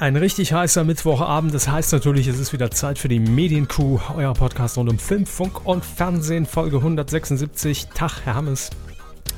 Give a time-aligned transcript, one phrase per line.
[0.00, 1.52] Ein richtig heißer Mittwochabend.
[1.52, 5.26] Das heißt natürlich, es ist wieder Zeit für die Medienkuh, euer Podcast rund um Film,
[5.26, 7.88] Funk und Fernsehen, Folge 176.
[7.88, 8.70] Tag, Herr Hammes.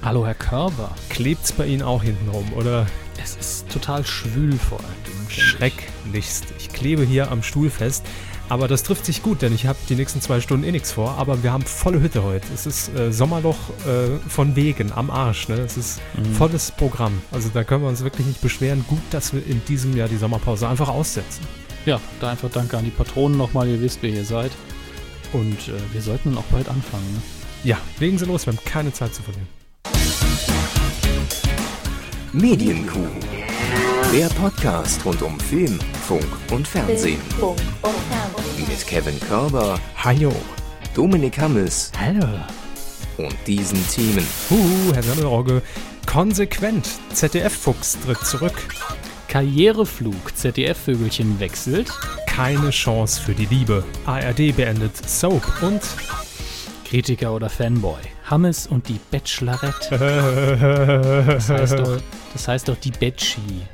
[0.02, 0.92] Hallo, Herr Körber.
[1.08, 2.86] Klebt's bei Ihnen auch hinten rum, oder?
[3.20, 5.28] Es ist total schwül vor allem.
[5.28, 6.54] Schrecklichst.
[6.60, 8.06] Ich klebe hier am Stuhl fest.
[8.52, 11.12] Aber das trifft sich gut, denn ich habe die nächsten zwei Stunden eh nichts vor.
[11.12, 12.46] Aber wir haben volle Hütte heute.
[12.52, 13.56] Es ist äh, Sommerloch
[13.86, 15.48] äh, von Wegen am Arsch.
[15.48, 15.54] Ne?
[15.54, 16.34] Es ist mhm.
[16.34, 17.22] volles Programm.
[17.30, 18.84] Also da können wir uns wirklich nicht beschweren.
[18.86, 21.46] Gut, dass wir in diesem Jahr die Sommerpause einfach aussetzen.
[21.86, 23.68] Ja, da einfach danke an die Patronen nochmal.
[23.68, 24.52] Ihr wisst, wer ihr seid.
[25.32, 27.10] Und äh, wir sollten dann auch bald anfangen.
[27.14, 27.22] Ne?
[27.64, 28.44] Ja, legen Sie los.
[28.44, 29.48] Wir haben keine Zeit zu verlieren.
[32.34, 33.08] Medienkuh.
[34.12, 37.18] Der Podcast rund um Film, Funk und Fernsehen.
[38.72, 39.78] Mit Kevin Körber.
[39.96, 40.32] Hallo.
[40.94, 41.92] Dominik Hammes.
[42.00, 42.26] Hallo.
[43.18, 44.26] Und diesen Themen.
[44.48, 45.60] Huhu, Herr Sammelorge.
[46.06, 46.88] Konsequent.
[47.12, 48.54] ZDF-Fuchs tritt zurück.
[49.28, 50.34] Karriereflug.
[50.34, 51.90] ZDF-Vögelchen wechselt.
[52.26, 53.84] Keine Chance für die Liebe.
[54.06, 55.82] ARD beendet Soap und
[56.88, 58.00] Kritiker oder Fanboy.
[58.30, 59.98] Hammes und die Bachelorette.
[61.36, 62.00] Das heißt doch,
[62.32, 63.66] das heißt doch die Betschi.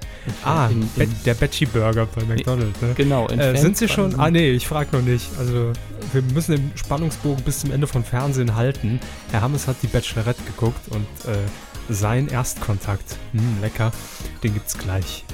[0.44, 2.80] Ah, in, in, der Veggie Burger bei McDonald's.
[2.80, 2.92] Ne?
[2.94, 3.28] Genau.
[3.28, 4.18] Äh, sind Sie schon?
[4.18, 5.26] Ah, nee, ich frage noch nicht.
[5.38, 5.72] Also,
[6.12, 9.00] wir müssen den Spannungsbogen bis zum Ende von Fernsehen halten.
[9.30, 11.36] Herr Hammes hat die Bachelorette geguckt und äh,
[11.88, 13.92] sein Erstkontakt, mh, hm, lecker,
[14.42, 15.24] den gibt's gleich.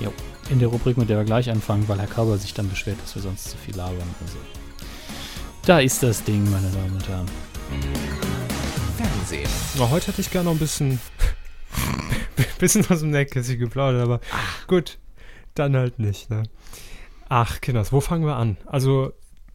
[0.00, 0.12] Jo.
[0.50, 3.14] In der Rubrik, mit der wir gleich anfangen, weil Herr Körber sich dann beschwert, dass
[3.14, 4.08] wir sonst zu viel labern.
[4.24, 4.38] Also,
[5.66, 7.26] da ist das Ding, meine Damen und Herren.
[8.96, 9.48] Fernsehen.
[9.78, 10.98] Oh, heute hätte ich gerne noch ein bisschen
[12.58, 14.66] bisschen aus dem Nähkästchen geplaudert, aber Ach.
[14.66, 14.98] gut,
[15.54, 16.30] dann halt nicht.
[16.30, 16.44] Ne?
[17.28, 18.56] Ach, Kinders, wo fangen wir an?
[18.66, 19.12] Also,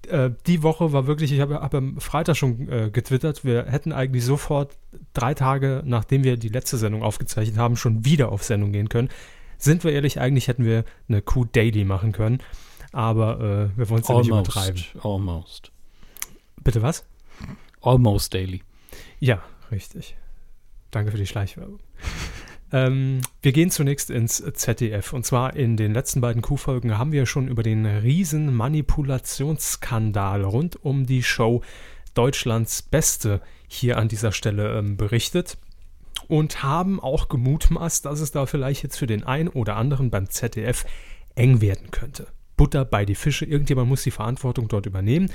[0.07, 3.91] äh, die Woche war wirklich, ich habe hab am Freitag schon äh, getwittert, wir hätten
[3.91, 4.77] eigentlich sofort
[5.13, 9.09] drei Tage, nachdem wir die letzte Sendung aufgezeichnet haben, schon wieder auf Sendung gehen können.
[9.57, 12.39] Sind wir ehrlich, eigentlich hätten wir eine Q Daily machen können,
[12.91, 14.83] aber äh, wir wollen es ja nicht übertreiben.
[15.01, 15.71] Almost.
[16.63, 17.05] Bitte was?
[17.81, 18.61] Almost Daily.
[19.19, 20.15] Ja, richtig.
[20.91, 21.79] Danke für die Schleichwerbung.
[22.71, 25.13] Ähm, wir gehen zunächst ins ZDF.
[25.13, 30.83] Und zwar in den letzten beiden Q-Folgen haben wir schon über den riesen Manipulationsskandal rund
[30.83, 31.61] um die Show
[32.15, 35.57] Deutschlands Beste hier an dieser Stelle ähm, berichtet
[36.27, 40.29] und haben auch gemutmaßt, dass es da vielleicht jetzt für den einen oder anderen beim
[40.29, 40.85] ZDF
[41.35, 42.27] eng werden könnte.
[42.57, 45.29] Butter bei die Fische, irgendjemand muss die Verantwortung dort übernehmen.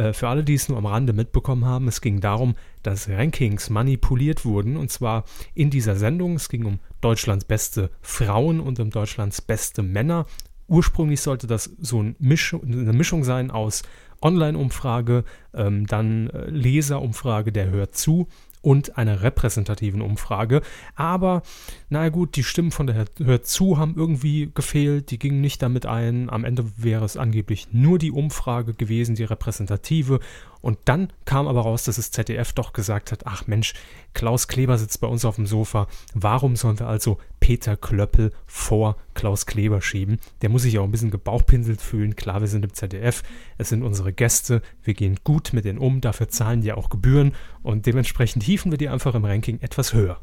[0.00, 3.68] Äh, für alle, die es nur am Rande mitbekommen haben, es ging darum, dass Rankings
[3.68, 5.24] manipuliert wurden und zwar
[5.54, 6.36] in dieser Sendung.
[6.36, 10.26] Es ging um Deutschlands beste Frauen und um Deutschlands beste Männer.
[10.68, 13.82] Ursprünglich sollte das so eine Mischung sein aus
[14.22, 15.24] Online-Umfrage,
[15.54, 18.28] ähm, dann äh, Leserumfrage, der hört zu
[18.62, 20.62] und einer repräsentativen Umfrage.
[20.94, 21.42] Aber,
[21.88, 25.86] na gut, die Stimmen von der Hört zu haben irgendwie gefehlt, die gingen nicht damit
[25.86, 26.30] ein.
[26.30, 30.20] Am Ende wäre es angeblich nur die Umfrage gewesen, die repräsentative.
[30.62, 33.74] Und dann kam aber raus, dass das ZDF doch gesagt hat, ach Mensch,
[34.12, 35.86] Klaus Kleber sitzt bei uns auf dem Sofa.
[36.14, 40.18] Warum sollen wir also Peter Klöppel vor Klaus Kleber schieben?
[40.42, 42.16] Der muss sich auch ein bisschen gebauchpinselt fühlen.
[42.16, 43.22] Klar, wir sind im ZDF,
[43.56, 47.32] es sind unsere Gäste, wir gehen gut mit denen um, dafür zahlen die auch Gebühren
[47.62, 50.20] und dementsprechend hieven wir die einfach im Ranking etwas höher.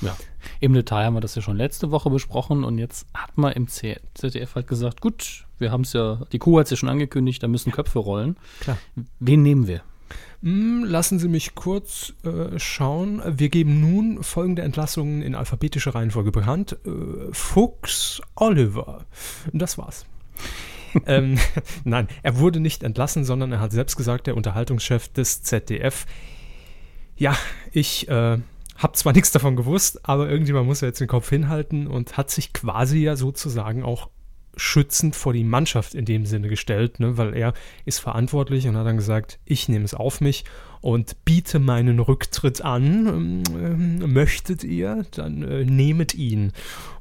[0.00, 0.16] Ja.
[0.60, 3.68] Im Detail haben wir das ja schon letzte Woche besprochen und jetzt hat man im
[3.68, 7.42] ZDF halt gesagt, gut, wir haben es ja, die Kuh hat es ja schon angekündigt,
[7.42, 8.36] da müssen Köpfe rollen.
[8.60, 8.78] Klar.
[9.20, 9.82] Wen nehmen wir?
[10.42, 13.22] Hm, lassen Sie mich kurz äh, schauen.
[13.26, 16.76] Wir geben nun folgende Entlassungen in alphabetischer Reihenfolge bekannt.
[16.84, 19.06] Äh, Fuchs Oliver.
[19.52, 20.06] Das war's.
[21.06, 21.38] ähm,
[21.84, 26.06] nein, er wurde nicht entlassen, sondern er hat selbst gesagt, der Unterhaltungschef des ZDF,
[27.16, 27.34] ja,
[27.72, 28.38] ich äh,
[28.78, 32.30] habe zwar nichts davon gewusst, aber irgendjemand muss ja jetzt den Kopf hinhalten und hat
[32.30, 34.08] sich quasi ja sozusagen auch
[34.56, 37.52] schützend vor die Mannschaft in dem Sinne gestellt, ne, weil er
[37.84, 40.44] ist verantwortlich und hat dann gesagt, ich nehme es auf mich
[40.80, 43.42] und biete meinen Rücktritt an.
[43.50, 46.52] Ähm, möchtet ihr, dann äh, nehmet ihn.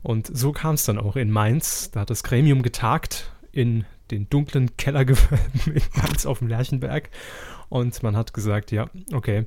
[0.03, 1.91] Und so kam es dann auch in Mainz.
[1.91, 7.09] Da hat das Gremium getagt in den dunklen Kellergewölben in Mainz auf dem Lerchenberg.
[7.69, 9.45] Und man hat gesagt, ja, okay,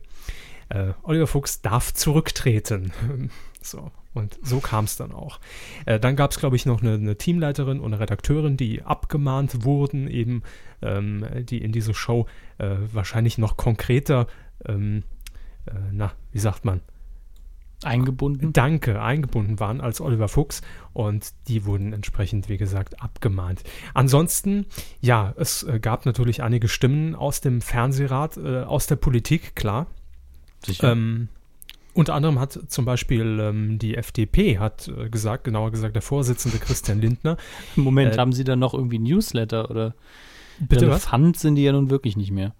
[0.68, 2.92] äh, Oliver Fuchs darf zurücktreten.
[3.62, 3.90] so.
[4.14, 5.38] Und so kam es dann auch.
[5.86, 9.64] Äh, dann gab es, glaube ich, noch eine, eine, Teamleiterin und eine Redakteurin, die abgemahnt
[9.64, 10.42] wurden, eben,
[10.82, 12.26] ähm, die in diese Show
[12.58, 14.26] äh, wahrscheinlich noch konkreter,
[14.66, 15.04] ähm,
[15.66, 16.80] äh, na, wie sagt man?
[17.84, 18.52] Eingebunden?
[18.52, 20.62] Danke, eingebunden waren als Oliver Fuchs
[20.94, 23.62] und die wurden entsprechend, wie gesagt, abgemahnt.
[23.94, 24.66] Ansonsten,
[25.00, 29.86] ja, es äh, gab natürlich einige Stimmen aus dem Fernsehrat, äh, aus der Politik, klar.
[30.64, 30.92] Sicher.
[30.92, 31.28] Ähm,
[31.94, 36.58] unter anderem hat zum Beispiel ähm, die FDP hat äh, gesagt, genauer gesagt der Vorsitzende
[36.58, 37.36] Christian Lindner.
[37.76, 39.94] Moment, äh, haben Sie dann noch irgendwie Newsletter oder
[40.60, 41.06] bitte was?
[41.06, 42.54] Pfand sind die ja nun wirklich nicht mehr.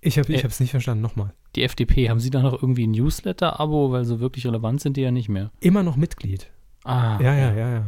[0.00, 1.32] Ich habe es nicht verstanden, nochmal.
[1.56, 5.00] Die FDP, haben Sie da noch irgendwie ein Newsletter-Abo, weil so wirklich relevant sind die
[5.00, 5.50] ja nicht mehr.
[5.60, 6.50] Immer noch Mitglied.
[6.84, 7.20] Ah.
[7.20, 7.86] Ja, ja, ja, ja.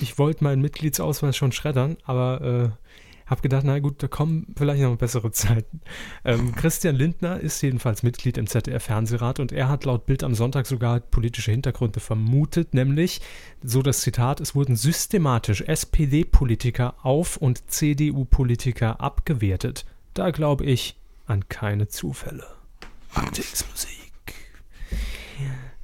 [0.00, 2.68] Ich wollte meinen Mitgliedsausweis schon schreddern, aber äh,
[3.30, 5.80] habe gedacht, na gut, da kommen vielleicht noch bessere Zeiten.
[6.24, 10.66] Ähm, Christian Lindner ist jedenfalls Mitglied im ZDF-Fernsehrat und er hat laut Bild am Sonntag
[10.66, 13.20] sogar politische Hintergründe vermutet, nämlich,
[13.62, 19.86] so das Zitat, es wurden systematisch SPD-Politiker auf und CDU-Politiker abgewertet.
[20.12, 22.44] Da glaube ich an keine Zufälle.
[23.70, 24.34] Musik.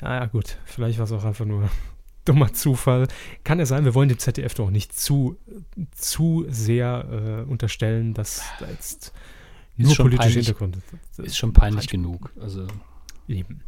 [0.02, 1.70] Ja, ja, gut, vielleicht war es auch einfach nur
[2.28, 3.08] dummer Zufall.
[3.44, 5.38] Kann ja sein, wir wollen dem ZDF doch nicht zu,
[5.92, 9.12] zu sehr äh, unterstellen, dass da jetzt
[9.76, 10.78] nur politische peinlich, Hintergründe.
[11.18, 12.30] Ist schon peinlich genug.
[12.40, 12.66] Also.
[13.28, 13.60] Eben.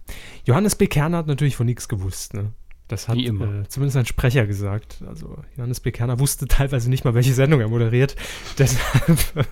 [0.45, 0.87] Johannes B.
[0.87, 2.35] Kerner hat natürlich von nichts gewusst.
[2.35, 2.53] Ne?
[2.89, 5.03] Das hat äh, zumindest ein Sprecher gesagt.
[5.07, 5.93] Also Johannes B.
[5.93, 8.17] Kerner wusste teilweise nicht mal, welche Sendung er moderiert.
[8.59, 9.47] Deshalb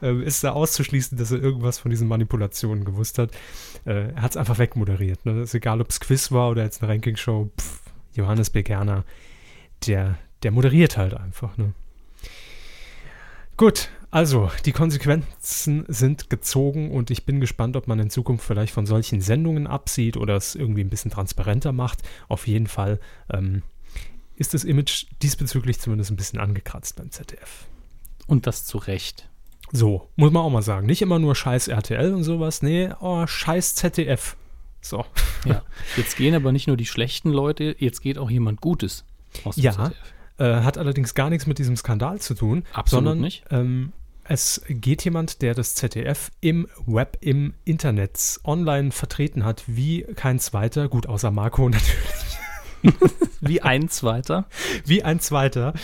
[0.00, 3.32] äh, ist da auszuschließen, dass er irgendwas von diesen Manipulationen gewusst hat.
[3.84, 5.26] Äh, er hat es einfach wegmoderiert.
[5.26, 5.42] Ne?
[5.42, 7.50] Ist egal, ob es Quiz war oder jetzt eine Ranking-Show.
[7.60, 7.80] Pff,
[8.16, 9.04] Johannes Begerner,
[9.86, 11.56] der, der moderiert halt einfach.
[11.56, 11.72] Ne?
[13.56, 18.72] Gut, also die Konsequenzen sind gezogen und ich bin gespannt, ob man in Zukunft vielleicht
[18.72, 22.02] von solchen Sendungen absieht oder es irgendwie ein bisschen transparenter macht.
[22.28, 23.00] Auf jeden Fall
[23.32, 23.62] ähm,
[24.36, 27.66] ist das Image diesbezüglich zumindest ein bisschen angekratzt beim ZDF.
[28.26, 29.28] Und das zu Recht.
[29.72, 30.86] So, muss man auch mal sagen.
[30.86, 32.62] Nicht immer nur scheiß RTL und sowas.
[32.62, 34.36] Nee, oh, scheiß ZDF.
[34.88, 35.04] So.
[35.44, 35.62] Ja.
[35.96, 39.04] Jetzt gehen aber nicht nur die schlechten Leute, jetzt geht auch jemand Gutes
[39.44, 39.92] aus dem Ja.
[40.38, 42.64] Äh, hat allerdings gar nichts mit diesem Skandal zu tun.
[42.72, 43.44] Absolut sondern, nicht.
[43.50, 43.92] Ähm,
[44.24, 50.38] es geht jemand, der das ZDF im Web, im Internet online vertreten hat, wie kein
[50.38, 52.35] zweiter, gut außer Marco natürlich.
[53.40, 54.46] Wie ein zweiter.
[54.84, 55.74] Wie ein zweiter.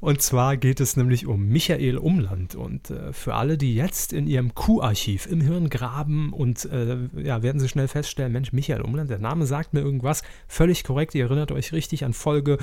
[0.00, 2.54] Und zwar geht es nämlich um Michael Umland.
[2.54, 7.42] Und äh, für alle, die jetzt in ihrem Q-Archiv im Hirn graben und äh, ja,
[7.42, 10.22] werden sie schnell feststellen, Mensch, Michael Umland, der Name sagt mir irgendwas.
[10.46, 12.58] Völlig korrekt, ihr erinnert euch richtig an Folge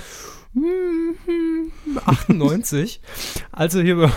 [2.06, 3.02] 98.
[3.52, 4.12] also hier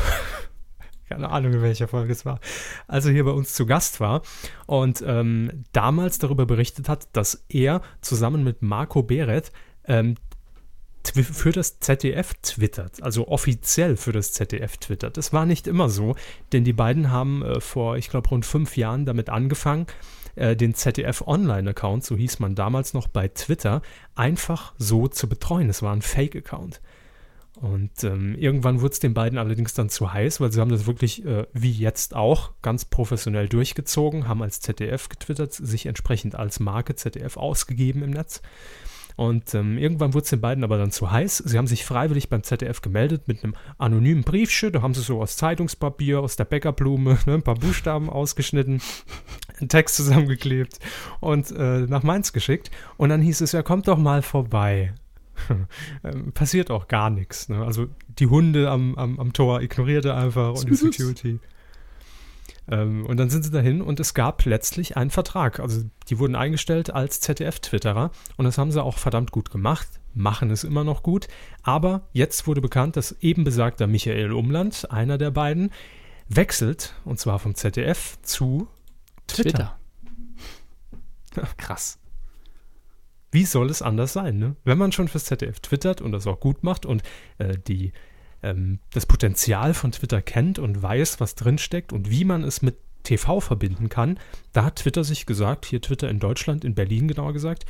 [1.08, 2.38] keine Ahnung, in welcher Folge es war,
[2.86, 4.22] also hier bei uns zu Gast war
[4.66, 9.50] und ähm, damals darüber berichtet hat, dass er zusammen mit Marco Beret
[9.84, 10.16] ähm,
[11.04, 15.16] für das ZDF twittert, also offiziell für das ZDF twittert.
[15.16, 16.14] Das war nicht immer so,
[16.52, 19.86] denn die beiden haben äh, vor, ich glaube, rund fünf Jahren damit angefangen,
[20.36, 23.82] äh, den ZDF Online-Account, so hieß man damals noch bei Twitter,
[24.14, 25.70] einfach so zu betreuen.
[25.70, 26.80] Es war ein Fake-Account.
[27.60, 30.86] Und ähm, irgendwann wurde es den beiden allerdings dann zu heiß, weil sie haben das
[30.86, 36.60] wirklich, äh, wie jetzt auch, ganz professionell durchgezogen, haben als ZDF getwittert, sich entsprechend als
[36.60, 38.40] Marke ZDF ausgegeben im Netz.
[39.20, 41.42] Und ähm, irgendwann wurde es den beiden aber dann zu heiß.
[41.44, 44.72] Sie haben sich freiwillig beim ZDF gemeldet mit einem anonymen Briefchen.
[44.72, 48.80] Da haben sie so aus Zeitungspapier, aus der Bäckerblume ne, ein paar Buchstaben ausgeschnitten,
[49.58, 50.78] einen Text zusammengeklebt
[51.20, 52.70] und äh, nach Mainz geschickt.
[52.96, 54.94] Und dann hieß es, ja, kommt doch mal vorbei.
[56.02, 57.50] Ähm, passiert auch gar nichts.
[57.50, 57.62] Ne?
[57.62, 57.88] Also
[58.18, 61.40] die Hunde am, am, am Tor ignorierte einfach und die Security.
[62.70, 65.60] Ähm, und dann sind sie dahin und es gab letztlich einen Vertrag.
[65.60, 70.50] Also die wurden eingestellt als ZDF-Twitterer und das haben sie auch verdammt gut gemacht, machen
[70.50, 71.26] es immer noch gut.
[71.62, 75.72] Aber jetzt wurde bekannt, dass eben besagter Michael Umland, einer der beiden,
[76.28, 78.68] wechselt und zwar vom ZDF zu
[79.26, 79.76] Twitter.
[81.32, 81.48] Twitter.
[81.56, 81.98] Krass.
[83.32, 84.56] Wie soll es anders sein, ne?
[84.64, 87.02] Wenn man schon fürs ZDF twittert und das auch gut macht und
[87.38, 87.92] äh, die
[88.42, 92.76] ähm, das Potenzial von Twitter kennt und weiß, was drinsteckt und wie man es mit
[93.02, 94.18] TV verbinden kann,
[94.52, 97.64] da hat Twitter sich gesagt, hier Twitter in Deutschland, in Berlin genauer gesagt,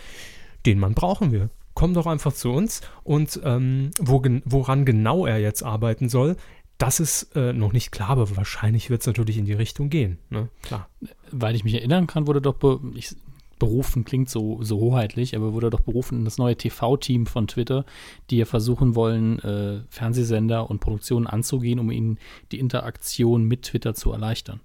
[0.66, 1.50] den Mann brauchen wir.
[1.74, 6.36] Komm doch einfach zu uns und ähm, wo, woran genau er jetzt arbeiten soll,
[6.78, 10.18] das ist äh, noch nicht klar, aber wahrscheinlich wird es natürlich in die Richtung gehen.
[10.30, 10.48] Ne?
[10.62, 10.88] Klar.
[11.30, 12.56] Weil ich mich erinnern kann, wurde doch,
[12.94, 13.14] ich
[13.60, 17.84] berufen, klingt so, so hoheitlich, aber wurde doch berufen in das neue TV-Team von Twitter,
[18.30, 22.18] die ja versuchen wollen, äh, Fernsehsender und Produktionen anzugehen, um ihnen
[22.50, 24.58] die Interaktion mit Twitter zu erleichtern.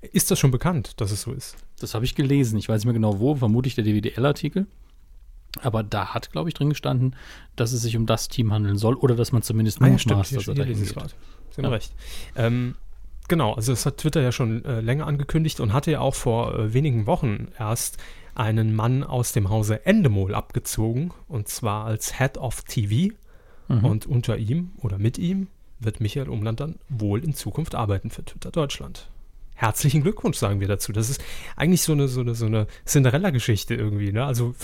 [0.00, 1.56] Ist das schon bekannt, dass es so ist?
[1.80, 2.58] Das habe ich gelesen.
[2.58, 4.66] Ich weiß nicht mehr genau wo, vermutlich der DWDL-Artikel.
[5.60, 7.14] Aber da hat, glaube ich, drin gestanden,
[7.56, 10.36] dass es sich um das Team handeln soll oder dass man zumindest ah, ja, mutmaßt,
[10.36, 10.88] dass er dahin geht.
[10.88, 11.68] Sie haben ja.
[11.68, 11.92] recht.
[12.36, 12.76] Ähm,
[13.28, 16.58] Genau, also das hat Twitter ja schon äh, länger angekündigt und hatte ja auch vor
[16.58, 17.98] äh, wenigen Wochen erst
[18.34, 23.14] einen Mann aus dem Hause Endemol abgezogen und zwar als Head of TV.
[23.68, 23.84] Mhm.
[23.84, 25.48] Und unter ihm oder mit ihm
[25.78, 29.10] wird Michael Umland dann wohl in Zukunft arbeiten für Twitter Deutschland.
[29.54, 30.92] herzlichen Glückwunsch sagen wir dazu.
[30.92, 31.22] Das ist
[31.56, 34.12] eigentlich so eine, so eine, so eine Cinderella-Geschichte irgendwie.
[34.12, 34.24] Ne?
[34.24, 34.54] Also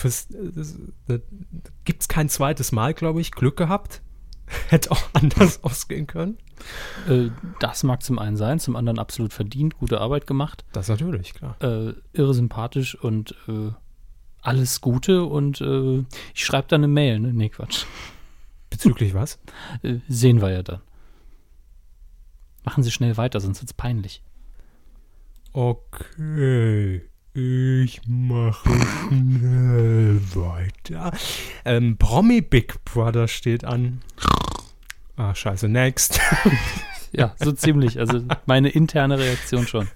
[1.09, 1.19] äh,
[1.85, 3.31] gibt es kein zweites Mal, glaube ich.
[3.31, 4.03] Glück gehabt.
[4.69, 6.39] Hätte auch anders ausgehen können.
[7.09, 10.65] Äh, das mag zum einen sein, zum anderen absolut verdient, gute Arbeit gemacht.
[10.73, 11.57] Das natürlich, klar.
[11.61, 13.71] Äh, irre sympathisch und äh,
[14.41, 17.33] alles Gute und äh, ich schreibe da eine Mail, ne?
[17.33, 17.85] Nee, Quatsch.
[18.71, 19.39] Bezüglich was?
[19.83, 20.81] Äh, sehen wir ja dann.
[22.65, 24.23] Machen Sie schnell weiter, sonst wird's peinlich.
[25.53, 28.69] Okay, ich mache
[29.09, 31.13] schnell weiter.
[31.65, 34.03] Ähm, Promi Big Brother steht an.
[35.19, 36.21] Ah, scheiße, next.
[37.13, 37.99] ja, so ziemlich.
[37.99, 39.89] Also meine interne Reaktion schon.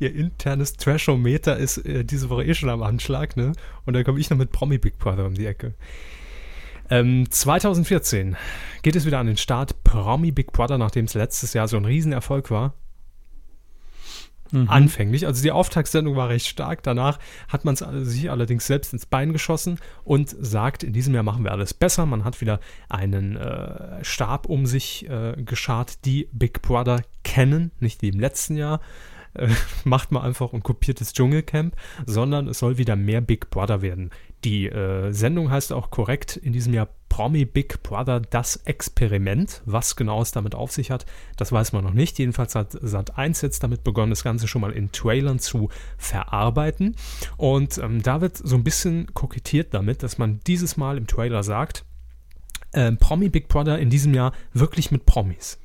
[0.00, 3.52] Ihr internes Trashometer ist äh, diese Woche eh schon am Anschlag, ne?
[3.86, 5.74] Und dann komme ich noch mit Promi Big Brother um die Ecke.
[6.90, 8.36] Ähm, 2014
[8.82, 9.84] geht es wieder an den Start.
[9.84, 12.74] Promi Big Brother, nachdem es letztes Jahr so ein Riesenerfolg war.
[14.52, 14.68] Mhm.
[14.68, 15.26] Anfänglich.
[15.26, 16.82] Also die Auftaktsendung war recht stark.
[16.82, 17.18] Danach
[17.48, 21.52] hat man sich allerdings selbst ins Bein geschossen und sagt, in diesem Jahr machen wir
[21.52, 22.06] alles besser.
[22.06, 28.02] Man hat wieder einen äh, Stab um sich äh, geschart, die Big Brother kennen, nicht
[28.02, 28.80] wie im letzten Jahr.
[29.34, 29.48] Äh,
[29.84, 31.74] macht man einfach und kopiert das Dschungelcamp,
[32.06, 34.10] sondern es soll wieder mehr Big Brother werden.
[34.44, 39.60] Die äh, Sendung heißt auch korrekt in diesem Jahr Promi Big Brother das Experiment.
[39.66, 41.04] Was genau es damit auf sich hat,
[41.36, 42.18] das weiß man noch nicht.
[42.18, 46.96] Jedenfalls hat Sat1 jetzt damit begonnen, das Ganze schon mal in Trailern zu verarbeiten.
[47.36, 51.42] Und ähm, da wird so ein bisschen kokettiert damit, dass man dieses Mal im Trailer
[51.42, 51.84] sagt,
[52.72, 55.58] äh, Promi Big Brother in diesem Jahr wirklich mit Promis.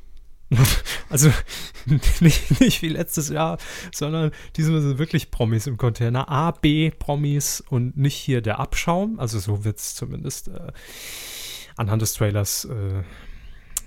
[1.09, 1.31] Also
[2.19, 3.57] nicht, nicht wie letztes Jahr,
[3.93, 6.29] sondern diesmal sind wirklich Promis im Container.
[6.29, 9.19] A, B Promis und nicht hier der Abschaum.
[9.19, 10.71] Also so wird es zumindest äh,
[11.77, 13.03] anhand des Trailers äh,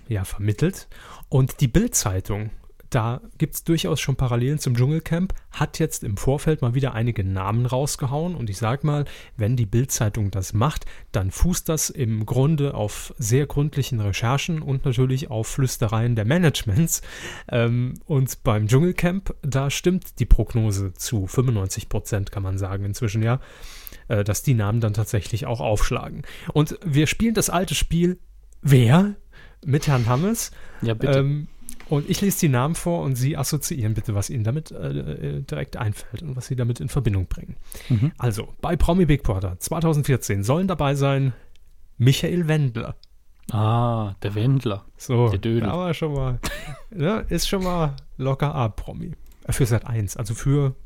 [0.09, 0.89] ja, vermittelt.
[1.29, 2.51] Und die Bild-Zeitung
[2.91, 7.25] da gibt es durchaus schon Parallelen zum Dschungelcamp, hat jetzt im Vorfeld mal wieder einige
[7.25, 9.05] Namen rausgehauen und ich sag mal,
[9.37, 14.85] wenn die Bildzeitung das macht, dann fußt das im Grunde auf sehr gründlichen Recherchen und
[14.85, 17.03] natürlich auf Flüstereien der Managements.
[17.49, 23.23] Ähm, und beim Dschungelcamp, da stimmt die Prognose zu 95 Prozent, kann man sagen, inzwischen
[23.23, 23.41] ja,
[24.09, 26.23] äh, dass die Namen dann tatsächlich auch aufschlagen.
[26.53, 28.19] Und wir spielen das alte Spiel
[28.63, 29.15] Wer?
[29.65, 30.51] Mit Herrn Hammes.
[30.83, 31.19] Ja, bitte.
[31.19, 31.49] Ähm,
[31.91, 35.43] und ich lese die Namen vor und Sie assoziieren bitte, was Ihnen damit äh, äh,
[35.43, 37.57] direkt einfällt und was Sie damit in Verbindung bringen.
[37.89, 38.13] Mhm.
[38.17, 41.33] Also, bei Promi Big Brother 2014 sollen dabei sein
[41.99, 42.95] Michael Wendler.
[43.51, 44.85] Ah, der Wendler.
[44.97, 45.69] So, der Dödel.
[45.69, 46.39] Aber schon mal,
[46.91, 49.13] ne, ist schon mal locker ab, Promi.
[49.49, 50.77] Für Sat 1, also für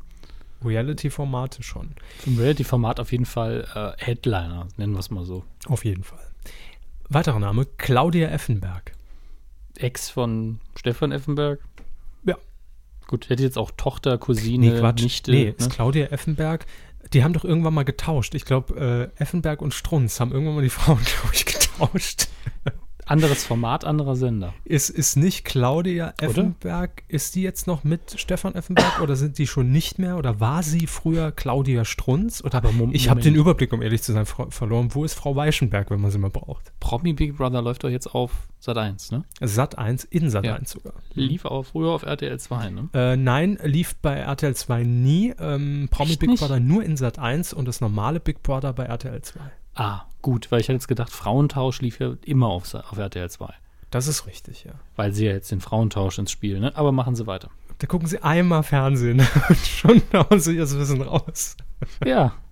[0.63, 1.93] Reality-Formate schon.
[2.17, 5.43] Für ein Reality-Format auf jeden Fall äh, Headliner, nennen wir es mal so.
[5.67, 6.25] Auf jeden Fall.
[7.09, 8.94] Weiterer Name, Claudia Effenberg.
[9.77, 11.59] Ex von Stefan Effenberg?
[12.23, 12.37] Ja.
[13.07, 15.03] Gut, hätte jetzt auch Tochter, Cousine, nee, Quatsch.
[15.03, 15.31] Nichte.
[15.31, 15.49] Nee, ne?
[15.51, 16.65] ist Claudia Effenberg.
[17.13, 18.33] Die haben doch irgendwann mal getauscht.
[18.33, 22.27] Ich glaube, äh, Effenberg und Strunz haben irgendwann mal die Frauen, glaube ich, getauscht.
[23.07, 24.53] Anderes Format, anderer Sender.
[24.63, 27.15] Ist, ist nicht Claudia Effenberg, oder?
[27.15, 30.17] ist die jetzt noch mit Stefan Effenberg oder sind die schon nicht mehr?
[30.17, 32.43] Oder war sie früher Claudia Strunz?
[32.43, 32.95] Oder Aber Moment.
[32.95, 34.89] ich habe den Überblick, um ehrlich zu sein, verloren.
[34.93, 36.73] Wo ist Frau Weichenberg, wenn man sie mal braucht?
[36.79, 39.23] Promi Big Brother läuft doch jetzt auf Sat 1, ne?
[39.41, 40.79] Sat 1, in Sat 1 ja.
[40.79, 40.93] sogar.
[41.13, 42.89] Lief aber früher auf RTL 2, ne?
[42.93, 45.33] Äh, nein, lief bei RTL 2 nie.
[45.39, 46.39] Ähm, Promi Echt Big nicht?
[46.39, 49.39] Brother nur in Sat 1 und das normale Big Brother bei RTL 2.
[49.75, 53.53] Ah, gut, weil ich hätte jetzt gedacht, Frauentausch lief ja immer auf, auf RTL 2.
[53.91, 54.73] Das ist richtig, ja.
[54.95, 56.75] Weil sie ja jetzt den Frauentausch ins Spiel, ne?
[56.75, 57.49] Aber machen Sie weiter.
[57.79, 61.55] Da gucken Sie einmal Fernsehen und schon hauen Sie das Wissen raus.
[62.05, 62.33] Ja.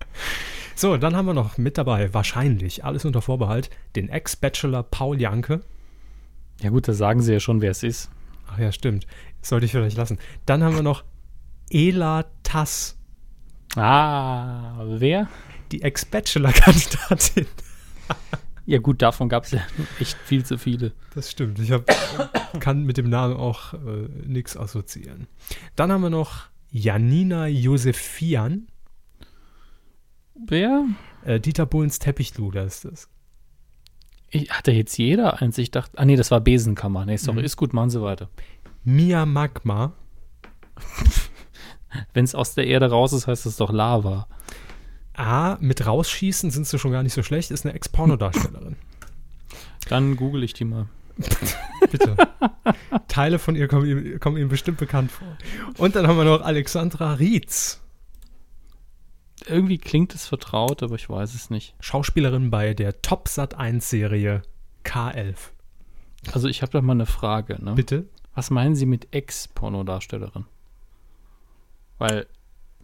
[0.76, 5.60] So, dann haben wir noch mit dabei, wahrscheinlich, alles unter Vorbehalt, den Ex-Bachelor Paul Janke.
[6.60, 8.10] Ja gut, da sagen Sie ja schon, wer es ist.
[8.48, 9.06] Ach ja, stimmt.
[9.40, 10.18] Das sollte ich vielleicht lassen.
[10.46, 11.04] Dann haben wir noch
[11.70, 12.98] Ela Tass.
[13.76, 15.28] Ah, wer?
[15.74, 17.46] Die Ex-Bachelor-Kandidatin.
[18.66, 19.60] ja, gut, davon gab es ja
[19.98, 20.92] echt viel zu viele.
[21.14, 21.58] Das stimmt.
[21.58, 21.84] Ich hab,
[22.60, 25.26] kann mit dem Namen auch äh, nichts assoziieren.
[25.74, 28.68] Dann haben wir noch Janina Josefian.
[30.34, 30.86] Wer?
[31.24, 33.08] Äh, Dieter Bohlens Teppichluder ist das.
[34.30, 35.58] Ich, hatte jetzt jeder eins?
[35.58, 37.04] Ich dachte, ah nee, das war Besenkammer.
[37.04, 37.44] Nee, sorry, mhm.
[37.44, 38.28] ist gut, machen Sie weiter.
[38.84, 39.92] Mia Magma.
[42.12, 44.28] Wenn es aus der Erde raus ist, heißt es doch Lava.
[45.14, 48.76] A, mit rausschießen sind sie schon gar nicht so schlecht, ist eine Ex-Pornodarstellerin.
[49.88, 50.86] Dann google ich die mal.
[51.90, 52.16] Bitte.
[53.08, 55.28] Teile von ihr kommen, kommen Ihnen bestimmt bekannt vor.
[55.78, 57.80] Und dann haben wir noch Alexandra Rietz.
[59.46, 61.74] Irgendwie klingt es vertraut, aber ich weiß es nicht.
[61.78, 64.42] Schauspielerin bei der Top Sat 1 Serie
[64.84, 65.36] K11.
[66.32, 67.62] Also ich habe da mal eine Frage.
[67.62, 67.74] Ne?
[67.74, 68.06] Bitte?
[68.34, 70.46] Was meinen Sie mit Ex-Pornodarstellerin?
[71.98, 72.26] Weil,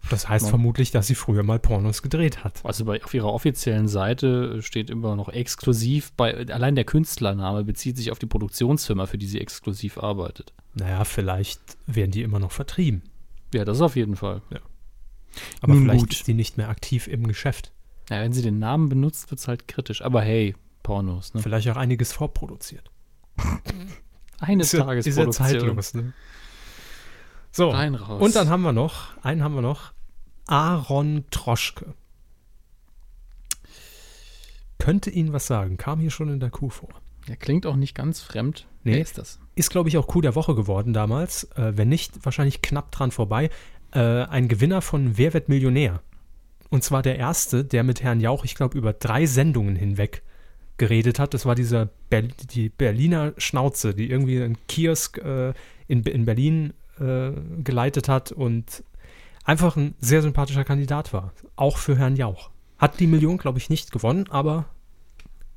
[0.09, 2.65] Das heißt Man- vermutlich, dass sie früher mal Pornos gedreht hat.
[2.65, 7.97] also bei, auf ihrer offiziellen Seite steht immer noch exklusiv, bei, allein der Künstlername bezieht
[7.97, 10.53] sich auf die Produktionsfirma, für die sie exklusiv arbeitet.
[10.75, 13.03] Naja, vielleicht werden die immer noch vertrieben.
[13.55, 14.43] Ja, das auf jeden Fall.
[15.61, 16.13] Aber Nun vielleicht gut.
[16.13, 17.73] ist die nicht mehr aktiv im Geschäft.
[18.09, 20.03] Ja, wenn sie den Namen benutzt, wird es halt kritisch.
[20.03, 21.43] Aber hey, Pornos, ne?
[21.43, 22.91] Vielleicht auch einiges vorproduziert.
[24.41, 25.33] Eine Ist ja, ist ja Tagesproduktion.
[25.33, 25.95] zeitlos.
[25.95, 26.13] Ne?
[27.53, 28.23] So, Rein, raus.
[28.23, 29.93] und dann haben wir noch, einen haben wir noch,
[30.47, 31.95] Aaron Troschke.
[34.79, 36.89] Könnte Ihnen was sagen, kam hier schon in der Kuh vor.
[37.29, 38.67] Der klingt auch nicht ganz fremd.
[38.83, 38.95] Nee.
[38.95, 39.39] Wer ist das?
[39.55, 41.45] Ist, glaube ich, auch Kuh der Woche geworden damals.
[41.55, 43.51] Äh, wenn nicht, wahrscheinlich knapp dran vorbei.
[43.93, 46.01] Äh, ein Gewinner von Wer wird Millionär?
[46.71, 50.23] Und zwar der erste, der mit Herrn Jauch, ich glaube, über drei Sendungen hinweg
[50.79, 51.35] geredet hat.
[51.35, 55.53] Das war dieser Ber die Berliner Schnauze, die irgendwie einen Kiosk äh,
[55.89, 58.85] in, in Berlin äh, geleitet hat und
[59.45, 61.33] einfach ein sehr sympathischer Kandidat war.
[61.57, 62.51] Auch für Herrn Jauch.
[62.79, 64.67] Hat die Million, glaube ich, nicht gewonnen, aber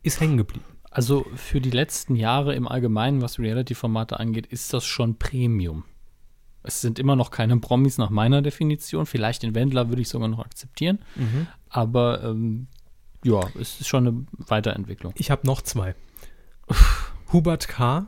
[0.02, 0.66] ist hängen geblieben.
[0.92, 5.86] Also für die letzten Jahre im Allgemeinen, was Reality-Formate angeht, ist das schon Premium.
[6.62, 9.06] Es sind immer noch keine Promis nach meiner Definition.
[9.06, 11.00] Vielleicht den Wendler würde ich sogar noch akzeptieren.
[11.70, 12.68] Aber ähm,
[13.24, 15.14] ja, es ist schon eine Weiterentwicklung.
[15.18, 15.96] Ich habe noch zwei.
[17.34, 18.06] Hubert K.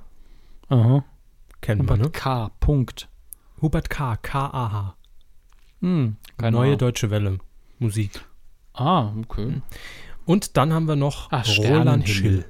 [0.70, 1.04] Aha.
[1.62, 2.10] Kennen wir, ne?
[2.12, 2.50] K.
[2.60, 3.10] Punkt.
[3.62, 4.18] Hubert K.
[4.18, 4.96] K-A-H.
[5.82, 6.78] Hm, keine Neue Ahnung.
[6.80, 7.40] Deutsche Welle.
[7.80, 8.24] Musik.
[8.74, 9.62] Ah, okay.
[10.26, 12.08] Und dann haben wir noch Ah, Roland.
[12.10, 12.46] Schill.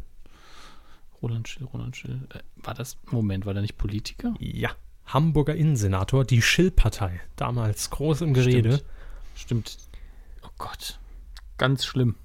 [1.21, 2.27] Roland Schill, Roland Schill.
[2.33, 4.33] Äh, war das, Moment, war der nicht Politiker?
[4.39, 4.69] Ja.
[5.07, 7.19] Hamburger Innensenator, die Schill-Partei.
[7.35, 8.81] Damals groß im Gerede.
[9.35, 9.69] Stimmt.
[9.69, 9.77] Stimmt.
[10.43, 10.99] Oh Gott.
[11.57, 12.15] Ganz schlimm.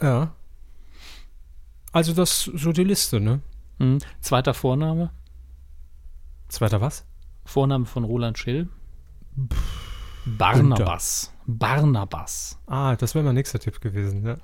[0.00, 0.34] Ja.
[1.92, 3.40] Also das so die Liste, ne?
[3.78, 3.98] Hm.
[4.20, 5.10] Zweiter Vorname.
[6.48, 7.04] Zweiter was?
[7.50, 8.68] Vorname von Roland Schill.
[10.24, 11.34] Barnabas.
[11.48, 12.60] Barnabas.
[12.68, 14.24] Ah, das wäre mein nächster Tipp gewesen.
[14.24, 14.36] Ja.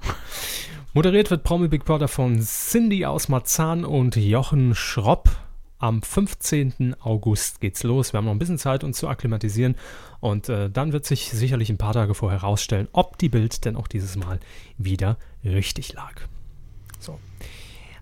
[0.93, 5.31] Moderiert wird Promi Big Brother von Cindy aus Marzahn und Jochen Schropp.
[5.79, 6.97] Am 15.
[6.99, 8.13] August geht's los.
[8.13, 9.77] Wir haben noch ein bisschen Zeit, uns zu akklimatisieren.
[10.19, 13.77] Und äh, dann wird sich sicherlich ein paar Tage vorher herausstellen, ob die Bild denn
[13.77, 14.41] auch dieses Mal
[14.79, 16.15] wieder richtig lag.
[16.99, 17.21] So.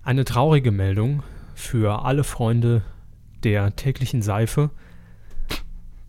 [0.02, 1.22] Eine traurige Meldung
[1.54, 2.82] für alle Freunde
[3.42, 4.70] der täglichen Seife.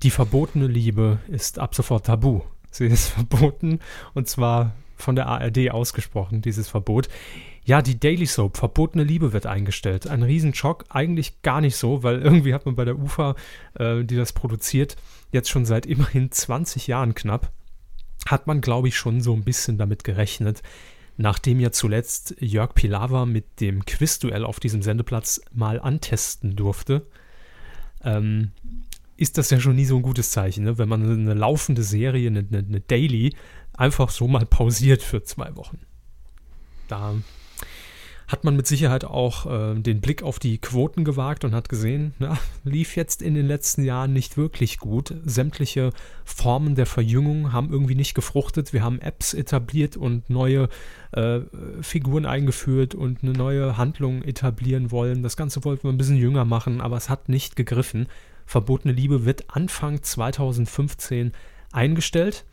[0.05, 2.41] Die verbotene Liebe ist ab sofort tabu.
[2.69, 3.79] Sie ist verboten
[4.13, 7.09] und zwar von der ARD ausgesprochen, dieses Verbot.
[7.63, 10.05] Ja, die Daily Soap, verbotene Liebe wird eingestellt.
[10.05, 13.33] Ein Riesenschock, eigentlich gar nicht so, weil irgendwie hat man bei der UFA,
[13.79, 14.95] äh, die das produziert,
[15.31, 17.51] jetzt schon seit immerhin 20 Jahren knapp,
[18.27, 20.61] hat man, glaube ich, schon so ein bisschen damit gerechnet,
[21.17, 27.07] nachdem ja zuletzt Jörg Pilawa mit dem Quizduell auf diesem Sendeplatz mal antesten durfte.
[28.03, 28.51] Ähm,
[29.17, 30.77] ist das ja schon nie so ein gutes Zeichen, ne?
[30.77, 33.33] wenn man eine laufende Serie, eine, eine, Daily,
[33.73, 35.79] einfach so mal pausiert für zwei Wochen.
[36.87, 37.15] Da
[38.27, 42.13] hat man mit Sicherheit auch äh, den Blick auf die Quoten gewagt und hat gesehen,
[42.17, 45.13] na, lief jetzt in den letzten Jahren nicht wirklich gut.
[45.23, 45.91] Sämtliche
[46.23, 48.73] Formen der Verjüngung haben irgendwie nicht gefruchtet.
[48.73, 50.69] Wir haben Apps etabliert und neue
[51.11, 51.41] äh,
[51.81, 55.21] Figuren eingeführt und eine neue Handlung etablieren wollen.
[55.21, 58.07] Das Ganze wollten wir ein bisschen jünger machen, aber es hat nicht gegriffen.
[58.45, 61.31] Verbotene Liebe wird Anfang 2015
[61.71, 62.45] eingestellt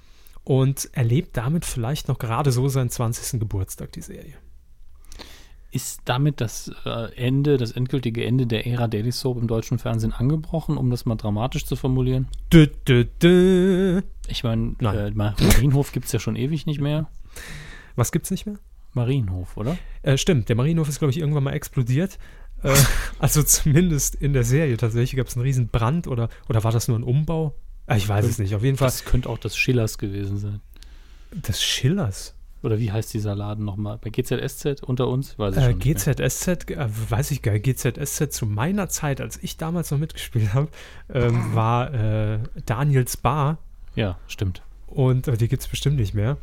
[0.45, 3.39] und erlebt damit vielleicht noch gerade so seinen 20.
[3.41, 4.35] Geburtstag, die Serie.
[5.71, 10.13] Ist damit das äh, Ende, das endgültige Ende der Ära Daily Soap im deutschen Fernsehen
[10.13, 12.29] angebrochen, um das mal dramatisch zu formulieren?
[12.53, 14.03] Dö, dö, dö.
[14.29, 17.09] Ich meine, äh, Marienhof gibt es ja schon ewig nicht mehr.
[17.97, 18.59] Was gibt's nicht mehr?
[18.93, 19.79] Marienhof, oder?
[20.03, 22.19] Äh, stimmt, der Marienhof ist, glaube ich, irgendwann mal explodiert.
[22.63, 22.75] Äh,
[23.19, 26.89] also zumindest in der Serie tatsächlich gab es einen riesen Brand oder, oder war das
[26.89, 27.55] nur ein Umbau?
[27.87, 28.55] Ah, ich weiß es nicht.
[28.55, 30.61] Auf jeden Fall Das könnte auch das Schillers gewesen sein.
[31.33, 32.35] des Schillers.
[32.63, 33.99] Oder wie heißt dieser Laden nochmal?
[34.01, 35.37] Bei GZSZ unter uns?
[35.37, 35.75] Weiß ich Äh.
[35.75, 40.55] GZSZ, äh, weiß ich gar nicht, GZSZ zu meiner Zeit, als ich damals noch mitgespielt
[40.55, 40.69] habe,
[41.13, 43.59] ähm, war äh, Daniels Bar
[43.97, 44.63] Ja, stimmt.
[44.87, 46.37] und äh, die gibt es bestimmt nicht mehr.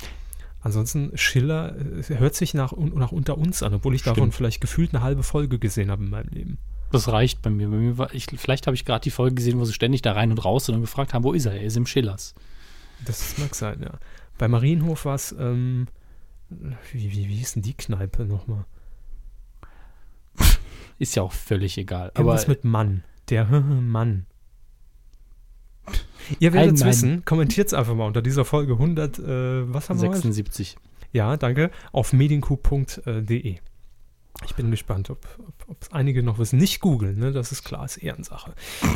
[0.61, 4.35] Ansonsten, Schiller äh, hört sich nach, nach unter uns an, obwohl ich davon Stimmt.
[4.35, 6.57] vielleicht gefühlt eine halbe Folge gesehen habe in meinem Leben.
[6.91, 7.69] Das reicht bei mir.
[7.69, 10.13] Bei mir war ich, vielleicht habe ich gerade die Folge gesehen, wo sie ständig da
[10.13, 11.53] rein und raus sind und gefragt haben, wo ist er?
[11.53, 12.33] Er ist im Schillers.
[13.05, 13.99] Das mag sein, ja.
[14.37, 15.87] Bei Marienhof war es, ähm,
[16.49, 18.65] wie, wie, wie hieß denn die Kneipe nochmal?
[20.97, 22.11] Ist ja auch völlig egal.
[22.13, 23.03] Aber Irgendwas mit Mann.
[23.29, 24.25] Der Mann.
[26.39, 27.25] Ihr werdet es wissen.
[27.25, 30.17] Kommentiert es einfach mal unter dieser Folge 100, äh, was haben wir heute?
[30.17, 30.77] 76.
[31.11, 31.71] Ja, danke.
[31.91, 33.57] Auf medienku.de.
[34.45, 35.25] Ich bin gespannt, ob
[35.81, 36.59] es einige noch wissen.
[36.59, 37.33] Nicht googeln, ne?
[37.33, 38.53] das ist klar, ist Ehrensache.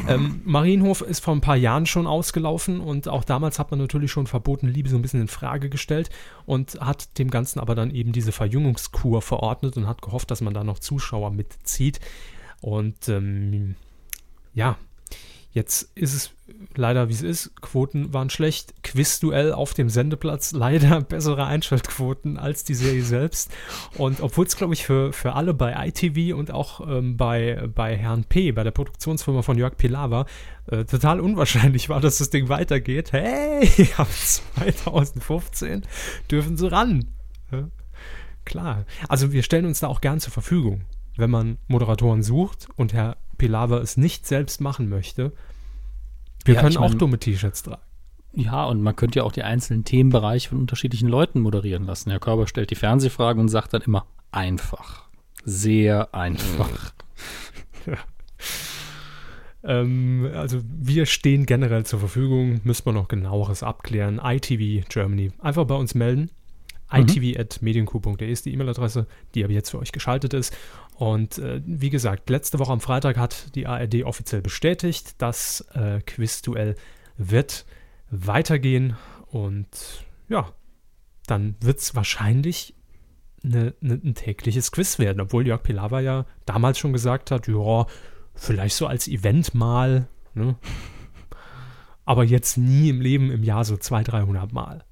[0.08, 4.10] Ähm, Marienhof ist vor ein paar Jahren schon ausgelaufen und auch damals hat man natürlich
[4.10, 6.10] schon verbotene Liebe so ein bisschen in Frage gestellt
[6.46, 10.54] und hat dem Ganzen aber dann eben diese Verjüngungskur verordnet und hat gehofft, dass man
[10.54, 12.00] da noch Zuschauer mitzieht.
[12.62, 13.76] Und ähm,
[14.54, 14.78] ja,
[15.54, 16.32] Jetzt ist es
[16.76, 17.62] leider, wie es ist.
[17.62, 18.74] Quoten waren schlecht.
[18.84, 23.52] Quizduell auf dem Sendeplatz leider bessere Einschaltquoten als die Serie selbst.
[23.98, 27.96] Und obwohl es, glaube ich, für, für alle bei ITV und auch ähm, bei, bei
[27.96, 30.26] Herrn P., bei der Produktionsfirma von Jörg Pilawa,
[30.68, 33.12] äh, total unwahrscheinlich war, dass das Ding weitergeht.
[33.12, 35.84] Hey, ab 2015
[36.30, 37.06] dürfen sie ran.
[37.52, 37.68] Ja,
[38.46, 38.86] klar.
[39.10, 40.82] Also wir stellen uns da auch gern zur Verfügung.
[41.16, 45.32] Wenn man Moderatoren sucht und Herr Pilawa es nicht selbst machen möchte,
[46.46, 47.82] wir ja, können auch mein, dumme T-Shirts tragen.
[48.34, 52.10] Ja, und man könnte ja auch die einzelnen Themenbereiche von unterschiedlichen Leuten moderieren lassen.
[52.10, 55.04] Herr Körber stellt die Fernsehfragen und sagt dann immer einfach.
[55.46, 56.94] Sehr einfach.
[57.86, 57.98] ja.
[59.64, 64.20] ähm, also wir stehen generell zur Verfügung, müssen wir noch genaueres abklären.
[64.24, 65.32] ITV Germany.
[65.40, 66.32] Einfach bei uns melden.
[66.94, 67.08] Mhm.
[67.08, 70.56] itv.medienku.de ist die E-Mail-Adresse, die aber jetzt für euch geschaltet ist.
[70.96, 76.02] Und äh, wie gesagt, letzte Woche am Freitag hat die ARD offiziell bestätigt, das äh,
[76.02, 76.76] Quizduell
[77.18, 77.66] wird
[78.10, 78.96] weitergehen.
[79.28, 80.52] Und ja,
[81.26, 82.76] dann wird es wahrscheinlich
[83.44, 87.86] eine, eine, ein tägliches Quiz werden, obwohl Jörg Pilawa ja damals schon gesagt hat, ja,
[88.36, 90.56] vielleicht so als Event mal, ne?
[92.06, 94.84] aber jetzt nie im Leben im Jahr so 200, 300 Mal.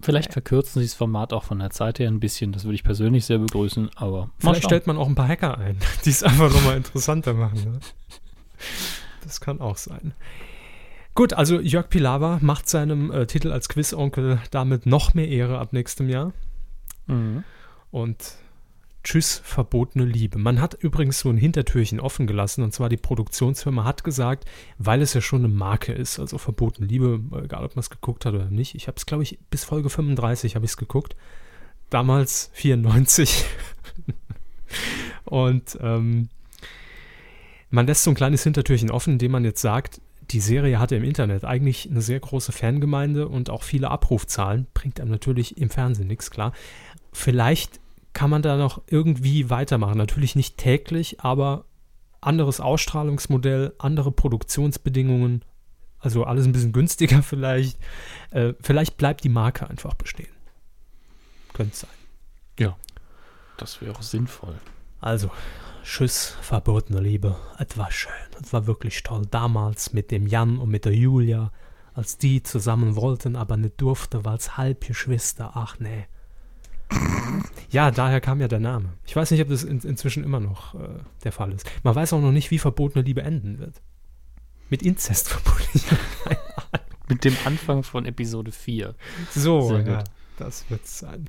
[0.00, 2.52] Vielleicht verkürzen sie das Format auch von der Zeit her ein bisschen.
[2.52, 4.30] Das würde ich persönlich sehr begrüßen, aber.
[4.38, 7.72] Vielleicht stellt man auch ein paar Hacker ein, die es einfach nochmal interessanter machen.
[7.72, 7.80] Ne?
[9.22, 10.14] Das kann auch sein.
[11.14, 15.72] Gut, also Jörg Pilawa macht seinem äh, Titel als Quizonkel damit noch mehr Ehre ab
[15.72, 16.32] nächstem Jahr.
[17.06, 17.44] Mhm.
[17.90, 18.36] Und
[19.02, 20.38] Tschüss, verbotene Liebe.
[20.38, 24.44] Man hat übrigens so ein Hintertürchen offen gelassen und zwar die Produktionsfirma hat gesagt,
[24.78, 28.26] weil es ja schon eine Marke ist, also verbotene Liebe, egal ob man es geguckt
[28.26, 28.74] hat oder nicht.
[28.74, 31.16] Ich habe es, glaube ich, bis Folge 35 habe ich es geguckt.
[31.88, 33.46] Damals 94.
[35.24, 36.28] und ähm,
[37.70, 41.04] man lässt so ein kleines Hintertürchen offen, indem man jetzt sagt, die Serie hatte im
[41.04, 44.66] Internet eigentlich eine sehr große Fangemeinde und auch viele Abrufzahlen.
[44.74, 46.52] Bringt einem natürlich im Fernsehen nichts, klar.
[47.12, 47.80] Vielleicht
[48.12, 49.98] kann man da noch irgendwie weitermachen.
[49.98, 51.64] Natürlich nicht täglich, aber
[52.20, 55.44] anderes Ausstrahlungsmodell, andere Produktionsbedingungen,
[55.98, 57.78] also alles ein bisschen günstiger vielleicht.
[58.30, 60.32] Äh, vielleicht bleibt die Marke einfach bestehen.
[61.52, 61.90] Könnte sein.
[62.58, 62.76] Ja,
[63.56, 64.54] das wäre auch sinnvoll.
[65.00, 65.30] Also,
[65.82, 67.36] Tschüss, verbotene Liebe.
[67.58, 68.12] Es war schön.
[68.40, 69.26] Es war wirklich toll.
[69.30, 71.52] Damals mit dem Jan und mit der Julia,
[71.94, 75.52] als die zusammen wollten, aber nicht durfte, weil es Halbgeschwister.
[75.54, 76.06] Ach nee.
[77.70, 78.94] Ja, daher kam ja der Name.
[79.06, 81.70] Ich weiß nicht, ob das in, inzwischen immer noch äh, der Fall ist.
[81.84, 83.80] Man weiß auch noch nicht, wie verbotene Liebe enden wird.
[84.68, 85.80] Mit Inzest verbunden.
[87.08, 88.94] Mit dem Anfang von Episode 4.
[89.34, 90.04] So, ja,
[90.36, 91.26] das wird es sein.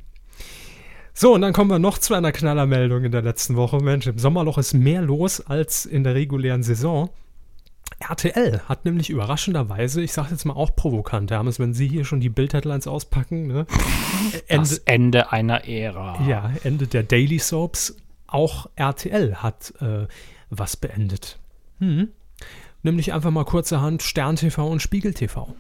[1.14, 3.78] So, und dann kommen wir noch zu einer Knallermeldung in der letzten Woche.
[3.78, 7.10] Mensch, im Sommerloch ist mehr los als in der regulären Saison.
[8.00, 12.20] RTL hat nämlich überraschenderweise, ich sage jetzt mal auch provokant, Hermes, wenn Sie hier schon
[12.20, 13.66] die Bild-Headlines auspacken, ne?
[14.48, 16.20] Ende, das Ende einer Ära.
[16.28, 17.98] Ja, Ende der Daily Soaps.
[18.28, 20.08] Auch RTL hat äh,
[20.50, 21.38] was beendet.
[21.80, 22.10] Hm.
[22.84, 25.54] Nämlich einfach mal kurzerhand Stern TV und Spiegel TV.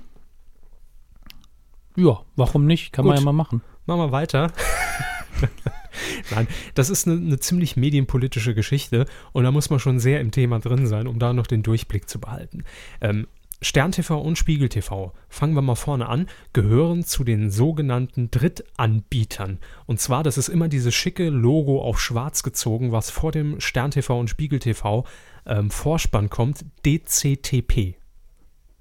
[1.95, 2.93] Ja, warum nicht?
[2.93, 3.11] Kann Gut.
[3.11, 3.61] man ja mal machen.
[3.85, 4.51] Machen wir weiter.
[6.31, 10.31] Nein, das ist eine, eine, ziemlich medienpolitische Geschichte und da muss man schon sehr im
[10.31, 12.63] Thema drin sein, um da noch den Durchblick zu behalten.
[13.01, 13.27] Ähm,
[13.63, 19.59] Stern TV und Spiegel TV, fangen wir mal vorne an, gehören zu den sogenannten Drittanbietern.
[19.85, 23.91] Und zwar, das ist immer dieses schicke Logo auf schwarz gezogen, was vor dem Stern
[23.91, 25.05] TV und Spiegel TV
[25.45, 27.97] ähm, Vorspann kommt, DCTP.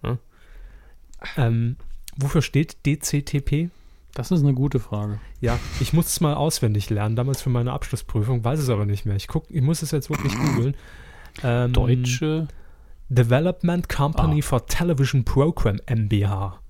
[0.02, 0.18] Ja?
[1.36, 1.76] Ähm,
[2.16, 3.68] wofür steht DCTP?
[4.20, 5.18] Das ist eine gute Frage.
[5.40, 9.06] Ja, ich muss es mal auswendig lernen, damals für meine Abschlussprüfung, weiß es aber nicht
[9.06, 9.16] mehr.
[9.16, 10.76] Ich, guck, ich muss es jetzt wirklich googeln.
[11.42, 12.48] Ähm, Deutsche
[13.08, 14.44] Development Company ah.
[14.44, 16.60] for Television Program MBH.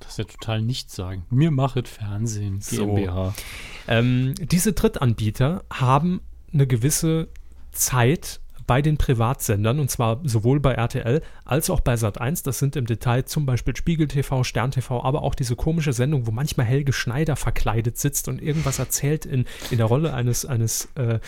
[0.00, 1.24] Das ist ja total nichts sagen.
[1.30, 3.30] Mir machet Fernsehen GmbH.
[3.30, 3.42] So.
[3.88, 6.20] Ähm, diese Drittanbieter haben
[6.52, 7.28] eine gewisse
[7.72, 12.44] Zeit bei den Privatsendern und zwar sowohl bei RTL als auch bei Sat1.
[12.44, 16.26] Das sind im Detail zum Beispiel Spiegel TV, Stern TV, aber auch diese komische Sendung,
[16.26, 20.88] wo manchmal Helge Schneider verkleidet sitzt und irgendwas erzählt in, in der Rolle eines, eines,
[20.96, 21.20] äh,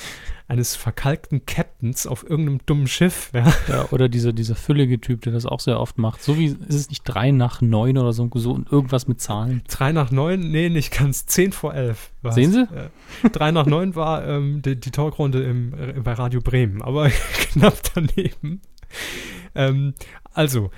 [0.48, 3.30] eines verkalkten Captains auf irgendeinem dummen Schiff.
[3.32, 3.52] Ja.
[3.68, 6.22] ja, oder dieser, dieser füllige Typ, der das auch sehr oft macht.
[6.22, 9.62] So wie ist es nicht drei nach neun oder so, so irgendwas mit Zahlen.
[9.68, 10.50] Drei nach neun?
[10.50, 11.26] Nee, nicht ganz.
[11.26, 12.10] Zehn vor elf.
[12.28, 12.34] Was.
[12.34, 12.62] Sehen Sie?
[12.62, 17.08] Äh, 3 nach 9 war ähm, die, die Talkrunde im, äh, bei Radio Bremen, aber
[17.52, 18.62] knapp daneben.
[19.54, 19.94] Ähm,
[20.32, 20.70] also,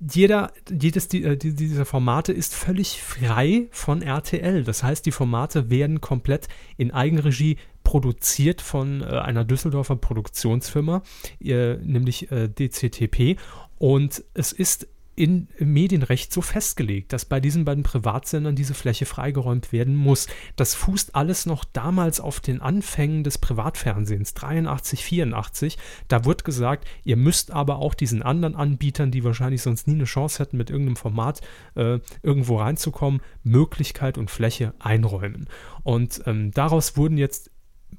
[0.00, 4.64] jeder, jedes die, die, dieser Formate ist völlig frei von RTL.
[4.64, 11.02] Das heißt, die Formate werden komplett in Eigenregie produziert von äh, einer Düsseldorfer Produktionsfirma,
[11.42, 13.38] äh, nämlich äh, DCTP.
[13.78, 14.88] Und es ist
[15.18, 20.28] in, im Medienrecht so festgelegt, dass bei diesen beiden Privatsendern diese Fläche freigeräumt werden muss.
[20.54, 25.76] Das fußt alles noch damals auf den Anfängen des Privatfernsehens, 83, 84.
[26.06, 30.04] Da wird gesagt, ihr müsst aber auch diesen anderen Anbietern, die wahrscheinlich sonst nie eine
[30.04, 31.40] Chance hätten, mit irgendeinem Format
[31.74, 35.48] äh, irgendwo reinzukommen, Möglichkeit und Fläche einräumen.
[35.82, 37.50] Und ähm, daraus wurden jetzt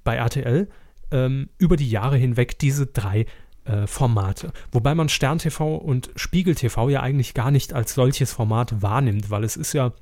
[0.06, 0.70] bei RTL
[1.12, 3.26] ähm, über die Jahre hinweg diese drei
[3.66, 4.52] äh, Formate.
[4.72, 9.30] Wobei man Stern TV und Spiegel TV ja eigentlich gar nicht als solches Format wahrnimmt,
[9.30, 9.94] weil es ist ja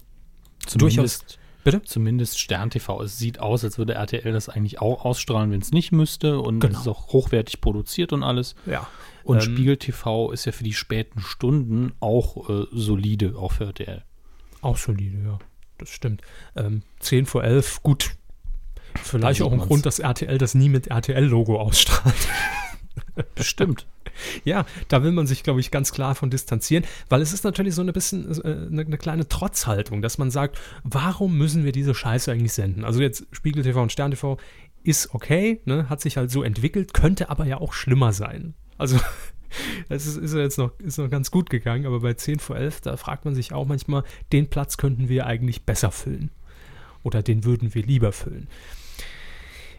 [0.65, 1.39] zumindest, durchaus.
[1.63, 1.81] Bitte?
[1.83, 3.01] Zumindest Stern TV.
[3.01, 6.39] Es sieht aus, als würde RTL das eigentlich auch ausstrahlen, wenn es nicht müsste.
[6.39, 6.73] Und genau.
[6.73, 8.55] es ist auch hochwertig produziert und alles.
[8.65, 8.87] Ja.
[9.23, 13.65] Und ähm, Spiegel TV ist ja für die späten Stunden auch äh, solide, auch für
[13.65, 14.03] RTL.
[14.61, 15.39] Auch solide, ja.
[15.77, 16.21] Das stimmt.
[16.55, 18.11] Ähm, 10 vor 11, gut.
[19.03, 22.15] Vielleicht auch ein Grund, dass RTL das nie mit RTL-Logo ausstrahlt.
[23.35, 23.85] Bestimmt.
[24.43, 27.75] Ja, da will man sich, glaube ich, ganz klar von distanzieren, weil es ist natürlich
[27.75, 31.93] so ein bisschen äh, eine, eine, kleine Trotzhaltung, dass man sagt, warum müssen wir diese
[31.93, 32.83] Scheiße eigentlich senden?
[32.83, 34.37] Also jetzt Spiegel TV und Stern TV
[34.83, 38.53] ist okay, ne, hat sich halt so entwickelt, könnte aber ja auch schlimmer sein.
[38.77, 38.99] Also
[39.89, 42.57] es ist, ist ja jetzt noch, ist noch ganz gut gegangen, aber bei 10 vor
[42.57, 46.31] 11, da fragt man sich auch manchmal, den Platz könnten wir eigentlich besser füllen.
[47.03, 48.47] Oder den würden wir lieber füllen.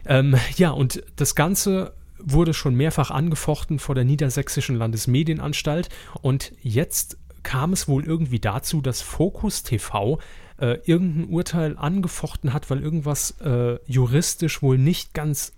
[0.05, 5.89] Ähm, ja, und das Ganze wurde schon mehrfach angefochten vor der Niedersächsischen Landesmedienanstalt
[6.21, 10.19] und jetzt kam es wohl irgendwie dazu, dass Focus TV
[10.59, 15.53] äh, irgendein Urteil angefochten hat, weil irgendwas äh, juristisch wohl nicht ganz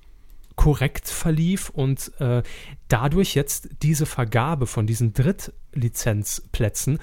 [0.55, 2.43] korrekt verlief und äh,
[2.87, 6.99] dadurch jetzt diese Vergabe von diesen Drittlizenzplätzen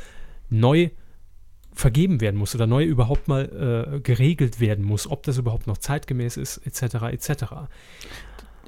[0.49, 0.90] neu
[1.73, 5.79] vergeben werden muss oder neu überhaupt mal äh, geregelt werden muss, ob das überhaupt noch
[5.79, 6.94] zeitgemäß ist, etc.
[7.12, 7.44] etc.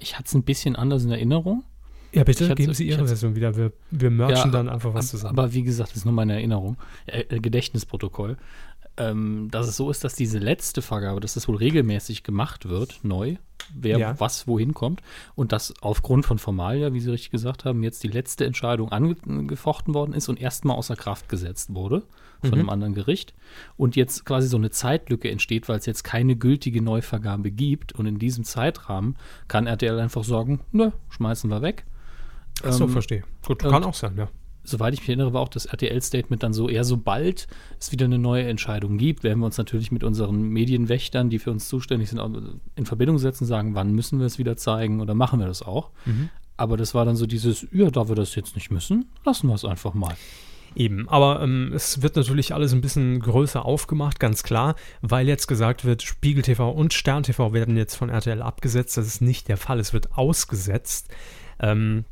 [0.01, 1.65] Ich hatte es ein bisschen anders in Erinnerung.
[2.13, 3.57] Ja, bitte geben Sie Ihre Version wieder.
[3.57, 5.39] Wir, wir merchen ja, dann einfach was zusammen.
[5.39, 6.77] Aber wie gesagt, das ist nur meine Erinnerung.
[7.07, 8.37] Äh, äh, Gedächtnisprotokoll.
[8.97, 12.99] Ähm, dass es so ist, dass diese letzte Vergabe, dass das wohl regelmäßig gemacht wird,
[13.03, 13.37] neu,
[13.73, 14.21] wer ja.
[14.21, 15.01] was wohin kommt.
[15.37, 19.95] Und dass aufgrund von Formalia, wie Sie richtig gesagt haben, jetzt die letzte Entscheidung angefochten
[19.95, 22.03] worden ist und erstmal außer Kraft gesetzt wurde
[22.41, 22.59] von mhm.
[22.59, 23.35] einem anderen Gericht.
[23.77, 27.93] Und jetzt quasi so eine Zeitlücke entsteht, weil es jetzt keine gültige Neuvergabe gibt.
[27.93, 29.17] Und in diesem Zeitrahmen
[29.49, 31.85] kann RTL einfach sagen, ne, schmeißen wir weg.
[32.63, 33.25] Ach so, ähm, verstehe.
[33.47, 34.29] Gut, kann auch sein, ja
[34.65, 37.47] soweit ich mich erinnere, war auch das RTL-Statement dann so, eher sobald
[37.79, 41.51] es wieder eine neue Entscheidung gibt, werden wir uns natürlich mit unseren Medienwächtern, die für
[41.51, 42.21] uns zuständig sind,
[42.77, 45.91] in Verbindung setzen, sagen, wann müssen wir es wieder zeigen oder machen wir das auch.
[46.05, 46.31] Mhm.
[46.57, 49.55] Aber das war dann so dieses, ja, da wir das jetzt nicht müssen, lassen wir
[49.55, 50.15] es einfach mal.
[50.77, 55.49] Eben, aber ähm, es wird natürlich alles ein bisschen größer aufgemacht, ganz klar, weil jetzt
[55.49, 58.97] gesagt wird, Spiegel TV und Stern TV werden jetzt von RTL abgesetzt.
[58.97, 61.09] Das ist nicht der Fall, es wird ausgesetzt.
[61.59, 62.05] Ähm,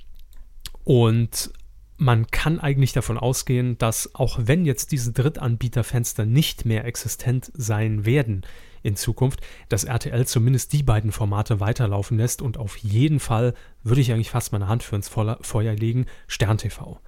[0.82, 1.52] und
[1.98, 8.06] man kann eigentlich davon ausgehen, dass auch wenn jetzt diese Drittanbieterfenster nicht mehr existent sein
[8.06, 8.44] werden
[8.82, 14.00] in Zukunft, dass RTL zumindest die beiden Formate weiterlaufen lässt und auf jeden Fall würde
[14.00, 17.00] ich eigentlich fast meine Hand für ins Feuer legen, Stern TV.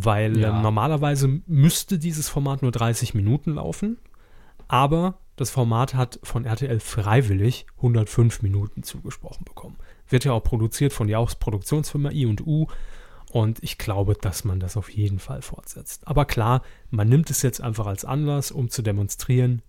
[0.00, 0.56] Weil ja.
[0.56, 3.98] äh, normalerweise müsste dieses Format nur 30 Minuten laufen,
[4.68, 9.76] aber das Format hat von RTL freiwillig 105 Minuten zugesprochen bekommen.
[10.08, 12.66] Wird ja auch produziert von der Produktionsfirma I&U
[13.30, 16.06] und ich glaube, dass man das auf jeden Fall fortsetzt.
[16.06, 19.62] Aber klar, man nimmt es jetzt einfach als Anlass, um zu demonstrieren,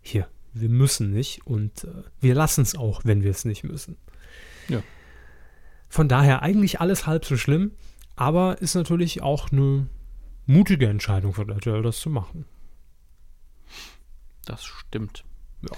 [0.00, 3.96] hier, wir müssen nicht und äh, wir lassen es auch, wenn wir es nicht müssen.
[4.68, 4.82] Ja.
[5.88, 7.72] Von daher eigentlich alles halb so schlimm,
[8.18, 9.86] aber ist natürlich auch eine
[10.44, 12.46] mutige Entscheidung von RTL, das zu machen.
[14.44, 15.24] Das stimmt.
[15.62, 15.76] Ja.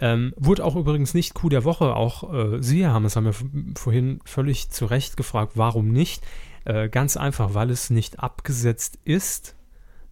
[0.00, 1.96] Ähm, wurde auch übrigens nicht Coup der Woche.
[1.96, 3.32] Auch äh, Sie haben es, haben ja
[3.76, 6.24] vorhin völlig zu Recht gefragt, warum nicht.
[6.64, 9.56] Äh, ganz einfach, weil es nicht abgesetzt ist.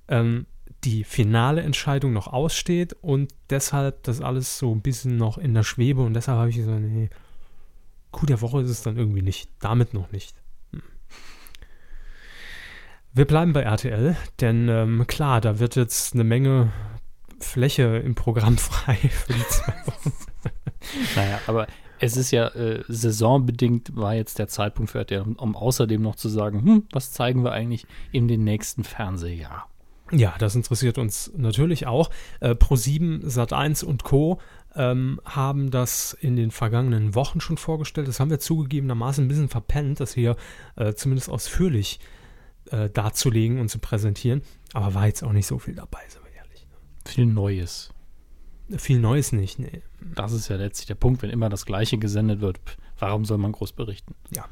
[0.08, 0.46] Ähm,
[0.82, 5.62] die finale Entscheidung noch aussteht und deshalb das alles so ein bisschen noch in der
[5.62, 7.08] Schwebe und deshalb habe ich gesagt, nee,
[8.10, 9.48] Coup der Woche ist es dann irgendwie nicht.
[9.60, 10.41] Damit noch nicht.
[13.14, 16.72] Wir bleiben bei RTL, denn ähm, klar, da wird jetzt eine Menge
[17.40, 20.12] Fläche im Programm frei für die zwei Wochen.
[21.16, 21.66] naja, aber
[21.98, 26.16] es ist ja äh, saisonbedingt war jetzt der Zeitpunkt für RTL, um, um außerdem noch
[26.16, 29.68] zu sagen, hm, was zeigen wir eigentlich in den nächsten Fernsehjahr?
[30.10, 32.08] Ja, das interessiert uns natürlich auch.
[32.40, 34.40] Äh, Pro7, Sat1 und Co.
[34.74, 38.08] Ähm, haben das in den vergangenen Wochen schon vorgestellt.
[38.08, 40.34] Das haben wir zugegebenermaßen ein bisschen verpennt, das hier
[40.76, 42.21] äh, zumindest ausführlich äh,
[42.70, 44.42] darzulegen und zu präsentieren.
[44.72, 46.66] Aber war jetzt auch nicht so viel dabei, sind wir ehrlich.
[47.04, 47.90] Viel Neues.
[48.76, 49.82] Viel Neues nicht, nee.
[50.14, 52.60] Das ist ja letztlich der Punkt, wenn immer das Gleiche gesendet wird.
[52.98, 54.14] Warum soll man groß berichten?
[54.30, 54.46] Ja.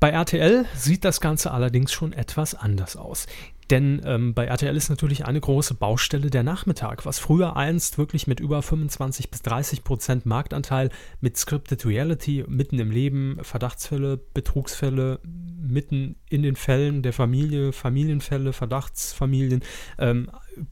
[0.00, 3.26] Bei RTL sieht das Ganze allerdings schon etwas anders aus.
[3.70, 8.26] Denn ähm, bei RTL ist natürlich eine große Baustelle der Nachmittag, was früher einst wirklich
[8.26, 15.20] mit über 25 bis 30 Prozent Marktanteil mit Scripted Reality mitten im Leben, Verdachtsfälle, Betrugsfälle,
[15.60, 19.62] mitten in den Fällen der Familie, Familienfälle, Verdachtsfamilien
[19.98, 20.30] ähm,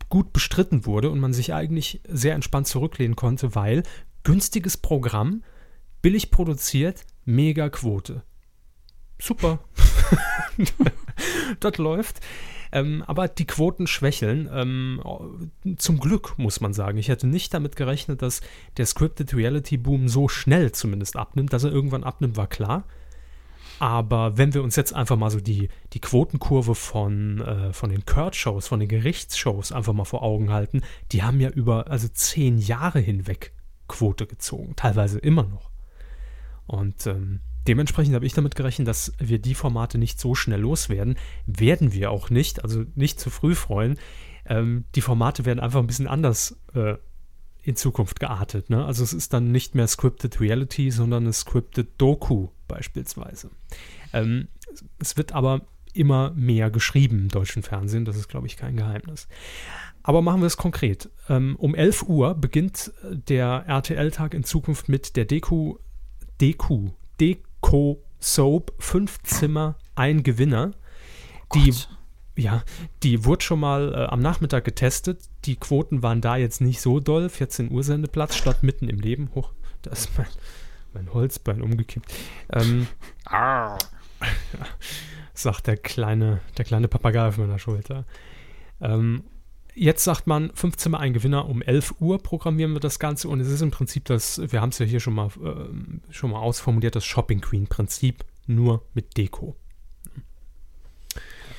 [0.09, 3.83] gut bestritten wurde und man sich eigentlich sehr entspannt zurücklehnen konnte, weil
[4.25, 5.43] günstiges Programm,
[6.03, 8.23] billig produziert, mega Quote.
[9.21, 9.61] Super.
[11.61, 12.21] das läuft.
[12.71, 14.49] Ähm, aber die Quoten schwächeln.
[14.53, 15.01] Ähm,
[15.77, 16.99] zum Glück, muss man sagen.
[16.99, 18.41] Ich hätte nicht damit gerechnet, dass
[18.77, 21.53] der Scripted Reality Boom so schnell zumindest abnimmt.
[21.53, 22.85] Dass er irgendwann abnimmt, war klar.
[23.79, 28.05] Aber wenn wir uns jetzt einfach mal so die, die Quotenkurve von, äh, von den
[28.05, 32.59] Kurt-Shows, von den Gerichtsshows einfach mal vor Augen halten, die haben ja über also zehn
[32.59, 33.53] Jahre hinweg
[33.87, 35.71] Quote gezogen, teilweise immer noch.
[36.67, 41.17] Und ähm, Dementsprechend habe ich damit gerechnet, dass wir die Formate nicht so schnell loswerden.
[41.47, 43.99] Werden wir auch nicht, also nicht zu früh freuen.
[44.47, 46.95] Ähm, die Formate werden einfach ein bisschen anders äh,
[47.63, 48.71] in Zukunft geartet.
[48.71, 48.87] Ne?
[48.87, 53.51] Also es ist dann nicht mehr Scripted Reality, sondern eine Scripted Doku beispielsweise.
[54.13, 54.49] Ähm,
[54.99, 55.63] es wird aber
[55.95, 59.27] immer mehr geschrieben im deutschen Fernsehen, das ist, glaube ich, kein Geheimnis.
[60.03, 61.11] Aber machen wir es konkret.
[61.29, 65.79] Ähm, um 11 Uhr beginnt der RTL-Tag in Zukunft mit der Deku,
[66.41, 66.91] Deku,
[67.61, 68.05] Co.
[68.21, 70.73] Soap, fünf Zimmer, ein Gewinner.
[71.51, 71.73] Oh die,
[72.37, 72.65] ja,
[73.03, 75.21] die wurde schon mal äh, am Nachmittag getestet.
[75.45, 77.29] Die Quoten waren da jetzt nicht so doll.
[77.29, 79.31] 14 Uhr Sendeplatz statt mitten im Leben.
[79.35, 79.53] Hoch,
[79.83, 80.27] da ist mein,
[80.93, 82.13] mein Holzbein umgekippt.
[82.53, 82.87] Ähm,
[85.35, 88.05] sagt der kleine, der kleine Papagei auf meiner Schulter.
[88.81, 89.25] Ähm,
[89.81, 93.39] Jetzt sagt man, fünf Zimmer ein Gewinner um 11 Uhr programmieren wir das Ganze und
[93.39, 96.41] es ist im Prinzip das, wir haben es ja hier schon mal, äh, schon mal
[96.41, 99.55] ausformuliert, das Shopping Queen Prinzip, nur mit Deko.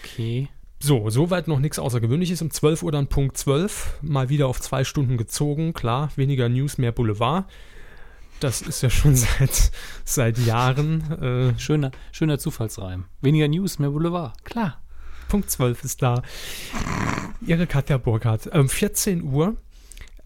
[0.03, 0.49] Okay.
[0.81, 2.41] So, soweit noch nichts Außergewöhnliches.
[2.41, 5.71] Um 12 Uhr dann Punkt 12, mal wieder auf zwei Stunden gezogen.
[5.71, 7.45] Klar, weniger News, mehr Boulevard.
[8.39, 9.71] Das ist ja schon seit,
[10.05, 11.11] seit Jahren.
[11.21, 13.05] Äh, schöner, schöner Zufallsreim.
[13.21, 14.43] Weniger News, mehr Boulevard.
[14.45, 14.81] Klar.
[15.27, 16.23] Punkt 12 ist da.
[17.45, 18.47] Ihre Katja Burkhardt.
[18.47, 19.57] Um ähm, 14 Uhr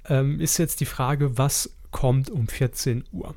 [0.05, 3.35] ähm, ist jetzt die Frage, was kommt um 14 Uhr?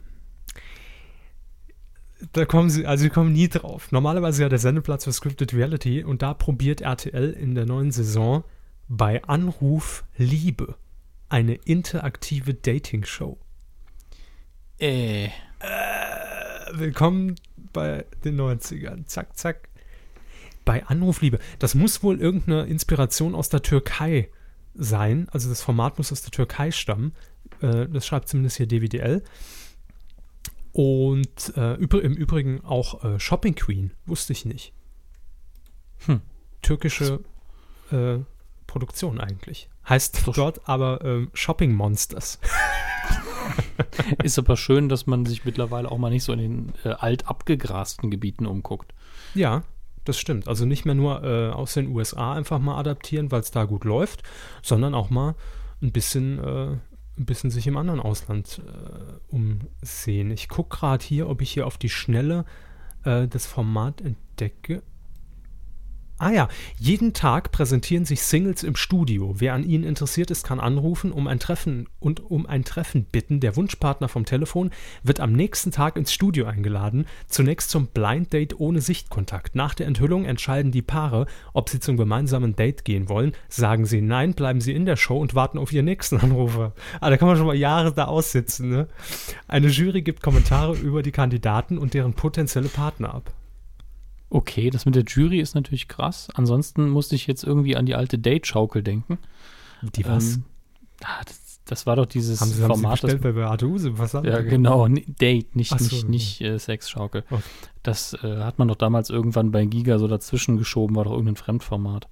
[2.33, 3.93] Da kommen sie, also sie kommen nie drauf.
[3.93, 8.45] Normalerweise ja der Sendeplatz für Scripted Reality und da probiert RTL in der neuen Saison
[8.89, 10.77] bei Anruf Liebe
[11.29, 13.39] eine interaktive Dating-Show.
[14.79, 15.27] Äh.
[15.27, 15.31] äh.
[16.73, 17.37] Willkommen
[17.73, 19.07] bei den 90ern.
[19.07, 19.69] Zack, zack
[20.67, 21.39] bei Anrufliebe.
[21.59, 24.29] Das muss wohl irgendeine Inspiration aus der Türkei
[24.75, 25.29] sein.
[25.31, 27.15] Also das Format muss aus der Türkei stammen.
[27.63, 29.23] Äh, das schreibt zumindest hier DWDL.
[30.73, 34.75] Und äh, im Übrigen auch äh, Shopping Queen, wusste ich nicht.
[36.05, 36.21] Hm.
[36.61, 37.21] Türkische
[37.91, 38.19] äh,
[38.67, 39.71] Produktion eigentlich.
[39.89, 42.39] Heißt dort aber ähm, Shopping Monsters.
[44.23, 47.29] Ist aber schön, dass man sich mittlerweile auch mal nicht so in den äh, alt
[47.29, 48.93] abgegrasten Gebieten umguckt.
[49.35, 49.63] Ja,
[50.05, 50.49] das stimmt.
[50.49, 53.85] Also nicht mehr nur äh, aus den USA einfach mal adaptieren, weil es da gut
[53.85, 54.23] läuft,
[54.63, 55.35] sondern auch mal
[55.83, 56.67] ein bisschen, äh,
[57.19, 60.31] ein bisschen sich im anderen Ausland äh, umsehen.
[60.31, 62.45] Ich gucke gerade hier, ob ich hier auf die Schnelle
[63.05, 64.83] äh, das Format entdecke.
[66.19, 66.49] Ah ja,
[66.79, 69.35] jeden Tag präsentieren sich Singles im Studio.
[69.37, 73.39] Wer an ihnen interessiert ist, kann anrufen, um ein Treffen und um ein Treffen bitten.
[73.41, 74.71] Der Wunschpartner vom Telefon
[75.03, 79.55] wird am nächsten Tag ins Studio eingeladen, zunächst zum Blind Date ohne Sichtkontakt.
[79.55, 83.33] Nach der Enthüllung entscheiden die Paare, ob sie zum gemeinsamen Date gehen wollen.
[83.51, 86.73] Sagen sie nein, bleiben sie in der Show und warten auf ihren nächsten Anrufer.
[86.99, 88.89] Ah, da kann man schon mal Jahre da aussitzen, ne?
[89.49, 93.35] Eine Jury gibt Kommentare über die Kandidaten und deren potenzielle Partner ab.
[94.29, 96.29] Okay, das mit der Jury ist natürlich krass.
[96.35, 99.19] Ansonsten musste ich jetzt irgendwie an die alte Date-Schaukel denken.
[99.83, 100.37] Die was?
[100.37, 100.45] Ähm,
[101.05, 102.77] ah, das, das, war doch dieses haben Sie, Format.
[102.77, 103.99] Haben Sie bestellt bei Beate Huse?
[103.99, 104.89] Was ja, genau.
[104.89, 107.25] Date, nicht, so, nicht, nicht äh, Sexschaukel.
[107.31, 107.43] Okay.
[107.85, 111.37] Das äh, hat man doch damals irgendwann bei Giga so dazwischen geschoben, war doch irgendein
[111.37, 112.09] Fremdformat.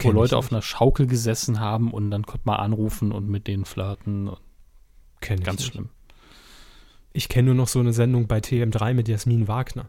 [0.00, 3.46] Kenn wo Leute auf einer Schaukel gesessen haben und dann konnte man anrufen und mit
[3.46, 4.30] denen flirten.
[5.20, 5.90] Kenn Ganz schlimm.
[7.12, 9.88] Ich kenne nur noch so eine Sendung bei TM3 mit Jasmin Wagner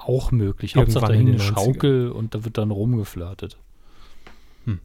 [0.00, 0.74] auch möglich.
[0.74, 3.58] Irgendwann Hauptsache dahin eine Schaukel und da wird dann rumgeflirtet.
[4.64, 4.80] hm.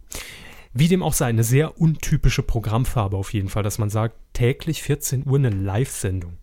[0.78, 4.84] Wie dem auch sei, eine sehr untypische Programmfarbe auf jeden Fall, dass man sagt, täglich
[4.84, 6.34] 14 Uhr eine Live-Sendung.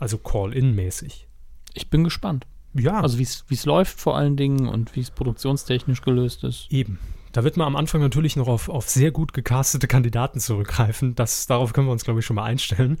[0.00, 1.28] Also Call-In-mäßig.
[1.72, 2.46] Ich bin gespannt.
[2.74, 3.00] Ja.
[3.00, 6.66] Also wie es läuft vor allen Dingen und wie es produktionstechnisch gelöst ist.
[6.70, 6.98] Eben.
[7.30, 11.14] Da wird man am Anfang natürlich noch auf, auf sehr gut gecastete Kandidaten zurückgreifen.
[11.14, 12.98] Das, darauf können wir uns, glaube ich, schon mal einstellen.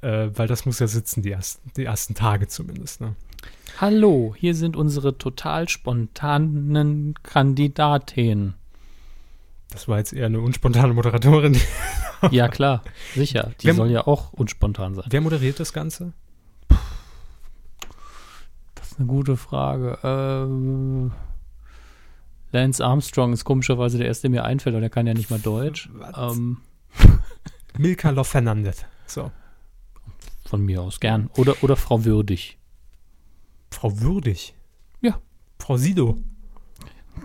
[0.00, 3.00] Äh, weil das muss ja sitzen, die ersten, die ersten Tage zumindest.
[3.00, 3.14] Ne?
[3.80, 8.54] Hallo, hier sind unsere total spontanen Kandidaten.
[9.70, 11.56] Das war jetzt eher eine unspontane Moderatorin.
[12.30, 12.84] ja, klar,
[13.14, 13.52] sicher.
[13.60, 15.06] Die wer, soll ja auch unspontan sein.
[15.08, 16.12] Wer moderiert das Ganze?
[18.74, 19.98] Das ist eine gute Frage.
[20.04, 21.12] Ähm,
[22.52, 25.40] Lance Armstrong ist komischerweise der erste, der mir einfällt, aber der kann ja nicht mal
[25.40, 25.88] Deutsch.
[26.16, 26.58] Ähm,
[27.78, 28.84] Milka Love Fernandez.
[29.06, 29.32] So.
[30.46, 31.30] Von mir aus, gern.
[31.36, 32.58] Oder, oder Frau Würdig.
[33.72, 34.54] Frau Würdig?
[35.00, 35.20] Ja.
[35.58, 36.18] Frau Sido.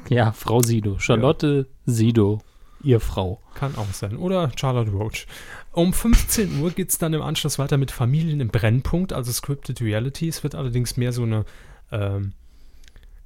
[0.10, 1.00] Ja, Frau Sido.
[1.00, 1.94] Charlotte ja.
[1.94, 2.40] Sido,
[2.84, 3.42] ihr Frau.
[3.56, 4.18] Kann auch sein.
[4.18, 5.28] Oder Charlotte Roach.
[5.72, 9.82] Um 15 Uhr geht es dann im Anschluss weiter mit Familien im Brennpunkt, also Scripted
[9.82, 10.28] Reality.
[10.28, 11.46] Es wird allerdings mehr so eine
[11.92, 12.34] ähm,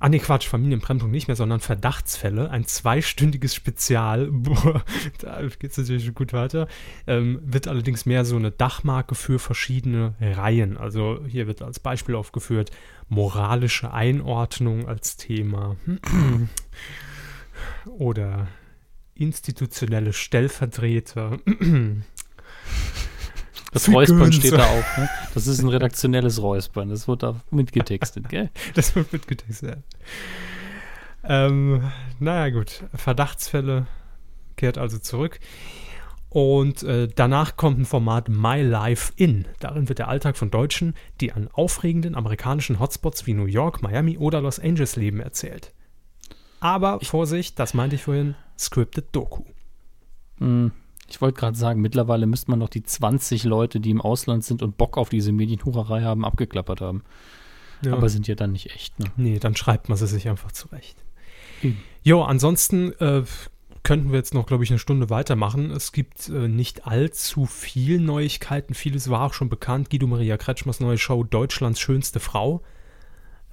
[0.01, 2.49] Ah nee, Quatsch, Familienbrennpunkt nicht mehr, sondern Verdachtsfälle.
[2.49, 4.27] Ein zweistündiges Spezial.
[4.31, 4.83] Boah,
[5.19, 6.67] da geht es natürlich schon gut weiter.
[7.05, 10.75] Ähm, wird allerdings mehr so eine Dachmarke für verschiedene Reihen.
[10.75, 12.71] Also hier wird als Beispiel aufgeführt
[13.11, 15.75] moralische Einordnung als Thema.
[17.85, 18.47] Oder
[19.13, 21.37] institutionelle Stellvertreter.
[23.73, 24.97] Das Räuspern steht da auch.
[24.97, 25.09] Ne?
[25.33, 26.89] Das ist ein redaktionelles Räuspern.
[26.89, 28.49] Das wird da mitgetextet, gell?
[28.73, 29.77] Das wird mitgetextet,
[31.23, 31.25] ja.
[31.47, 31.89] Ähm,
[32.19, 32.83] naja, gut.
[32.93, 33.87] Verdachtsfälle
[34.57, 35.39] kehrt also zurück.
[36.31, 39.45] Und äh, danach kommt ein Format My Life In.
[39.59, 44.17] Darin wird der Alltag von Deutschen, die an aufregenden amerikanischen Hotspots wie New York, Miami
[44.17, 45.73] oder Los Angeles leben, erzählt.
[46.61, 49.43] Aber Vorsicht, das meinte ich vorhin, scripted Doku.
[50.39, 50.71] Mhm.
[51.09, 54.63] Ich wollte gerade sagen, mittlerweile müsste man noch die 20 Leute, die im Ausland sind
[54.63, 57.03] und Bock auf diese Medienhurerei haben, abgeklappert haben.
[57.83, 57.91] Ja.
[57.91, 58.97] Aber sind ja dann nicht echt.
[58.99, 59.07] Ne?
[59.17, 60.95] Nee, dann schreibt man sie sich einfach zurecht.
[61.61, 61.77] Mhm.
[62.03, 63.23] Jo, ansonsten äh,
[63.83, 65.71] könnten wir jetzt noch, glaube ich, eine Stunde weitermachen.
[65.71, 68.73] Es gibt äh, nicht allzu viel Neuigkeiten.
[68.73, 69.89] Vieles war auch schon bekannt.
[69.89, 72.61] Guido Maria Kretschmers neue Show Deutschlands schönste Frau.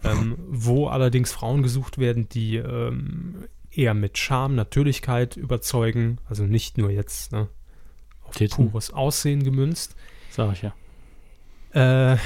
[0.04, 6.18] Ähm, wo allerdings Frauen gesucht werden, die ähm, eher mit Charme, Natürlichkeit überzeugen.
[6.28, 7.48] Also nicht nur jetzt ne,
[8.22, 8.70] auf Titten.
[8.70, 9.96] pures Aussehen gemünzt.
[10.30, 10.74] Sag ich ja.
[12.12, 12.18] Äh,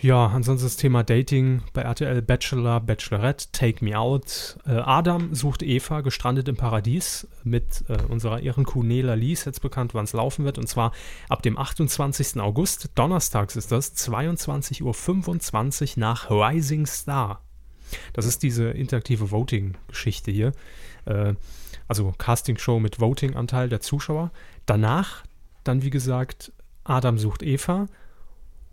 [0.00, 4.58] ja, ansonsten das Thema Dating bei RTL Bachelor, Bachelorette, Take Me Out.
[4.66, 9.94] Äh, Adam sucht Eva, gestrandet im Paradies, mit äh, unserer Ehrenkuh Nela Lies, jetzt bekannt,
[9.94, 10.58] wann es laufen wird.
[10.58, 10.92] Und zwar
[11.28, 12.40] ab dem 28.
[12.40, 14.82] August, donnerstags ist das, 22.25
[15.96, 17.42] Uhr nach Rising Star.
[18.12, 20.52] Das ist diese interaktive Voting-Geschichte hier.
[21.06, 21.34] Äh,
[21.88, 24.30] also Castingshow mit Voting-Anteil der Zuschauer.
[24.66, 25.24] Danach
[25.64, 26.52] dann, wie gesagt,
[26.84, 27.86] Adam sucht Eva.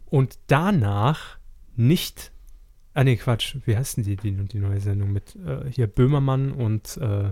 [0.05, 1.37] Und danach
[1.75, 2.31] nicht.
[2.93, 3.57] Ah, nee, Quatsch.
[3.65, 6.97] Wie heißt denn die, die, die neue Sendung mit äh, hier Böhmermann und.
[6.97, 7.31] Äh,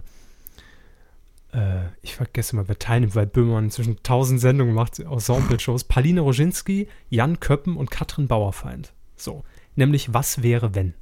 [1.54, 5.86] äh ich vergesse mal, wer teilnimmt, weil Böhmermann inzwischen tausend Sendungen macht, Ensemble-Shows.
[5.86, 8.94] Paline Roginski, Jan Köppen und Katrin Bauerfeind.
[9.16, 9.44] So.
[9.76, 10.94] Nämlich, was wäre, wenn?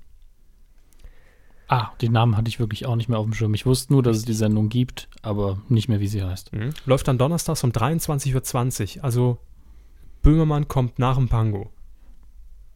[1.72, 3.54] Ah, den Namen hatte ich wirklich auch nicht mehr auf dem Schirm.
[3.54, 6.52] Ich wusste nur, dass es die Sendung gibt, aber nicht mehr, wie sie heißt.
[6.52, 6.72] Mhm.
[6.86, 9.04] Läuft dann donnerstags um 23.20 Uhr.
[9.06, 9.38] Also
[10.22, 11.72] Böhmermann kommt nach dem Pango.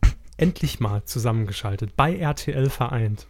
[0.37, 3.27] Endlich mal zusammengeschaltet, bei RTL vereint.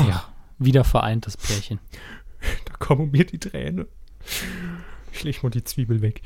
[0.00, 0.24] Ja,
[0.58, 1.78] wieder vereint das Pärchen.
[2.64, 3.86] Da kommen mir die Tränen.
[5.12, 6.22] Ich leg mal die Zwiebel weg.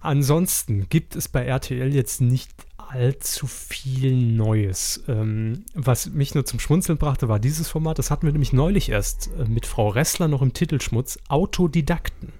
[0.00, 5.04] Ansonsten gibt es bei RTL jetzt nicht allzu viel Neues.
[5.06, 7.98] Ähm, was mich nur zum Schmunzeln brachte, war dieses Format.
[7.98, 11.18] Das hatten wir nämlich neulich erst äh, mit Frau Ressler noch im Titelschmutz.
[11.28, 12.32] Autodidakten.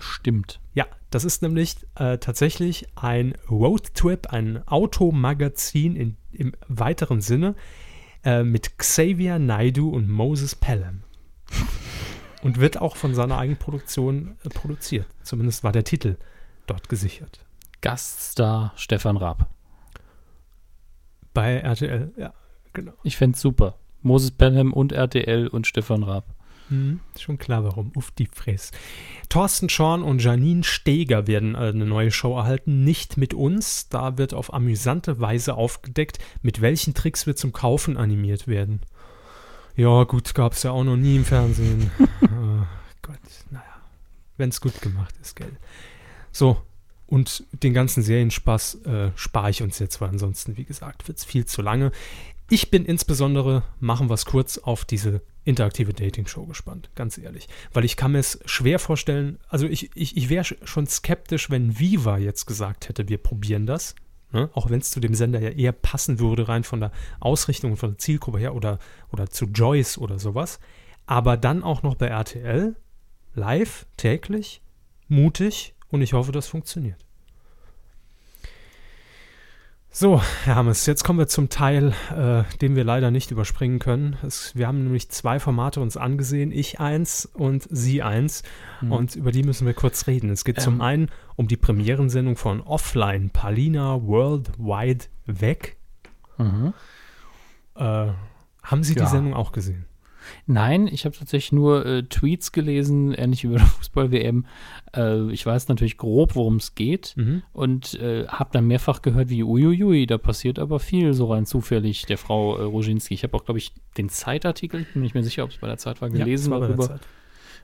[0.00, 0.60] Stimmt.
[0.74, 7.54] Ja, das ist nämlich äh, tatsächlich ein Roadtrip, ein Automagazin in, im weiteren Sinne
[8.24, 11.02] äh, mit Xavier Naidu und Moses Pelham.
[12.42, 15.06] und wird auch von seiner Eigenproduktion äh, produziert.
[15.22, 16.16] Zumindest war der Titel
[16.66, 17.44] dort gesichert.
[17.80, 19.48] Gaststar Stefan Raab.
[21.32, 22.34] Bei RTL, ja,
[22.72, 22.92] genau.
[23.02, 23.78] Ich fände es super.
[24.02, 26.24] Moses Pelham und RTL und Stefan Raab.
[26.70, 27.90] Hm, schon klar, warum.
[27.96, 28.70] Uff, die Fress.
[29.28, 32.84] Thorsten Schorn und Janine Steger werden eine neue Show erhalten.
[32.84, 33.88] Nicht mit uns.
[33.88, 38.80] Da wird auf amüsante Weise aufgedeckt, mit welchen Tricks wir zum Kaufen animiert werden.
[39.76, 41.90] Ja, gut, gab es ja auch noch nie im Fernsehen.
[42.00, 42.66] oh
[43.02, 43.18] Gott,
[43.50, 43.64] naja.
[44.36, 45.56] Wenn es gut gemacht ist, gell.
[46.32, 46.62] So,
[47.06, 51.24] und den ganzen Serienspaß äh, spare ich uns jetzt, weil ansonsten, wie gesagt, wird es
[51.24, 51.90] viel zu lange.
[52.48, 57.48] Ich bin insbesondere, machen wir es kurz, auf diese interaktive Dating-Show gespannt, ganz ehrlich.
[57.72, 61.78] Weil ich kann mir es schwer vorstellen, also ich, ich, ich wäre schon skeptisch, wenn
[61.78, 63.94] Viva jetzt gesagt hätte, wir probieren das.
[64.32, 64.50] Ne?
[64.54, 67.76] Auch wenn es zu dem Sender ja eher passen würde, rein von der Ausrichtung und
[67.78, 68.78] von der Zielgruppe her oder,
[69.12, 70.60] oder zu Joyce oder sowas.
[71.06, 72.76] Aber dann auch noch bei RTL,
[73.34, 74.62] live, täglich,
[75.08, 77.04] mutig und ich hoffe, das funktioniert.
[79.92, 84.16] So, Herr Hammes, jetzt kommen wir zum Teil, äh, den wir leider nicht überspringen können.
[84.22, 88.44] Es, wir haben nämlich zwei Formate uns angesehen, ich eins und Sie eins.
[88.80, 88.92] Mhm.
[88.92, 90.30] Und über die müssen wir kurz reden.
[90.30, 90.62] Es geht ähm.
[90.62, 95.76] zum einen um die Premierensendung von Offline, Palina Worldwide Weg.
[96.38, 96.72] Mhm.
[97.74, 98.12] Äh,
[98.62, 99.02] haben Sie ja.
[99.02, 99.86] die Sendung auch gesehen?
[100.46, 104.46] Nein, ich habe tatsächlich nur äh, Tweets gelesen, ähnlich wie bei der Fußball-WM.
[104.94, 107.42] Äh, ich weiß natürlich grob, worum es geht mhm.
[107.52, 112.06] und äh, habe dann mehrfach gehört, wie uiuiui, da passiert aber viel so rein zufällig
[112.06, 113.14] der Frau äh, Roginski.
[113.14, 115.78] Ich habe auch, glaube ich, den Zeitartikel, bin nicht mehr sicher, ob es bei der
[115.78, 117.00] Zeit war, gelesen ja, war darüber.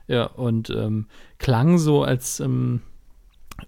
[0.07, 1.07] Ja, und ähm,
[1.37, 2.81] klang so als, ähm,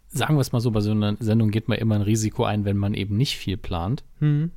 [0.08, 2.66] sagen wir es mal so, bei so einer Sendung geht man immer ein Risiko ein,
[2.66, 4.04] wenn man eben nicht viel plant.
[4.20, 4.52] Mhm.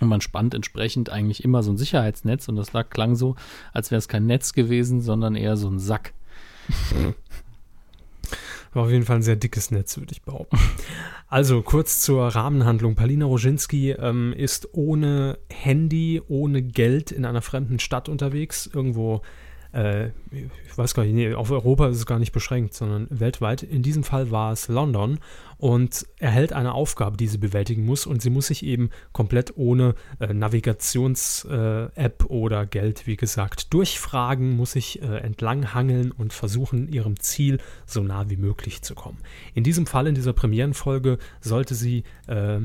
[0.00, 3.34] Und man spannt entsprechend eigentlich immer so ein Sicherheitsnetz und das lag, klang so,
[3.72, 6.14] als wäre es kein Netz gewesen, sondern eher so ein Sack.
[8.74, 10.58] War auf jeden Fall ein sehr dickes Netz, würde ich behaupten.
[11.30, 12.94] Also kurz zur Rahmenhandlung.
[12.94, 19.20] Palina Roginski ähm, ist ohne Handy, ohne Geld in einer fremden Stadt unterwegs, irgendwo
[19.72, 23.62] äh, ich weiß gar nicht, nee, auf Europa ist es gar nicht beschränkt, sondern weltweit.
[23.62, 25.18] In diesem Fall war es London
[25.56, 29.94] und erhält eine Aufgabe, die sie bewältigen muss und sie muss sich eben komplett ohne
[30.20, 37.18] äh, Navigations-App äh, oder Geld, wie gesagt, durchfragen, muss sich äh, entlanghangeln und versuchen, ihrem
[37.20, 39.18] Ziel so nah wie möglich zu kommen.
[39.54, 42.60] In diesem Fall, in dieser Premierenfolge, sollte sie äh,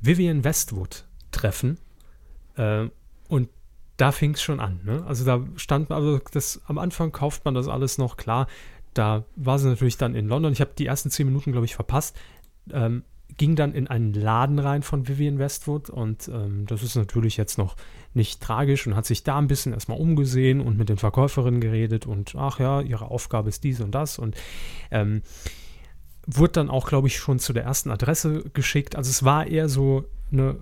[0.00, 1.78] Vivian Westwood treffen
[2.56, 2.88] äh,
[3.28, 3.48] und
[3.96, 4.80] da fing es schon an.
[4.84, 5.04] Ne?
[5.06, 8.46] Also da stand, also das, am Anfang kauft man das alles noch, klar.
[8.92, 10.52] Da war sie natürlich dann in London.
[10.52, 12.16] Ich habe die ersten zehn Minuten, glaube ich, verpasst.
[12.72, 13.02] Ähm,
[13.36, 17.58] ging dann in einen Laden rein von Vivian Westwood und ähm, das ist natürlich jetzt
[17.58, 17.74] noch
[18.12, 22.06] nicht tragisch und hat sich da ein bisschen erstmal umgesehen und mit den Verkäuferinnen geredet
[22.06, 24.36] und ach ja, ihre Aufgabe ist dies und das und
[24.92, 25.22] ähm,
[26.26, 28.94] wurde dann auch, glaube ich, schon zu der ersten Adresse geschickt.
[28.96, 30.56] Also es war eher so eine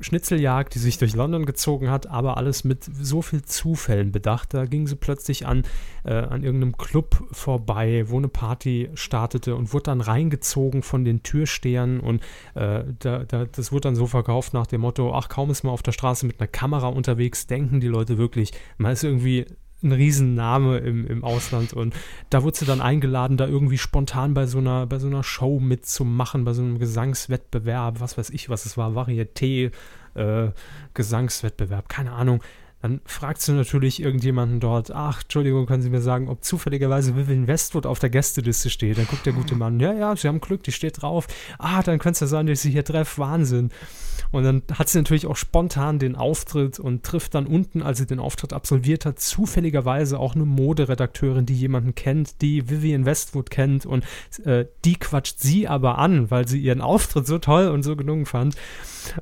[0.00, 4.54] Schnitzeljagd, die sich durch London gezogen hat, aber alles mit so viel Zufällen bedacht.
[4.54, 5.64] Da ging sie plötzlich an,
[6.04, 11.22] äh, an irgendeinem Club vorbei, wo eine Party startete und wurde dann reingezogen von den
[11.22, 12.22] Türstehern und
[12.54, 15.72] äh, da, da, das wurde dann so verkauft nach dem Motto, ach, kaum ist man
[15.72, 19.46] auf der Straße mit einer Kamera unterwegs, denken die Leute wirklich, man ist irgendwie
[19.82, 21.94] ein Riesenname im, im Ausland und
[22.30, 25.60] da wurde sie dann eingeladen, da irgendwie spontan bei so einer, bei so einer Show
[25.60, 29.70] mitzumachen, bei so einem Gesangswettbewerb, was weiß ich, was es war, Varieté,
[30.14, 30.50] äh,
[30.94, 32.42] Gesangswettbewerb, keine Ahnung.
[32.80, 37.48] Dann fragt sie natürlich irgendjemanden dort, ach, Entschuldigung, können Sie mir sagen, ob zufälligerweise Vivian
[37.48, 38.98] Westwood auf der Gästeliste steht?
[38.98, 41.26] Dann guckt der gute Mann, ja, ja, Sie haben Glück, die steht drauf.
[41.58, 43.70] Ah, dann könnte es ja sein, dass ich sie hier treffe, Wahnsinn.
[44.30, 48.06] Und dann hat sie natürlich auch spontan den Auftritt und trifft dann unten, als sie
[48.06, 53.86] den Auftritt absolviert hat, zufälligerweise auch eine Moderedakteurin, die jemanden kennt, die Vivian Westwood kennt
[53.86, 54.04] und
[54.44, 58.26] äh, die quatscht sie aber an, weil sie ihren Auftritt so toll und so gelungen
[58.26, 58.56] fand.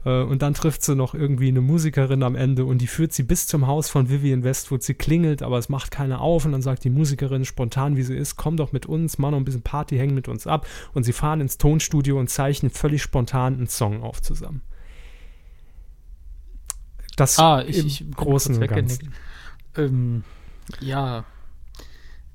[0.05, 3.22] Äh, und dann trifft sie noch irgendwie eine Musikerin am Ende und die führt sie
[3.22, 4.82] bis zum Haus von Vivian Westwood.
[4.82, 8.16] Sie klingelt, aber es macht keiner auf und dann sagt die Musikerin spontan, wie sie
[8.16, 10.66] ist, komm doch mit uns, mach noch ein bisschen Party, häng mit uns ab.
[10.95, 14.62] Und sie fahren ins Tonstudio und zeichnen völlig spontan einen Song auf zusammen.
[17.16, 19.14] Das ah, ich, im ich großen und Ganzen.
[19.76, 20.24] Ähm,
[20.80, 21.24] ja,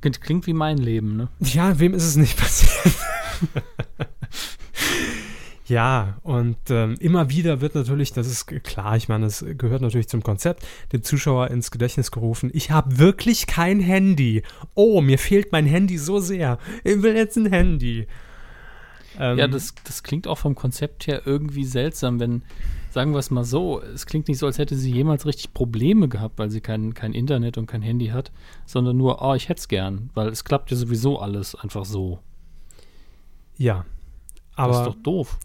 [0.02, 1.30] klingt wie mein Leben, ne?
[1.40, 2.96] Ja, wem ist es nicht passiert?
[5.72, 10.10] Ja, und ähm, immer wieder wird natürlich, das ist klar, ich meine, das gehört natürlich
[10.10, 14.44] zum Konzept, dem Zuschauer ins Gedächtnis gerufen, ich habe wirklich kein Handy.
[14.74, 16.58] Oh, mir fehlt mein Handy so sehr.
[16.84, 18.06] Ich will jetzt ein Handy.
[19.18, 22.44] Ähm, ja, das, das klingt auch vom Konzept her irgendwie seltsam, wenn,
[22.90, 26.10] sagen wir es mal so, es klingt nicht so, als hätte sie jemals richtig Probleme
[26.10, 28.34] gehabt, weil sie kein, kein Internet und kein Handy hat,
[28.66, 32.20] sondern nur, oh, ich hätte es gern, weil es klappt ja sowieso alles einfach so.
[33.58, 33.86] Ja,
[34.58, 34.74] aber.
[34.74, 35.40] Das ist doch doof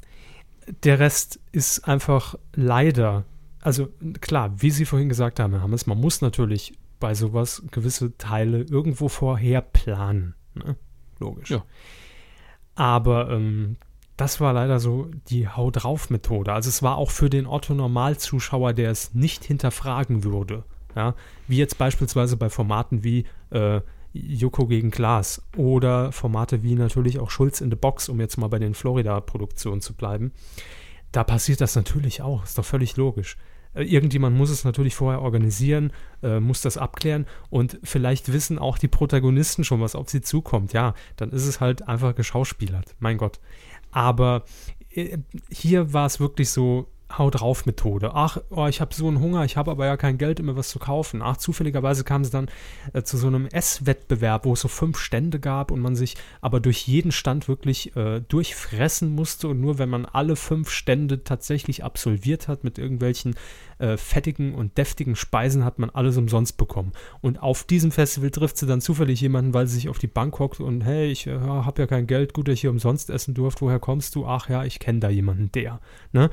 [0.83, 3.25] der Rest ist einfach leider,
[3.61, 3.89] also
[4.21, 8.63] klar, wie Sie vorhin gesagt haben, Herr Hammes, man muss natürlich bei sowas gewisse Teile
[8.63, 10.35] irgendwo vorher planen.
[10.55, 10.77] Ne?
[11.19, 11.51] Logisch.
[11.51, 11.65] Ja.
[12.75, 13.77] Aber ähm,
[14.17, 16.53] das war leider so die Hau drauf Methode.
[16.53, 20.65] Also es war auch für den Otto Normalzuschauer, der es nicht hinterfragen würde.
[20.95, 21.15] Ja?
[21.49, 23.81] Wie jetzt beispielsweise bei Formaten wie äh,
[24.17, 28.49] Joko gegen Glas oder Formate wie natürlich auch Schulz in the Box, um jetzt mal
[28.49, 30.33] bei den Florida-Produktionen zu bleiben.
[31.13, 33.37] Da passiert das natürlich auch, ist doch völlig logisch.
[33.75, 35.93] Äh, irgendjemand muss es natürlich vorher organisieren,
[36.23, 40.73] äh, muss das abklären und vielleicht wissen auch die Protagonisten schon, was auf sie zukommt.
[40.73, 42.97] Ja, dann ist es halt einfach geschauspielert.
[42.99, 43.39] Mein Gott.
[43.91, 44.45] Aber
[44.91, 45.19] äh,
[45.51, 48.11] hier war es wirklich so, Hau drauf Methode.
[48.15, 50.71] Ach, oh, ich habe so einen Hunger, ich habe aber ja kein Geld, immer was
[50.71, 51.23] zu kaufen.
[51.23, 52.49] Ach, zufälligerweise kam es dann
[52.95, 56.59] äh, zu so einem Esswettbewerb, wo es so fünf Stände gab und man sich aber
[56.59, 61.85] durch jeden Stand wirklich äh, durchfressen musste und nur wenn man alle fünf Stände tatsächlich
[61.85, 63.37] absolviert hat mit irgendwelchen
[63.79, 66.93] äh, fettigen und deftigen Speisen, hat man alles umsonst bekommen.
[67.21, 70.41] Und auf diesem Festival trifft sie dann zufällig jemanden, weil sie sich auf die Bank
[70.41, 73.35] hockt und hey, ich äh, habe ja kein Geld, gut, dass ich hier umsonst essen
[73.35, 73.61] durfte.
[73.61, 74.27] Woher kommst du?
[74.27, 75.81] Ach ja, ich kenne da jemanden, der.
[76.13, 76.31] Ne?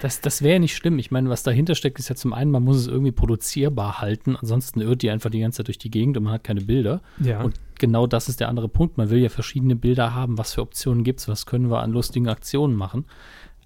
[0.00, 0.98] Das, das wäre nicht schlimm.
[0.98, 4.36] Ich meine, was dahinter steckt, ist ja zum einen, man muss es irgendwie produzierbar halten.
[4.36, 7.02] Ansonsten irrt die einfach die ganze Zeit durch die Gegend und man hat keine Bilder.
[7.20, 7.42] Ja.
[7.42, 8.96] Und genau das ist der andere Punkt.
[8.96, 10.38] Man will ja verschiedene Bilder haben.
[10.38, 11.28] Was für Optionen gibt es?
[11.28, 13.06] Was können wir an lustigen Aktionen machen?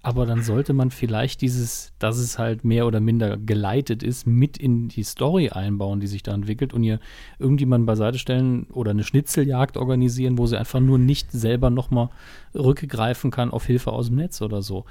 [0.05, 4.57] Aber dann sollte man vielleicht dieses, dass es halt mehr oder minder geleitet ist, mit
[4.57, 6.99] in die Story einbauen, die sich da entwickelt und ihr
[7.39, 12.09] irgendjemanden beiseite stellen oder eine Schnitzeljagd organisieren, wo sie einfach nur nicht selber nochmal
[12.53, 14.83] rückgreifen kann auf Hilfe aus dem Netz oder so.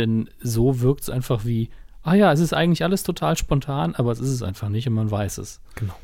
[0.00, 1.68] Denn so wirkt es einfach wie,
[2.02, 4.94] ah ja, es ist eigentlich alles total spontan, aber es ist es einfach nicht und
[4.94, 5.60] man weiß es.
[5.74, 5.94] Genau.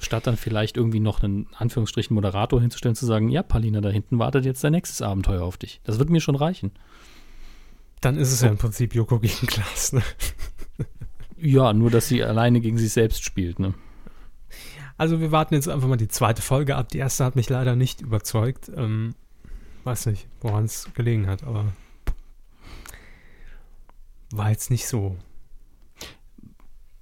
[0.00, 4.18] Statt dann vielleicht irgendwie noch einen Anführungsstrichen Moderator hinzustellen, zu sagen, ja, Palina, da hinten
[4.18, 5.80] wartet jetzt dein nächstes Abenteuer auf dich.
[5.84, 6.72] Das wird mir schon reichen.
[8.02, 10.02] Dann ist es ja im Prinzip Joko gegen Glas, ne?
[11.40, 13.72] Ja, nur dass sie alleine gegen sich selbst spielt, ne?
[14.98, 16.88] Also wir warten jetzt einfach mal die zweite Folge ab.
[16.88, 18.68] Die erste hat mich leider nicht überzeugt.
[18.76, 19.14] Ähm,
[19.84, 21.64] weiß nicht, woran es gelegen hat, aber
[24.30, 25.16] war jetzt nicht so.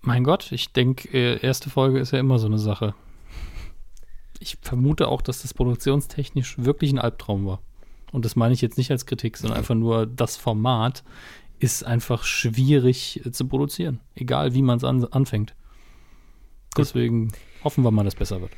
[0.01, 2.95] Mein Gott, ich denke, äh, erste Folge ist ja immer so eine Sache.
[4.39, 7.61] Ich vermute auch, dass das produktionstechnisch wirklich ein Albtraum war.
[8.13, 11.03] Und das meine ich jetzt nicht als Kritik, sondern einfach nur das Format
[11.59, 14.01] ist einfach schwierig äh, zu produzieren.
[14.15, 15.55] Egal, wie man es an, anfängt.
[16.77, 17.33] Deswegen
[17.65, 18.53] hoffen wir mal, dass es besser wird.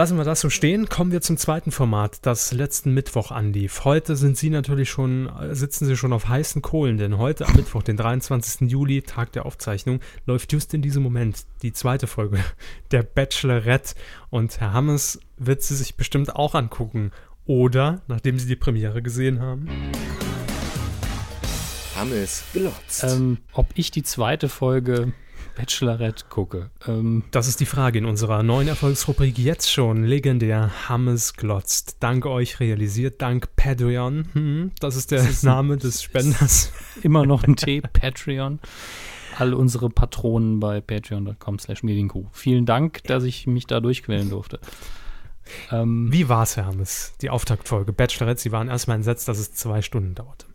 [0.00, 0.88] Lassen wir das so stehen.
[0.88, 3.84] Kommen wir zum zweiten Format, das letzten Mittwoch anlief.
[3.84, 7.82] Heute sind Sie natürlich schon, sitzen Sie schon auf heißen Kohlen, denn heute am Mittwoch,
[7.82, 8.70] den 23.
[8.70, 12.38] Juli, Tag der Aufzeichnung, läuft just in diesem Moment die zweite Folge
[12.92, 13.94] der Bachelorette.
[14.30, 17.10] Und Herr Hammes wird sie sich bestimmt auch angucken.
[17.44, 19.68] Oder, nachdem Sie die Premiere gesehen haben.
[21.94, 23.04] Hammes glotzt.
[23.04, 25.12] Ähm, ob ich die zweite Folge
[25.60, 26.70] Bachelorette gucke.
[26.88, 30.04] Ähm, das ist die Frage in unserer neuen Erfolgsrubrik jetzt schon.
[30.04, 31.98] Legendär Hammes glotzt.
[32.00, 34.28] Dank euch realisiert, dank Patreon.
[34.32, 36.72] Hm, das ist der das ist Name des Spenders.
[37.02, 38.58] Immer noch ein T, Patreon.
[39.38, 42.24] All unsere Patronen bei patreon.com slash medienkuh.
[42.32, 44.60] Vielen Dank, dass ich mich da durchquälen durfte.
[45.70, 48.40] Ähm, Wie war es, Herr Hammes, die Auftaktfolge Bachelorette?
[48.40, 50.46] Sie waren erstmal entsetzt, dass es zwei Stunden dauerte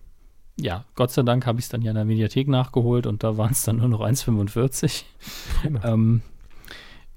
[0.57, 3.37] ja, Gott sei Dank habe ich es dann ja in der Mediathek nachgeholt und da
[3.37, 5.03] waren es dann nur noch 1,45.
[5.83, 6.21] ähm,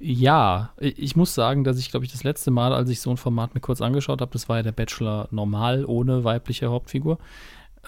[0.00, 3.16] ja, ich muss sagen, dass ich, glaube ich, das letzte Mal, als ich so ein
[3.16, 7.18] Format mir kurz angeschaut habe, das war ja der Bachelor normal ohne weibliche Hauptfigur.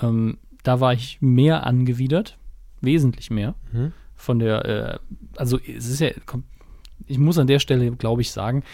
[0.03, 2.37] Ähm, da war ich mehr angewidert,
[2.81, 3.55] wesentlich mehr.
[3.73, 3.93] Mhm.
[4.15, 4.99] Von der, äh,
[5.37, 6.11] also es ist ja,
[7.07, 8.65] ich muss an der Stelle, glaube ich, sagen,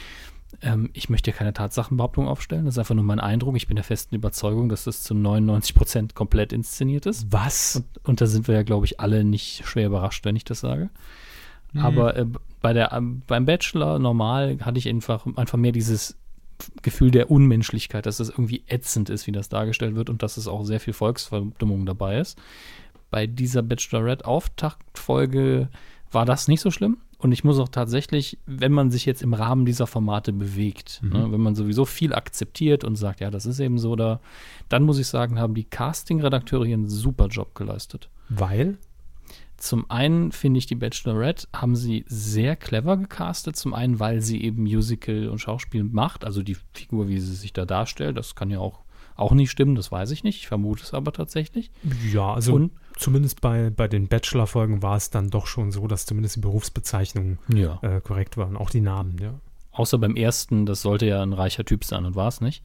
[0.62, 2.64] ähm, ich möchte ja keine Tatsachenbehauptung aufstellen.
[2.64, 3.56] Das ist einfach nur mein Eindruck.
[3.56, 7.26] Ich bin der festen Überzeugung, dass das zu 99 Prozent komplett inszeniert ist.
[7.30, 7.76] Was?
[7.76, 10.60] Und, und, da sind wir ja, glaube ich, alle nicht schwer überrascht, wenn ich das
[10.60, 10.90] sage.
[11.72, 11.80] Mhm.
[11.80, 12.26] Aber äh,
[12.62, 16.16] bei der, äh, beim Bachelor normal hatte ich einfach, einfach mehr dieses
[16.82, 20.48] Gefühl der Unmenschlichkeit, dass das irgendwie ätzend ist, wie das dargestellt wird und dass es
[20.48, 22.38] auch sehr viel Volksverdummung dabei ist.
[23.10, 25.68] Bei dieser Bachelorette-Auftaktfolge
[26.10, 26.98] war das nicht so schlimm.
[27.18, 31.12] Und ich muss auch tatsächlich, wenn man sich jetzt im Rahmen dieser Formate bewegt, mhm.
[31.12, 34.20] ne, wenn man sowieso viel akzeptiert und sagt, ja, das ist eben so da,
[34.68, 38.10] dann muss ich sagen, haben die Casting-Redakteure hier einen super Job geleistet.
[38.28, 38.76] Weil?
[39.56, 43.56] Zum einen finde ich die Bachelorette haben sie sehr clever gecastet.
[43.56, 47.54] Zum einen, weil sie eben Musical und Schauspiel macht, also die Figur, wie sie sich
[47.54, 48.85] da darstellt, das kann ja auch
[49.16, 50.38] auch nicht stimmen, das weiß ich nicht.
[50.38, 51.70] Ich vermute es aber tatsächlich.
[52.12, 56.06] Ja, also und, zumindest bei, bei den Bachelor-Folgen war es dann doch schon so, dass
[56.06, 57.78] zumindest die Berufsbezeichnungen ja.
[57.82, 59.34] äh, korrekt waren, auch die Namen, ja.
[59.72, 62.62] Außer beim ersten, das sollte ja ein reicher Typ sein und war es nicht.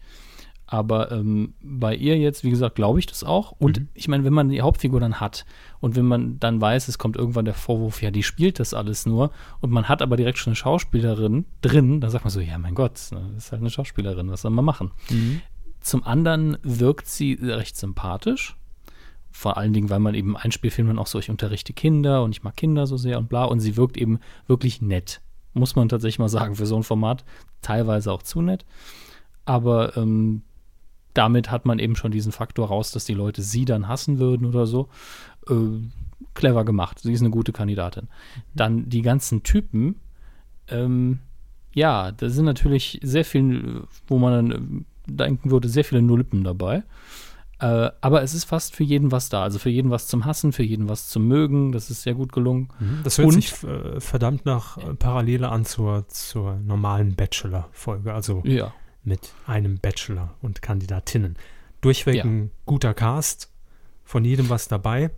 [0.71, 3.51] Aber ähm, bei ihr jetzt, wie gesagt, glaube ich das auch.
[3.51, 3.87] Und mhm.
[3.93, 5.45] ich meine, wenn man die Hauptfigur dann hat
[5.81, 9.05] und wenn man dann weiß, es kommt irgendwann der Vorwurf, ja, die spielt das alles
[9.05, 12.57] nur und man hat aber direkt schon eine Schauspielerin drin, dann sagt man so, ja,
[12.57, 14.91] mein Gott, das ist halt eine Schauspielerin, was soll man machen?
[15.09, 15.41] Mhm.
[15.81, 18.55] Zum anderen wirkt sie recht sympathisch.
[19.31, 22.43] Vor allen Dingen, weil man eben Einspielfilm dann auch so, ich unterrichte Kinder und ich
[22.43, 23.45] mag Kinder so sehr und bla.
[23.45, 25.21] Und sie wirkt eben wirklich nett.
[25.53, 27.23] Muss man tatsächlich mal sagen, für so ein Format.
[27.61, 28.65] Teilweise auch zu nett.
[29.45, 30.43] Aber ähm,
[31.13, 34.45] damit hat man eben schon diesen Faktor raus, dass die Leute sie dann hassen würden
[34.45, 34.89] oder so.
[35.49, 35.55] Äh,
[36.33, 36.99] clever gemacht.
[36.99, 38.07] Sie ist eine gute Kandidatin.
[38.53, 39.95] Dann die ganzen Typen,
[40.67, 41.19] ähm,
[41.73, 46.43] ja, da sind natürlich sehr viele, wo man dann äh, denken würde, sehr viele Nulpen
[46.43, 46.83] dabei.
[47.61, 49.43] Äh, aber es ist fast für jeden was da.
[49.43, 51.71] Also für jeden was zum Hassen, für jeden was zum Mögen.
[51.71, 52.69] Das ist sehr gut gelungen.
[52.79, 53.01] Mhm.
[53.03, 58.13] Das hört Und, sich äh, verdammt nach äh, Parallele an zur, zur normalen Bachelor-Folge.
[58.13, 58.73] Also ja.
[59.03, 61.35] mit einem Bachelor und Kandidatinnen.
[61.81, 62.23] Durchweg ja.
[62.23, 63.51] ein guter Cast,
[64.03, 65.11] von jedem was dabei.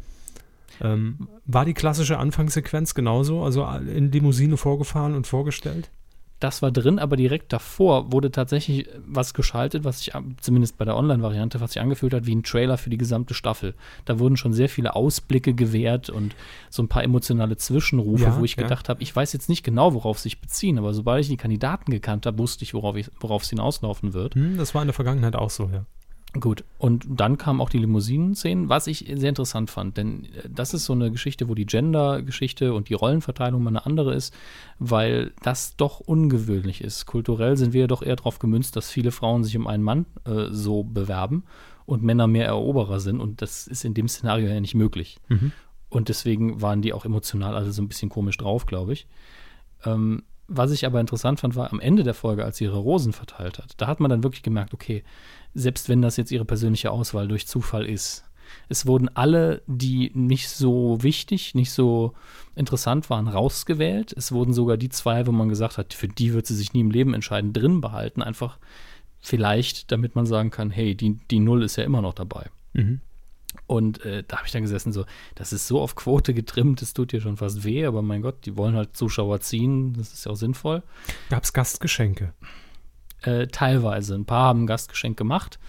[0.81, 3.43] Ähm, war die klassische Anfangssequenz genauso?
[3.43, 5.91] Also in Limousine vorgefahren und vorgestellt?
[6.43, 10.97] Das war drin, aber direkt davor wurde tatsächlich was geschaltet, was sich zumindest bei der
[10.97, 13.75] Online-Variante, was sich angefühlt hat wie ein Trailer für die gesamte Staffel.
[14.03, 16.35] Da wurden schon sehr viele Ausblicke gewährt und
[16.69, 18.63] so ein paar emotionale Zwischenrufe, ja, wo ich ja.
[18.63, 21.91] gedacht habe, ich weiß jetzt nicht genau, worauf sich beziehen, aber sobald ich die Kandidaten
[21.91, 24.35] gekannt habe, wusste ich, worauf, es hinauslaufen wird.
[24.35, 25.85] Hm, das war in der Vergangenheit auch so, ja.
[26.39, 30.73] Gut, und dann kamen auch die Limousinen-Szenen, was ich sehr interessant fand, denn äh, das
[30.73, 34.33] ist so eine Geschichte, wo die Gender-Geschichte und die Rollenverteilung mal eine andere ist,
[34.79, 37.05] weil das doch ungewöhnlich ist.
[37.05, 40.07] Kulturell sind wir ja doch eher darauf gemünzt, dass viele Frauen sich um einen Mann
[40.25, 41.43] äh, so bewerben
[41.85, 45.19] und Männer mehr Eroberer sind und das ist in dem Szenario ja nicht möglich.
[45.27, 45.51] Mhm.
[45.89, 49.07] Und deswegen waren die auch emotional alle so ein bisschen komisch drauf, glaube ich.
[49.85, 53.13] Ähm, was ich aber interessant fand, war am Ende der Folge, als sie ihre Rosen
[53.13, 53.73] verteilt hat.
[53.77, 55.03] Da hat man dann wirklich gemerkt, okay,
[55.53, 58.25] selbst wenn das jetzt ihre persönliche Auswahl durch Zufall ist.
[58.69, 62.13] Es wurden alle, die nicht so wichtig, nicht so
[62.55, 64.13] interessant waren, rausgewählt.
[64.13, 66.81] Es wurden sogar die zwei, wo man gesagt hat, für die wird sie sich nie
[66.81, 68.21] im Leben entscheiden, drin behalten.
[68.21, 68.59] Einfach
[69.19, 72.49] vielleicht, damit man sagen kann, hey, die, die Null ist ja immer noch dabei.
[72.73, 73.01] Mhm.
[73.67, 76.93] Und äh, da habe ich dann gesessen, so, das ist so auf Quote getrimmt, das
[76.93, 80.25] tut dir schon fast weh, aber mein Gott, die wollen halt Zuschauer ziehen, das ist
[80.25, 80.83] ja auch sinnvoll.
[81.29, 82.33] Gab es Gastgeschenke?
[83.23, 84.15] Äh, teilweise.
[84.15, 85.59] Ein paar haben ein Gastgeschenk gemacht.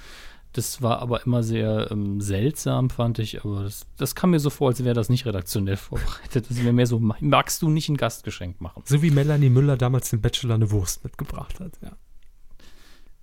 [0.55, 3.45] Das war aber immer sehr ähm, seltsam, fand ich.
[3.45, 6.47] Aber das, das kam mir so vor, als wäre das nicht redaktionell vorbereitet.
[6.49, 8.83] Das wäre mehr so, magst du nicht ein Gastgeschenk machen?
[8.87, 11.93] So wie Melanie Müller damals den Bachelor eine Wurst mitgebracht hat, ja.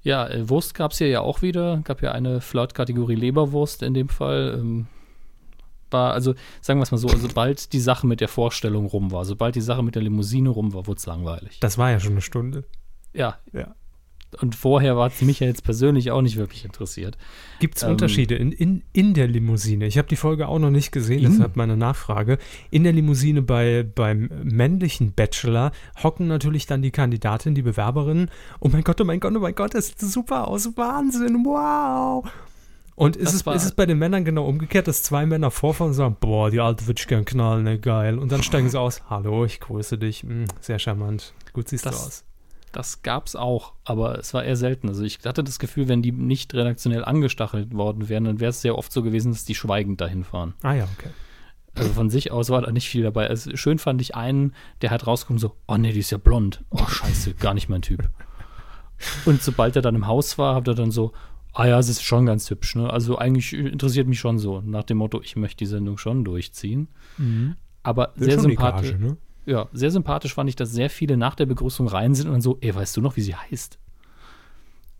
[0.03, 1.81] Ja, äh, Wurst gab es hier ja auch wieder.
[1.83, 4.57] Gab ja eine Flirt-Kategorie Leberwurst in dem Fall.
[4.59, 4.87] Ähm,
[5.89, 9.25] war, also sagen wir es mal so, sobald die Sache mit der Vorstellung rum war,
[9.25, 11.59] sobald die Sache mit der Limousine rum war, wurde es langweilig.
[11.59, 12.63] Das war ja schon eine Stunde.
[13.13, 13.37] Ja.
[13.53, 13.75] Ja
[14.39, 17.17] und vorher war es mich ja jetzt persönlich auch nicht wirklich interessiert.
[17.59, 19.85] Gibt es ähm, Unterschiede in, in, in der Limousine?
[19.87, 21.31] Ich habe die Folge auch noch nicht gesehen, in?
[21.31, 22.37] deshalb meine Nachfrage.
[22.69, 25.71] In der Limousine bei, beim männlichen Bachelor
[26.01, 28.29] hocken natürlich dann die Kandidatin, die Bewerberin.
[28.59, 32.25] Oh mein Gott, oh mein Gott, oh mein Gott, das sieht super aus, Wahnsinn, wow.
[32.95, 35.95] Und ist es, ist es bei den Männern genau umgekehrt, dass zwei Männer vorfahren und
[35.95, 38.19] sagen, boah, die Alte würde ich gern knallen, ne, geil.
[38.19, 41.99] Und dann steigen sie aus, hallo, ich grüße dich, hm, sehr charmant, gut siehst das,
[41.99, 42.23] du aus.
[42.71, 44.87] Das gab es auch, aber es war eher selten.
[44.87, 48.61] Also ich hatte das Gefühl, wenn die nicht redaktionell angestachelt worden wären, dann wäre es
[48.61, 50.53] sehr oft so gewesen, dass die schweigend dahin fahren.
[50.61, 51.09] Ah ja, okay.
[51.75, 53.27] Also von sich aus war da nicht viel dabei.
[53.27, 56.63] Also schön fand ich einen, der halt rauskommt so, oh nee, die ist ja blond.
[56.69, 58.09] Oh scheiße, gar nicht mein Typ.
[59.25, 61.13] Und sobald er dann im Haus war, hat er dann so,
[61.53, 62.75] ah ja, es ist schon ganz hübsch.
[62.75, 62.89] Ne?
[62.89, 64.61] Also eigentlich interessiert mich schon so.
[64.61, 66.89] Nach dem Motto, ich möchte die Sendung schon durchziehen.
[67.17, 67.55] Mhm.
[67.83, 68.93] Aber sehr sympathisch.
[68.97, 69.17] Ne?
[69.45, 72.41] Ja, sehr sympathisch fand ich, dass sehr viele nach der Begrüßung rein sind und dann
[72.41, 73.77] so, ey, weißt du noch, wie sie heißt?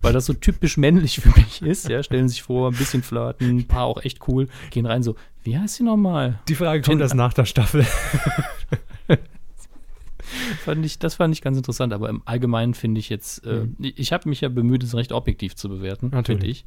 [0.01, 3.57] Weil das so typisch männlich für mich ist, ja, stellen sich vor, ein bisschen flirten,
[3.57, 6.39] ein paar auch echt cool, gehen rein so, wie heißt sie nochmal?
[6.47, 7.85] Die Frage kommt erst nach der Staffel.
[10.63, 13.75] fand ich, das fand ich ganz interessant, aber im Allgemeinen finde ich jetzt, äh, mhm.
[13.79, 16.65] ich habe mich ja bemüht, es recht objektiv zu bewerten, finde ich.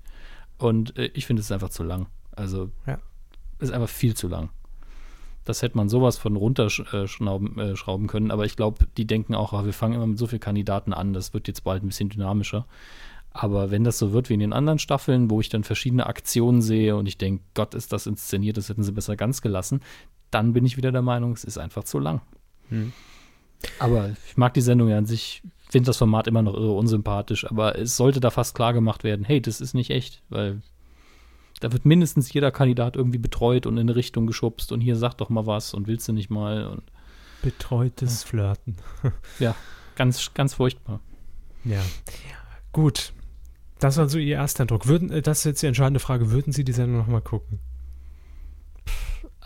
[0.59, 2.07] Und äh, ich finde es einfach zu lang.
[2.33, 2.99] Also, ja.
[3.59, 4.51] ist einfach viel zu lang.
[5.45, 8.31] Das hätte man sowas von runterschrauben äh, schrauben können.
[8.31, 11.13] Aber ich glaube, die denken auch, ah, wir fangen immer mit so vielen Kandidaten an,
[11.13, 12.67] das wird jetzt bald ein bisschen dynamischer.
[13.31, 16.63] Aber wenn das so wird wie in den anderen Staffeln, wo ich dann verschiedene Aktionen
[16.63, 19.81] sehe und ich denke, Gott, ist das inszeniert, das hätten sie besser ganz gelassen,
[20.31, 22.21] dann bin ich wieder der Meinung, es ist einfach zu lang.
[22.69, 22.93] Hm.
[23.81, 27.45] Aber ich mag die Sendung ja an sich, finde das Format immer noch irre unsympathisch,
[27.51, 30.63] aber es sollte da fast klar gemacht werden, hey, das ist nicht echt, weil
[31.61, 35.15] da wird mindestens jeder Kandidat irgendwie betreut und in eine Richtung geschubst und hier sag
[35.15, 36.83] doch mal was und willst du nicht mal und
[37.43, 38.29] Betreutes ja.
[38.29, 38.77] Flirten.
[39.39, 39.55] ja,
[39.97, 41.01] ganz, ganz furchtbar.
[41.65, 41.83] Ja.
[42.73, 43.13] Gut.
[43.79, 44.87] Das war so Ihr erster Eindruck.
[44.87, 46.31] Würden, äh, das ist jetzt die entscheidende Frage.
[46.31, 47.59] Würden Sie die Sendung nochmal gucken?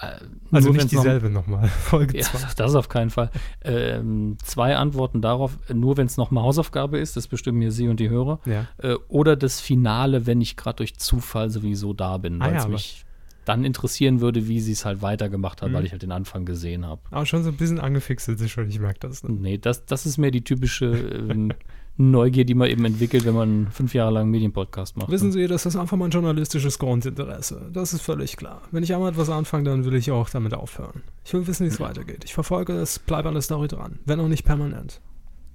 [0.01, 0.21] Äh,
[0.53, 1.63] also nicht dieselbe nochmal.
[1.63, 2.39] Noch Folge 2.
[2.39, 3.31] Ja, das auf keinen Fall.
[3.63, 5.59] Ähm, zwei Antworten darauf.
[5.73, 8.41] Nur wenn es nochmal Hausaufgabe ist, das bestimmen mir Sie und die Hörer.
[8.47, 8.67] Ja.
[8.79, 12.67] Äh, oder das Finale, wenn ich gerade durch Zufall sowieso da bin, weil es ah,
[12.67, 13.05] ja, mich
[13.45, 15.75] dann interessieren würde, wie sie es halt weitergemacht hat, mhm.
[15.75, 17.01] weil ich halt den Anfang gesehen habe.
[17.11, 19.25] Aber schon so ein bisschen angefixt ist schon, ich merke das.
[19.25, 19.31] Ne?
[19.33, 20.87] Nee, das, das ist mehr die typische
[21.31, 21.53] ähm,
[22.01, 25.11] Neugier, die man eben entwickelt, wenn man fünf Jahre lang einen Medienpodcast macht.
[25.11, 25.33] Wissen ne?
[25.33, 27.71] Sie, das ist einfach mein journalistisches Grundinteresse.
[27.73, 28.63] Das ist völlig klar.
[28.71, 31.03] Wenn ich einmal etwas anfange, dann will ich auch damit aufhören.
[31.25, 32.25] Ich will wissen, wie es weitergeht.
[32.25, 33.99] Ich verfolge es, bleibe an der Story dran.
[34.05, 35.01] Wenn auch nicht permanent.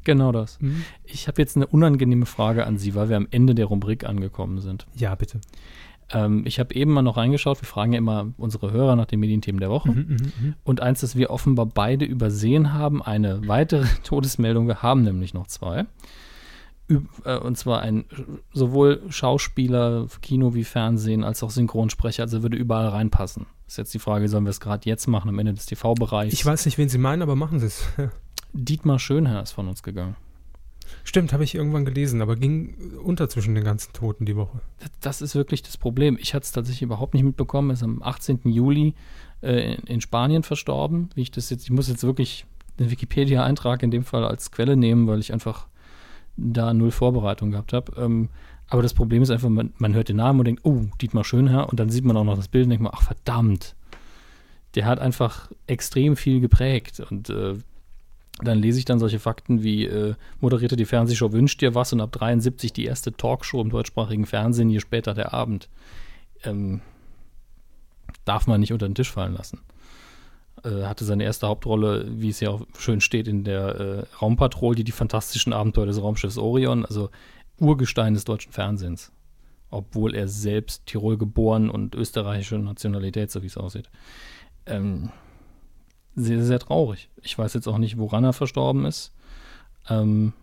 [0.04, 0.60] Genau das.
[0.60, 0.84] Mhm.
[1.06, 4.60] Ich habe jetzt eine unangenehme Frage an Sie, weil wir am Ende der Rubrik angekommen
[4.60, 4.86] sind.
[4.96, 5.39] Ja, bitte.
[6.12, 7.62] Ähm, ich habe eben mal noch reingeschaut.
[7.62, 9.91] Wir fragen ja immer unsere Hörer nach den Medienthemen der Woche.
[9.91, 10.54] Mhm, mhm, mhm.
[10.66, 14.68] Und eins, das wir offenbar beide übersehen haben, eine weitere Todesmeldung.
[14.68, 15.86] Wir haben nämlich noch zwei.
[16.90, 18.06] Äh, und zwar ein
[18.52, 22.24] sowohl Schauspieler, Kino wie Fernsehen, als auch Synchronsprecher.
[22.24, 23.46] Also würde überall reinpassen.
[23.68, 26.34] Ist jetzt die Frage, sollen wir es gerade jetzt machen, am Ende des TV-Bereichs?
[26.34, 27.88] Ich weiß nicht, wen Sie meinen, aber machen Sie es.
[28.54, 30.16] Dietmar Schönherr ist von uns gegangen.
[31.04, 34.62] Stimmt, habe ich irgendwann gelesen, aber ging unter zwischen den ganzen Toten die Woche.
[35.02, 36.18] Das, ist wirklich das Problem.
[36.20, 37.72] Ich hatte es tatsächlich überhaupt nicht mitbekommen.
[37.72, 38.42] Er ist am 18.
[38.46, 38.94] Juli
[39.42, 41.10] äh, in, in Spanien verstorben.
[41.16, 42.46] Wie ich das jetzt, ich muss jetzt wirklich
[42.80, 45.68] den Wikipedia-Eintrag in dem Fall als Quelle nehmen, weil ich einfach
[46.38, 47.94] da null Vorbereitung gehabt habe.
[48.02, 48.30] Ähm,
[48.68, 51.70] aber das Problem ist einfach, man, man hört den Namen und denkt, oh, Dietmar Schönherr,
[51.70, 53.76] und dann sieht man auch noch das Bild und denkt man, ach verdammt,
[54.76, 57.00] der hat einfach extrem viel geprägt.
[57.00, 57.56] Und äh,
[58.42, 62.02] dann lese ich dann solche Fakten wie äh, moderierte die Fernsehshow Wünscht dir was und
[62.02, 65.70] ab 73 die erste Talkshow im deutschsprachigen Fernsehen, je später der Abend.
[66.44, 66.82] Ähm,
[68.26, 69.60] darf man nicht unter den Tisch fallen lassen.
[70.64, 74.76] Äh, hatte seine erste Hauptrolle, wie es ja auch schön steht, in der äh, Raumpatrol,
[74.76, 77.09] die die fantastischen Abenteuer des Raumschiffs Orion, also
[77.59, 79.11] Urgestein des deutschen Fernsehens.
[79.70, 83.89] Obwohl er selbst Tirol geboren und österreichische Nationalität, so wie es aussieht.
[84.66, 85.11] Ähm,
[86.16, 87.09] sehr, sehr traurig.
[87.22, 89.14] Ich weiß jetzt auch nicht, woran er verstorben ist.
[89.89, 90.34] Ähm,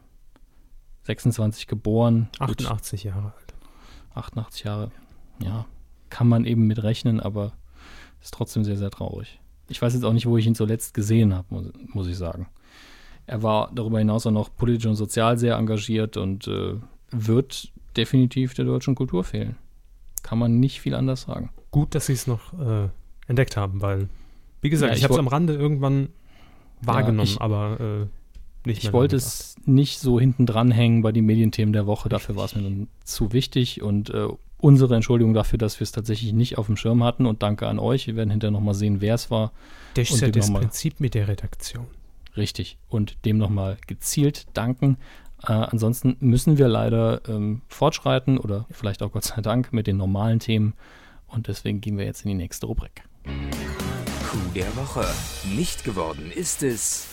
[1.05, 2.29] 26 geboren.
[2.39, 3.55] gut, 88 Jahre alt.
[4.15, 4.91] 88 Jahre.
[5.43, 5.65] Ja,
[6.11, 7.53] kann man eben mit rechnen, aber
[8.21, 9.40] ist trotzdem sehr, sehr traurig.
[9.71, 12.49] Ich weiß jetzt auch nicht, wo ich ihn zuletzt gesehen habe, muss, muss ich sagen.
[13.27, 16.75] Er war darüber hinaus auch noch politisch und sozial sehr engagiert und äh,
[17.13, 19.57] wird definitiv der deutschen Kultur fehlen.
[20.23, 21.51] Kann man nicht viel anders sagen.
[21.71, 22.89] Gut, dass Sie es noch äh,
[23.29, 24.09] entdeckt haben, weil,
[24.61, 26.09] wie gesagt, Ja, ich ich habe es am Rande irgendwann
[26.83, 28.07] wahrgenommen, ich- aber äh,
[28.69, 32.09] nicht Ich wollte es nicht so hinten dranhängen bei den Medienthemen der Woche.
[32.11, 34.29] Dafür war es mir dann zu wichtig und äh,
[34.61, 37.79] unsere Entschuldigung dafür, dass wir es tatsächlich nicht auf dem Schirm hatten und danke an
[37.79, 38.07] euch.
[38.07, 39.53] Wir werden hinterher nochmal sehen, wer es war.
[39.95, 41.87] Das ist ja das Prinzip mit der Redaktion.
[42.37, 42.79] Richtig.
[42.89, 44.97] Und dem nochmal gezielt danken.
[45.43, 49.97] Äh, ansonsten müssen wir leider ähm, fortschreiten oder vielleicht auch Gott sei Dank mit den
[49.97, 50.75] normalen Themen.
[51.27, 53.03] Und deswegen gehen wir jetzt in die nächste Rubrik.
[53.25, 55.07] Coup der Woche.
[55.57, 57.10] Nicht geworden ist es.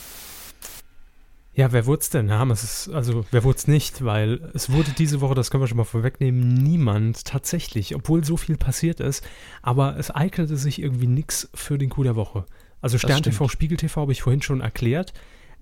[1.58, 2.28] Ja, wer wurde es denn?
[2.28, 4.04] Ja, es ist, also, wer wurde es nicht?
[4.04, 8.36] Weil es wurde diese Woche, das können wir schon mal vorwegnehmen, niemand tatsächlich, obwohl so
[8.36, 9.26] viel passiert ist.
[9.60, 12.46] Aber es eignete sich irgendwie nichts für den Coup der Woche.
[12.80, 13.48] Also Stern TV.
[13.48, 15.14] Spiegel TV habe ich vorhin schon erklärt.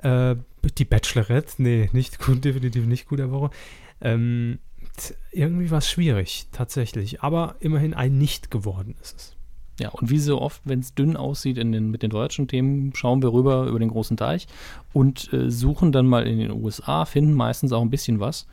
[0.03, 0.37] Äh,
[0.77, 3.49] die Bachelorette, nee, nicht gut, definitiv nicht Coup der Woche.
[4.03, 4.59] Ähm,
[5.33, 7.23] irgendwie war es schwierig, tatsächlich.
[7.23, 9.36] Aber immerhin ein Nicht geworden ist es.
[9.79, 12.93] Ja, und wie so oft, wenn es dünn aussieht in den, mit den deutschen Themen,
[12.95, 14.47] schauen wir rüber über den großen Teich
[14.93, 18.47] und äh, suchen dann mal in den USA, finden meistens auch ein bisschen was.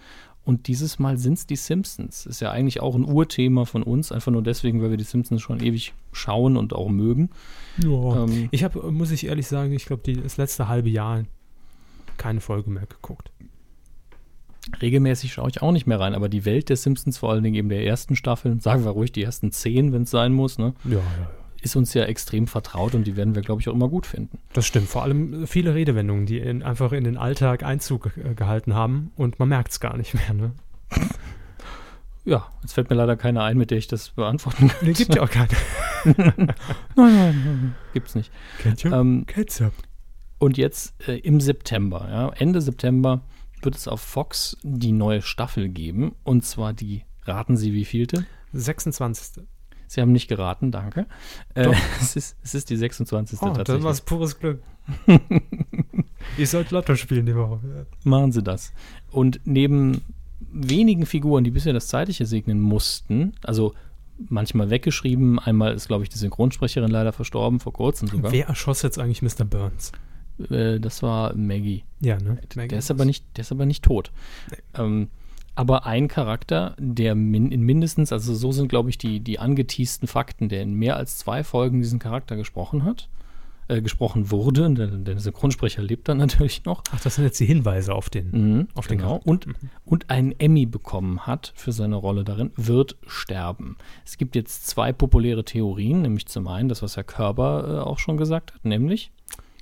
[0.46, 2.26] Und dieses Mal sind es die Simpsons.
[2.26, 5.42] Ist ja eigentlich auch ein Urthema von uns, einfach nur deswegen, weil wir die Simpsons
[5.42, 7.30] schon ewig schauen und auch mögen.
[7.82, 8.24] Ja.
[8.24, 11.24] Ähm, Ich habe, muss ich ehrlich sagen, ich glaube, das letzte halbe Jahr
[12.18, 13.32] keine Folge mehr geguckt.
[14.82, 17.56] Regelmäßig schaue ich auch nicht mehr rein, aber die Welt der Simpsons, vor allen Dingen
[17.56, 20.74] eben der ersten Staffel, sagen wir ruhig die ersten zehn, wenn es sein muss, ne,
[20.86, 21.30] Ja, ja, ja.
[21.62, 24.40] ist uns ja extrem vertraut und die werden wir, glaube ich, auch immer gut finden.
[24.54, 24.88] Das stimmt.
[24.88, 29.40] Vor allem viele Redewendungen, die in, einfach in den Alltag Einzug äh, gehalten haben und
[29.40, 30.34] man merkt es gar nicht mehr.
[30.34, 30.52] Ne?
[32.26, 34.78] Ja, jetzt fällt mir leider keine ein, mit der ich das beantworten kann.
[34.88, 35.50] Nee, gibt ja auch keine.
[36.06, 36.54] Nein,
[36.96, 38.32] nein, nein, gibt's nicht.
[38.60, 38.94] Ketchup?
[38.94, 39.74] Ähm, Ketchup.
[40.40, 43.22] Und jetzt äh, im September, ja, Ende September,
[43.66, 46.16] wird es auf Fox die neue Staffel geben.
[46.24, 48.26] Und zwar die, raten Sie, wie vielte?
[48.54, 49.44] 26.
[49.88, 51.06] Sie haben nicht geraten, danke.
[51.54, 53.42] Äh, es, ist, es ist die 26.
[53.42, 53.84] Oh, das tatsächlich.
[53.84, 54.64] war pures Glück.
[56.38, 57.60] ich sollte Lotto spielen die Woche.
[58.04, 58.74] Machen Sie das.
[59.12, 60.02] Und neben
[60.40, 63.74] wenigen Figuren, die bisher das Zeitliche segnen mussten, also
[64.30, 68.32] manchmal weggeschrieben, einmal ist, glaube ich, die Synchronsprecherin leider verstorben, vor kurzem sogar.
[68.32, 69.46] Wer erschoss jetzt eigentlich Mr.
[69.46, 69.92] Burns?
[70.50, 71.84] Äh, das war Maggie.
[72.00, 72.40] Ja, ne?
[72.56, 74.12] Der ist aber nicht, der ist aber nicht tot.
[74.76, 75.10] Ähm,
[75.56, 80.08] aber ein Charakter, der min in mindestens, also so sind, glaube ich, die, die angeteasten
[80.08, 83.08] Fakten, der in mehr als zwei Folgen diesen Charakter gesprochen hat,
[83.68, 87.46] äh, gesprochen wurde, der, der Synchronsprecher lebt dann natürlich noch, Ach, das sind jetzt die
[87.46, 88.32] Hinweise auf den.
[88.32, 89.20] Mhm, Auf den genau.
[89.20, 89.30] Charakter.
[89.30, 89.48] Und,
[89.86, 93.78] und einen Emmy bekommen hat für seine Rolle darin, wird sterben.
[94.06, 98.00] Es gibt jetzt zwei populäre Theorien, nämlich zum einen das, was Herr Körber äh, auch
[98.00, 99.12] schon gesagt hat, nämlich,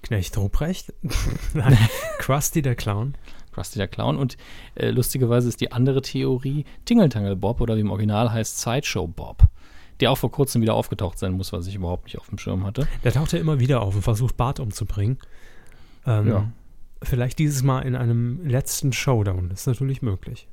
[0.02, 0.93] Knecht Ruprecht?
[1.54, 1.78] Nein,
[2.18, 3.16] Krusty der Clown.
[3.52, 4.18] Krusty der Clown.
[4.18, 4.38] Und
[4.76, 9.47] äh, lustigerweise ist die andere Theorie Tingle Bob oder wie im Original heißt Sideshow Bob.
[9.99, 12.66] Der auch vor kurzem wieder aufgetaucht sein muss, was ich überhaupt nicht auf dem Schirm
[12.66, 12.88] hatte.
[13.04, 15.20] Der taucht ja immer wieder auf und versucht Bart umzubringen.
[16.08, 16.52] Ähm, Ja.
[17.04, 19.49] Vielleicht dieses Mal in einem letzten Showdown.
[19.49, 20.47] Das ist natürlich möglich.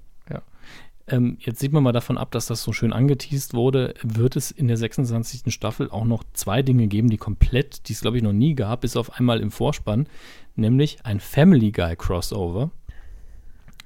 [1.11, 4.51] Ähm, jetzt sieht man mal davon ab, dass das so schön angeteased wurde, wird es
[4.51, 5.53] in der 26.
[5.53, 8.83] Staffel auch noch zwei Dinge geben, die komplett, die es glaube ich noch nie gab,
[8.83, 10.07] bis auf einmal im Vorspann,
[10.55, 12.71] nämlich ein Family Guy Crossover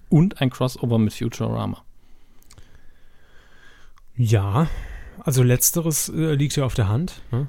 [0.09, 1.83] und ein Crossover mit Futurama.
[4.17, 4.69] Ja,
[5.21, 7.23] also letzteres äh, liegt ja auf der Hand.
[7.31, 7.49] Ne?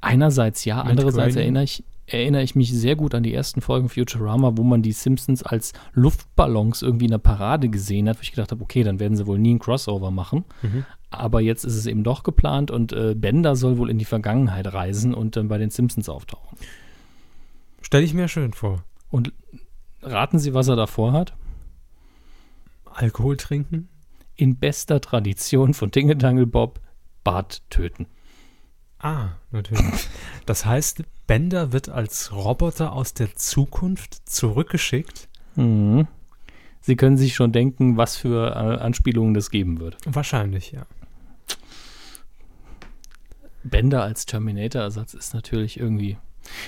[0.00, 1.42] Einerseits ja, Mit andererseits Groening.
[1.42, 4.92] erinnere ich, erinnere ich mich sehr gut an die ersten Folgen Futurama, wo man die
[4.92, 9.00] Simpsons als Luftballons irgendwie in der Parade gesehen hat, wo ich gedacht habe, okay, dann
[9.00, 10.44] werden sie wohl nie ein Crossover machen.
[10.62, 10.84] Mhm.
[11.10, 14.72] Aber jetzt ist es eben doch geplant und äh, Bender soll wohl in die Vergangenheit
[14.72, 16.58] reisen und dann bei den Simpsons auftauchen.
[17.80, 18.84] Stelle ich mir schön vor.
[19.08, 19.32] Und
[20.02, 21.34] raten Sie, was er davor hat?
[22.84, 23.88] Alkohol trinken?
[24.36, 26.80] In bester Tradition von Dingle Dangle Bob
[27.24, 28.06] Bart töten.
[29.00, 30.08] Ah, natürlich.
[30.46, 35.28] Das heißt, Bender wird als Roboter aus der Zukunft zurückgeschickt.
[35.56, 36.06] Mhm.
[36.82, 39.96] Sie können sich schon denken, was für äh, Anspielungen das geben wird.
[40.06, 40.86] Wahrscheinlich, ja.
[43.62, 46.16] Bender als Terminator-Ersatz ist natürlich irgendwie.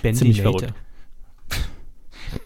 [0.02, 0.74] Bendy Ziemlich verrückt.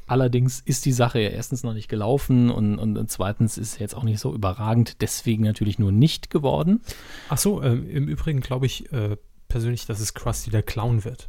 [0.06, 4.04] Allerdings ist die Sache ja erstens noch nicht gelaufen und, und zweitens ist jetzt auch
[4.04, 6.80] nicht so überragend, deswegen natürlich nur nicht geworden.
[7.28, 9.16] Ach so, ähm, im Übrigen glaube ich äh,
[9.48, 11.28] persönlich, dass es Krusty der Clown wird.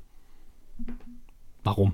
[1.63, 1.93] Warum?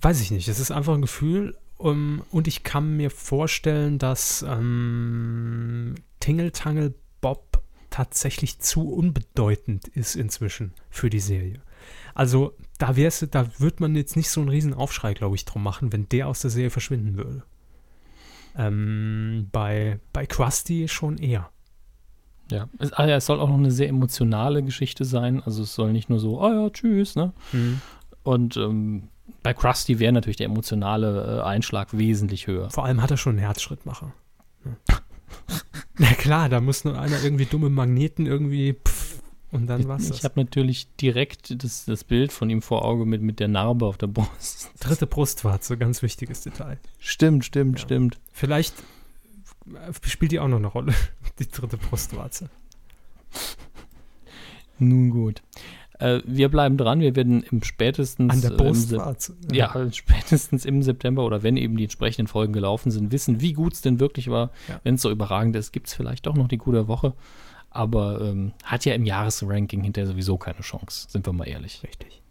[0.00, 0.48] Weiß ich nicht.
[0.48, 1.56] Es ist einfach ein Gefühl.
[1.78, 10.16] Um, und ich kann mir vorstellen, dass ähm, Tingle Tangle Bob tatsächlich zu unbedeutend ist
[10.16, 11.60] inzwischen für die Serie.
[12.14, 15.62] Also da wär's, da wird man jetzt nicht so einen riesen Aufschrei, glaube ich, drum
[15.62, 17.44] machen, wenn der aus der Serie verschwinden würde.
[18.56, 21.50] Ähm, bei, bei Krusty schon eher.
[22.50, 22.68] Ja.
[22.78, 25.42] Es, ah ja, es soll auch noch eine sehr emotionale Geschichte sein.
[25.44, 27.32] Also es soll nicht nur so, ah ja, tschüss, ne?
[28.22, 29.08] Und ähm,
[29.42, 32.70] bei Krusty wäre natürlich der emotionale äh, Einschlag wesentlich höher.
[32.70, 34.12] Vor allem hat er schon einen Herzschrittmacher.
[35.98, 39.20] Na klar, da muss nur einer irgendwie dumme Magneten irgendwie pff,
[39.52, 40.10] und dann was.
[40.10, 43.86] Ich habe natürlich direkt das, das Bild von ihm vor Auge mit, mit der Narbe
[43.86, 44.70] auf der Brust.
[44.80, 46.78] Dritte Brustwarze, ganz wichtiges Detail.
[46.98, 47.82] Stimmt, stimmt, Ja.
[47.84, 48.18] stimmt.
[48.32, 48.74] Vielleicht
[50.02, 50.94] spielt die auch noch eine Rolle,
[51.38, 52.48] die dritte Brustwarze.
[54.78, 55.42] Nun gut.
[55.98, 57.00] Äh, wir bleiben dran.
[57.00, 59.34] Wir werden im spätestens An der äh, Brustwarze.
[59.50, 63.72] ja, spätestens im September oder wenn eben die entsprechenden Folgen gelaufen sind, wissen, wie gut
[63.72, 64.50] es denn wirklich war.
[64.68, 64.80] Ja.
[64.84, 67.14] Wenn es so überragend ist, gibt es vielleicht doch noch die gute Woche.
[67.70, 71.82] Aber ähm, hat ja im Jahresranking hinterher sowieso keine Chance, sind wir mal ehrlich.
[71.82, 72.22] Richtig.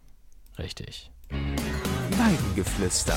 [0.58, 1.10] Richtig.
[1.30, 3.16] Weidengeflüster.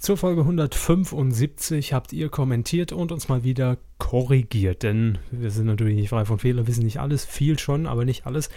[0.00, 5.94] Zur Folge 175 habt ihr kommentiert und uns mal wieder korrigiert, denn wir sind natürlich
[5.94, 8.48] nicht frei von Fehlern, wissen nicht alles, viel schon, aber nicht alles.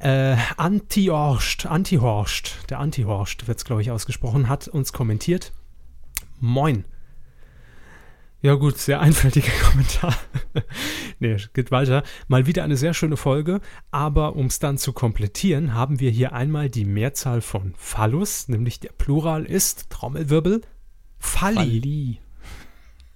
[0.00, 5.54] Äh, Anti-Horst, Anti-Horst, der Anti-Horst wird es, glaube ich, ausgesprochen, hat uns kommentiert.
[6.40, 6.84] Moin.
[8.44, 10.14] Ja gut, sehr einfältiger Kommentar.
[11.18, 12.02] nee, es geht weiter.
[12.28, 16.34] Mal wieder eine sehr schöne Folge, aber um es dann zu komplettieren, haben wir hier
[16.34, 20.60] einmal die Mehrzahl von Phallus, nämlich der Plural ist, Trommelwirbel,
[21.18, 22.20] Falli.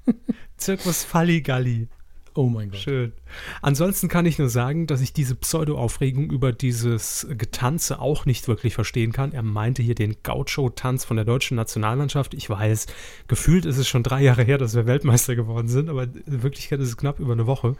[0.06, 0.16] Ali.
[0.56, 1.88] Zirkus Falligalli.
[2.38, 2.78] Oh mein Gott.
[2.78, 3.12] Schön.
[3.62, 8.74] Ansonsten kann ich nur sagen, dass ich diese Pseudo-Aufregung über dieses Getanze auch nicht wirklich
[8.74, 9.32] verstehen kann.
[9.32, 12.34] Er meinte hier den Gaucho-Tanz von der deutschen Nationalmannschaft.
[12.34, 12.86] Ich weiß,
[13.26, 16.78] gefühlt ist es schon drei Jahre her, dass wir Weltmeister geworden sind, aber in Wirklichkeit
[16.78, 17.74] ist es knapp über eine Woche.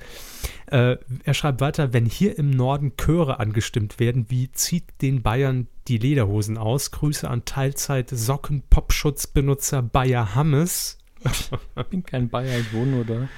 [0.66, 5.68] Äh, er schreibt weiter, wenn hier im Norden Chöre angestimmt werden, wie zieht den Bayern
[5.86, 6.90] die Lederhosen aus?
[6.90, 10.98] Grüße an Teilzeit-Socken-Popschutzbenutzer Bayer Hammes.
[11.24, 11.50] Ich
[11.90, 13.28] bin kein Bayer, ich wohne da.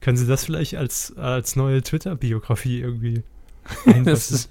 [0.00, 3.22] Können Sie das vielleicht als, als neue Twitter-Biografie irgendwie
[3.84, 4.34] Das einsetzen?
[4.34, 4.50] ist,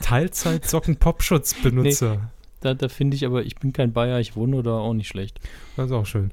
[0.00, 2.30] Teilzeit-Socken-Popschutzbenutzer.
[2.60, 5.40] da da finde ich aber, ich bin kein Bayer, ich wohne da auch nicht schlecht.
[5.76, 6.30] Das ist auch schön.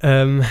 [0.00, 0.44] Ähm,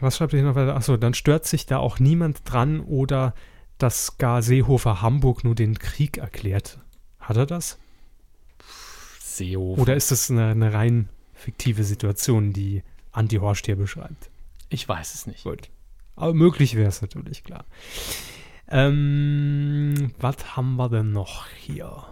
[0.00, 0.74] was schreibt ihr hier noch weiter?
[0.74, 3.34] Achso, dann stört sich da auch niemand dran oder
[3.78, 6.78] dass gar Seehofer Hamburg nur den Krieg erklärt.
[7.20, 7.78] Hat er das?
[9.20, 9.80] Seehofer.
[9.80, 14.30] Oder ist das eine, eine rein fiktive Situation, die Anti Horst hier beschreibt?
[14.72, 15.44] Ich weiß es nicht.
[15.44, 15.70] Gut.
[16.16, 17.64] Aber möglich wäre es natürlich, klar.
[18.68, 22.04] Ähm, was haben wir denn noch hier?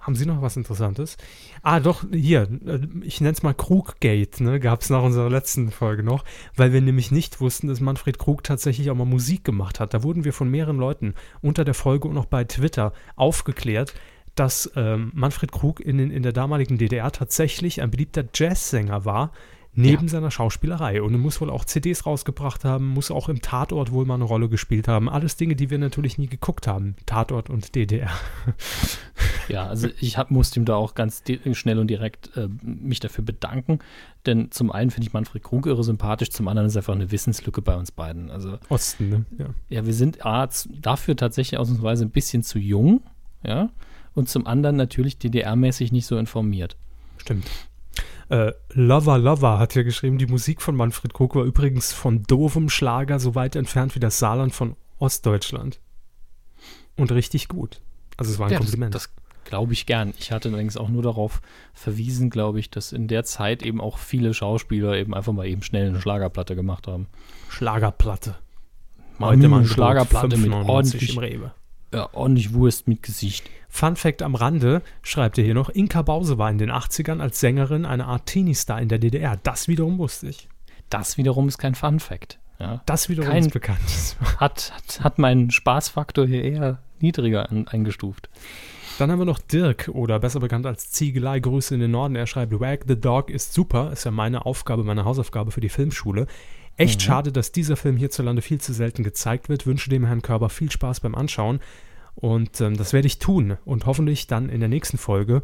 [0.00, 1.16] Haben Sie noch was Interessantes?
[1.62, 4.58] Ah, doch, hier, äh, ich nenne es mal Kruggate, ne?
[4.58, 6.24] Gab es nach unserer letzten Folge noch,
[6.56, 9.94] weil wir nämlich nicht wussten, dass Manfred Krug tatsächlich auch mal Musik gemacht hat.
[9.94, 13.94] Da wurden wir von mehreren Leuten unter der Folge und auch bei Twitter aufgeklärt,
[14.34, 19.32] dass ähm, Manfred Krug in, in der damaligen DDR tatsächlich ein beliebter Jazzsänger war,
[19.74, 20.08] neben ja.
[20.08, 21.02] seiner Schauspielerei.
[21.02, 24.24] Und er muss wohl auch CDs rausgebracht haben, muss auch im Tatort wohl mal eine
[24.24, 25.08] Rolle gespielt haben.
[25.08, 26.96] Alles Dinge, die wir natürlich nie geguckt haben.
[27.06, 28.10] Tatort und DDR.
[29.48, 33.24] Ja, also ich hab, musste ihm da auch ganz schnell und direkt äh, mich dafür
[33.24, 33.78] bedanken.
[34.26, 37.62] Denn zum einen finde ich Manfred Krug irre sympathisch, zum anderen ist einfach eine Wissenslücke
[37.62, 38.30] bei uns beiden.
[38.30, 39.24] Also, Osten, ne?
[39.38, 40.48] Ja, ja wir sind A,
[40.80, 43.00] dafür tatsächlich ausnahmsweise ein bisschen zu jung.
[43.42, 43.70] Ja.
[44.14, 46.76] Und zum anderen natürlich DDR-mäßig nicht so informiert.
[47.18, 47.46] Stimmt.
[48.28, 52.68] Äh, Lover Lover hat ja geschrieben, die Musik von Manfred Krug war übrigens von doofem
[52.68, 55.80] Schlager so weit entfernt wie das Saarland von Ostdeutschland.
[56.96, 57.80] Und richtig gut.
[58.16, 58.94] Also es war ein ja, Kompliment.
[58.94, 60.12] Das, das glaube ich gern.
[60.18, 61.40] Ich hatte allerdings auch nur darauf
[61.72, 65.62] verwiesen, glaube ich, dass in der Zeit eben auch viele Schauspieler eben einfach mal eben
[65.62, 67.06] schnell eine Schlagerplatte gemacht haben.
[67.48, 68.36] Schlagerplatte.
[69.20, 71.52] Heute mal eine Schlagerplatte mit ordentlich, im Rewe.
[71.92, 73.48] Ja, ordentlich Wurst mit Gesicht.
[73.68, 77.40] Fun Fact am Rande, schreibt er hier noch, Inka Bause war in den 80ern als
[77.40, 79.38] Sängerin eine Art Teenie-Star in der DDR.
[79.42, 80.48] Das wiederum wusste ich.
[80.90, 82.38] Das wiederum ist kein Fun Fact.
[82.58, 82.82] Ja.
[82.86, 83.78] Das wiederum kein, ist bekannt.
[84.38, 88.28] Hat, hat, hat meinen Spaßfaktor hier eher niedriger an, eingestuft.
[88.98, 92.16] Dann haben wir noch Dirk, oder besser bekannt als Ziegelei, Grüße in den Norden.
[92.16, 95.68] Er schreibt, Wag the Dog ist super, ist ja meine Aufgabe, meine Hausaufgabe für die
[95.68, 96.26] Filmschule.
[96.78, 97.04] Echt mhm.
[97.04, 99.66] schade, dass dieser Film hierzulande viel zu selten gezeigt wird.
[99.66, 101.60] Wünsche dem Herrn Körber viel Spaß beim Anschauen.
[102.14, 105.42] Und ähm, das werde ich tun und hoffentlich dann in der nächsten Folge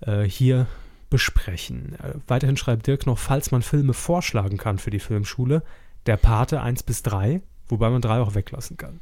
[0.00, 0.66] äh, hier
[1.10, 1.94] besprechen.
[2.02, 5.62] Äh, weiterhin schreibt Dirk noch, falls man Filme vorschlagen kann für die Filmschule,
[6.06, 9.00] der Pate 1 bis 3, wobei man 3 auch weglassen kann.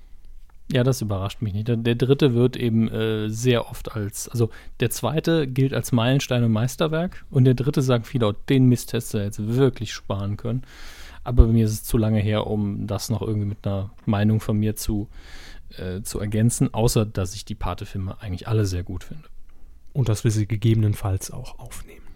[0.73, 1.69] Ja, das überrascht mich nicht.
[1.69, 4.51] Der, dritte wird eben äh, sehr oft als, also
[4.81, 9.15] der zweite gilt als Meilenstein und Meisterwerk und der dritte sagt viele, den Mist hättest
[9.15, 10.65] du jetzt wirklich sparen können.
[11.27, 14.41] Aber bei mir ist es zu lange her, um das noch irgendwie mit einer Meinung
[14.41, 15.09] von mir zu,
[15.77, 19.29] äh, zu ergänzen, außer dass ich die Pate-Filme eigentlich alle sehr gut finde.
[19.93, 22.07] Und dass wir sie gegebenenfalls auch aufnehmen.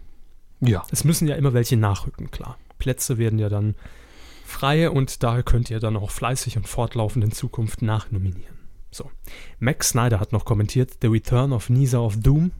[0.61, 0.83] Ja.
[0.91, 2.57] Es müssen ja immer welche nachrücken, klar.
[2.77, 3.75] Plätze werden ja dann
[4.45, 8.59] frei und daher könnt ihr dann auch fleißig und fortlaufend in Zukunft nachnominieren.
[8.91, 9.09] So.
[9.59, 12.51] Max Snyder hat noch kommentiert: The Return of Nisa of Doom.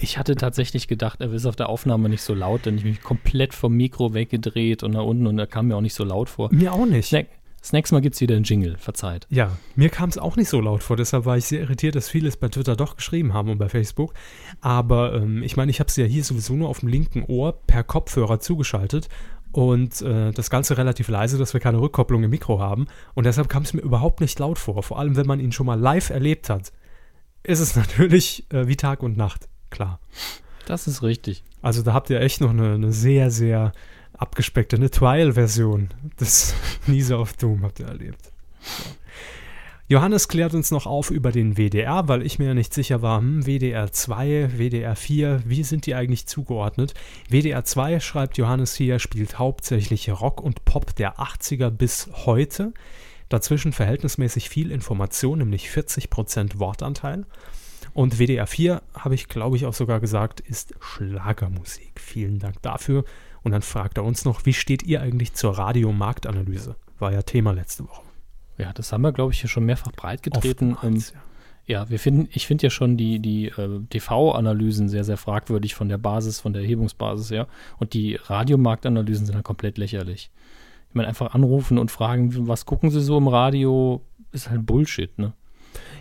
[0.00, 3.00] Ich hatte tatsächlich gedacht, er ist auf der Aufnahme nicht so laut, denn ich mich
[3.00, 6.28] komplett vom Mikro weggedreht und nach unten und er kam mir auch nicht so laut
[6.28, 6.52] vor.
[6.52, 7.08] Mir auch nicht.
[7.08, 7.28] Snack,
[7.60, 9.26] das nächste Mal gibt es wieder einen Jingle, verzeiht.
[9.30, 12.08] Ja, mir kam es auch nicht so laut vor, deshalb war ich sehr irritiert, dass
[12.08, 14.14] viele es bei Twitter doch geschrieben haben und bei Facebook.
[14.60, 17.52] Aber ähm, ich meine, ich habe es ja hier sowieso nur auf dem linken Ohr
[17.52, 19.08] per Kopfhörer zugeschaltet
[19.52, 22.86] und äh, das Ganze relativ leise, dass wir keine Rückkopplung im Mikro haben.
[23.14, 24.82] Und deshalb kam es mir überhaupt nicht laut vor.
[24.82, 26.72] Vor allem, wenn man ihn schon mal live erlebt hat,
[27.42, 30.00] ist es natürlich äh, wie Tag und Nacht, klar.
[30.66, 31.42] Das ist richtig.
[31.62, 33.72] Also da habt ihr echt noch eine, eine sehr, sehr
[34.16, 35.88] abgespeckte, eine Trial-Version
[36.20, 36.54] des
[36.86, 38.32] Niese of Doom habt ihr erlebt.
[39.88, 43.18] Johannes klärt uns noch auf über den WDR, weil ich mir ja nicht sicher war,
[43.18, 46.94] hm, WDR 2, WDR 4, wie sind die eigentlich zugeordnet?
[47.28, 52.72] WDR 2, schreibt Johannes hier, spielt hauptsächlich Rock und Pop der 80er bis heute.
[53.28, 57.26] Dazwischen verhältnismäßig viel Information, nämlich 40% Wortanteil.
[58.00, 62.00] Und WDR 4, habe ich glaube ich auch sogar gesagt, ist Schlagermusik.
[62.00, 63.04] Vielen Dank dafür.
[63.42, 66.76] Und dann fragt er uns noch, wie steht ihr eigentlich zur Radiomarktanalyse?
[66.98, 68.00] War ja Thema letzte Woche.
[68.56, 70.72] Ja, das haben wir, glaube ich, hier schon mehrfach breitgetreten.
[70.76, 71.20] Oftmals, ja.
[71.66, 75.90] Ja, wir finden, ich finde ja schon die, die äh, TV-Analysen sehr, sehr fragwürdig von
[75.90, 77.48] der Basis, von der Erhebungsbasis her.
[77.80, 80.30] Und die Radiomarktanalysen sind halt komplett lächerlich.
[80.88, 84.00] Ich meine, einfach anrufen und fragen, was gucken Sie so im Radio,
[84.32, 85.34] ist halt Bullshit, ne?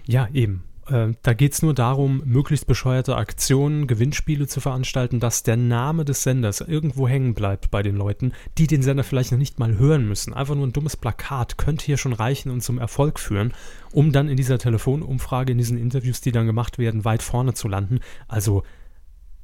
[0.05, 0.63] Ja, eben.
[0.89, 6.05] Äh, da geht es nur darum, möglichst bescheuerte Aktionen, Gewinnspiele zu veranstalten, dass der Name
[6.05, 9.77] des Senders irgendwo hängen bleibt bei den Leuten, die den Sender vielleicht noch nicht mal
[9.77, 10.33] hören müssen.
[10.33, 13.53] Einfach nur ein dummes Plakat könnte hier schon reichen und zum Erfolg führen,
[13.91, 17.67] um dann in dieser Telefonumfrage, in diesen Interviews, die dann gemacht werden, weit vorne zu
[17.67, 17.99] landen.
[18.27, 18.63] Also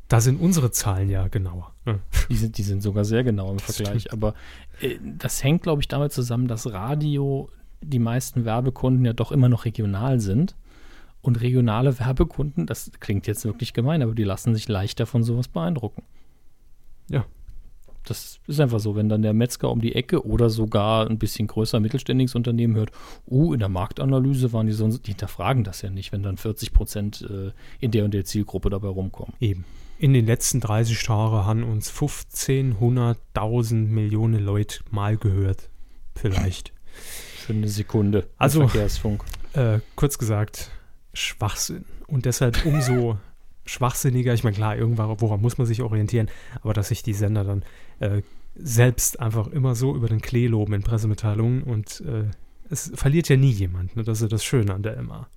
[0.08, 1.74] da sind unsere Zahlen ja genauer.
[1.86, 2.00] Ne?
[2.30, 4.12] Die, sind, die sind sogar sehr genau im Vergleich.
[4.12, 4.34] Aber
[4.82, 7.50] äh, das hängt, glaube ich, damit zusammen, dass Radio
[7.82, 10.56] die meisten Werbekunden ja doch immer noch regional sind.
[11.26, 15.48] Und regionale Werbekunden, das klingt jetzt wirklich gemein, aber die lassen sich leichter von sowas
[15.48, 16.04] beeindrucken.
[17.10, 17.26] Ja.
[18.04, 21.48] Das ist einfach so, wenn dann der Metzger um die Ecke oder sogar ein bisschen
[21.48, 22.92] größer mittelständiges Unternehmen hört,
[23.28, 26.74] uh, in der Marktanalyse waren die so, die hinterfragen das ja nicht, wenn dann 40
[26.74, 29.34] Prozent äh, in der und der Zielgruppe dabei rumkommen.
[29.40, 29.66] Eben.
[29.98, 35.72] In den letzten 30 Jahren haben uns 1500.000 Millionen Leute mal gehört.
[36.14, 36.72] Vielleicht.
[36.84, 38.28] Für eine Sekunde.
[38.38, 39.26] Also, Verkehrsfunk.
[39.54, 40.70] Äh, kurz gesagt,
[41.16, 41.86] Schwachsinn.
[42.08, 43.18] Und deshalb umso
[43.66, 46.30] schwachsinniger, ich meine, klar, irgendwann, woran muss man sich orientieren,
[46.62, 47.64] aber dass sich die Sender dann
[48.00, 48.22] äh,
[48.56, 52.26] selbst einfach immer so über den Klee loben in Pressemitteilungen und äh,
[52.70, 53.96] es verliert ja nie jemand.
[53.96, 54.04] Ne?
[54.04, 55.28] Das ist das Schöne an der MA.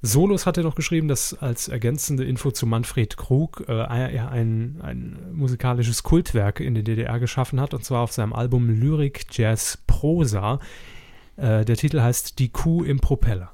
[0.00, 4.78] Solos hat er noch geschrieben, dass als ergänzende Info zu Manfred Krug äh, er ein,
[4.80, 9.78] ein musikalisches Kultwerk in der DDR geschaffen hat, und zwar auf seinem Album Lyrik Jazz
[9.88, 10.60] Prosa.
[11.36, 13.52] Äh, der Titel heißt Die Kuh im Propeller.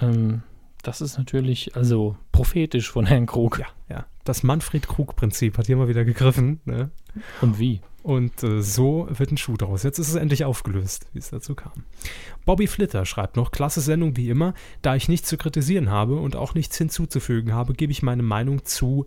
[0.00, 0.42] Ähm,
[0.82, 3.58] das ist natürlich also prophetisch von Herrn Krug.
[3.58, 4.06] Ja, ja.
[4.24, 6.60] Das Manfred-Krug-Prinzip hat hier mal wieder gegriffen.
[6.64, 6.90] Ne?
[7.40, 7.80] Und wie?
[8.02, 9.84] Und äh, so wird ein Schuh draus.
[9.84, 11.84] Jetzt ist es endlich aufgelöst, wie es dazu kam.
[12.44, 14.54] Bobby Flitter schreibt noch, klasse Sendung wie immer.
[14.80, 18.64] Da ich nichts zu kritisieren habe und auch nichts hinzuzufügen habe, gebe ich meine Meinung
[18.64, 19.06] zu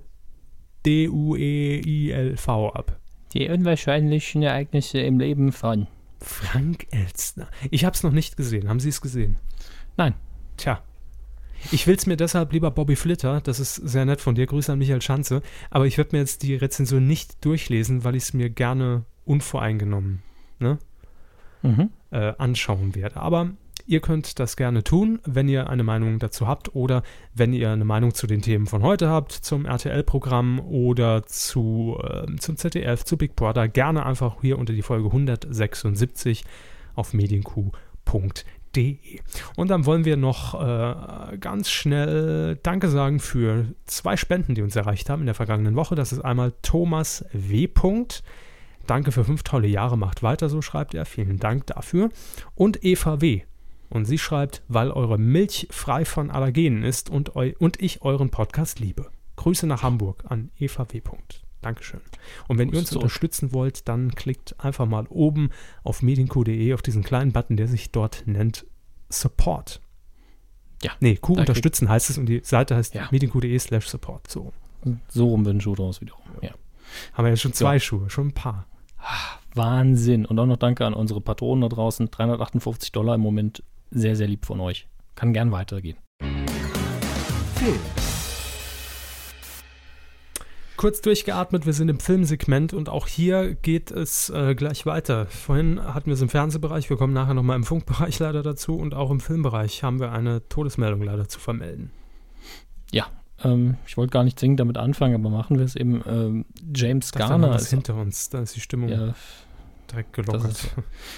[0.85, 2.99] D-U-E-I-L-V ab.
[3.33, 5.87] Die unwahrscheinlichen Ereignisse im Leben von
[6.21, 7.49] Frank Elstner.
[7.71, 8.69] Ich habe es noch nicht gesehen.
[8.69, 9.37] Haben Sie es gesehen?
[9.97, 10.13] Nein.
[10.57, 10.81] Tja,
[11.71, 14.71] ich will es mir deshalb lieber Bobby Flitter, das ist sehr nett von dir, Grüße
[14.71, 18.33] an Michael Schanze, aber ich werde mir jetzt die Rezension nicht durchlesen, weil ich es
[18.33, 20.21] mir gerne unvoreingenommen
[20.59, 20.77] ne,
[21.63, 21.89] mhm.
[22.11, 23.17] äh, anschauen werde.
[23.17, 23.49] Aber
[23.87, 27.01] ihr könnt das gerne tun, wenn ihr eine Meinung dazu habt oder
[27.33, 32.35] wenn ihr eine Meinung zu den Themen von heute habt, zum RTL-Programm oder zu, äh,
[32.37, 36.43] zum ZDF, zu Big Brother, gerne einfach hier unter die Folge 176
[36.93, 37.71] auf medienq.de
[38.75, 39.19] www.ftf.de.
[39.55, 44.75] Und dann wollen wir noch äh, ganz schnell Danke sagen für zwei Spenden, die uns
[44.75, 45.95] erreicht haben in der vergangenen Woche.
[45.95, 47.69] Das ist einmal Thomas W.
[48.87, 51.05] Danke für fünf tolle Jahre, macht weiter, so schreibt er.
[51.05, 52.09] Vielen Dank dafür.
[52.53, 53.41] Und Eva W.
[53.89, 58.29] Und sie schreibt, weil eure Milch frei von Allergenen ist und, eu und ich euren
[58.29, 59.09] Podcast liebe.
[59.37, 61.01] Grüße nach Hamburg an Eva W.
[61.65, 61.99] Dankeschön.
[62.47, 65.49] Und wenn ihr uns unterstützen wollt, dann klickt einfach mal oben
[65.83, 68.67] auf medienq.de auf diesen kleinen Button, der sich dort nennt
[69.09, 69.81] Support.
[70.83, 70.91] Ja.
[70.99, 73.07] Nee, Q unterstützen heißt es und die Seite heißt ja.
[73.09, 74.29] medienq.de slash support.
[74.29, 74.53] So.
[75.09, 76.21] So rum wird ein Schuh draus wiederum.
[76.41, 76.51] Ja.
[77.13, 77.79] Haben wir ja schon zwei ja.
[77.79, 78.67] Schuhe, schon ein paar.
[78.99, 80.27] Ah, Wahnsinn.
[80.27, 82.11] Und auch noch danke an unsere Patronen da draußen.
[82.11, 83.63] 358 Dollar im Moment.
[83.89, 84.87] Sehr, sehr lieb von euch.
[85.15, 85.97] Kann gern weitergehen.
[87.55, 87.79] Film.
[90.77, 95.25] Kurz durchgeatmet, wir sind im Filmsegment und auch hier geht es äh, gleich weiter.
[95.27, 98.93] Vorhin hatten wir es im Fernsehbereich, wir kommen nachher nochmal im Funkbereich leider dazu und
[98.93, 101.91] auch im Filmbereich haben wir eine Todesmeldung leider zu vermelden.
[102.91, 103.07] Ja,
[103.43, 106.03] ähm, ich wollte gar nicht zwingend damit anfangen, aber machen wir es eben.
[106.07, 109.13] Ähm, James das Garner ist hinter uns, da ist die Stimmung ja,
[109.91, 110.51] direkt gelockert.
[110.51, 110.71] Ist,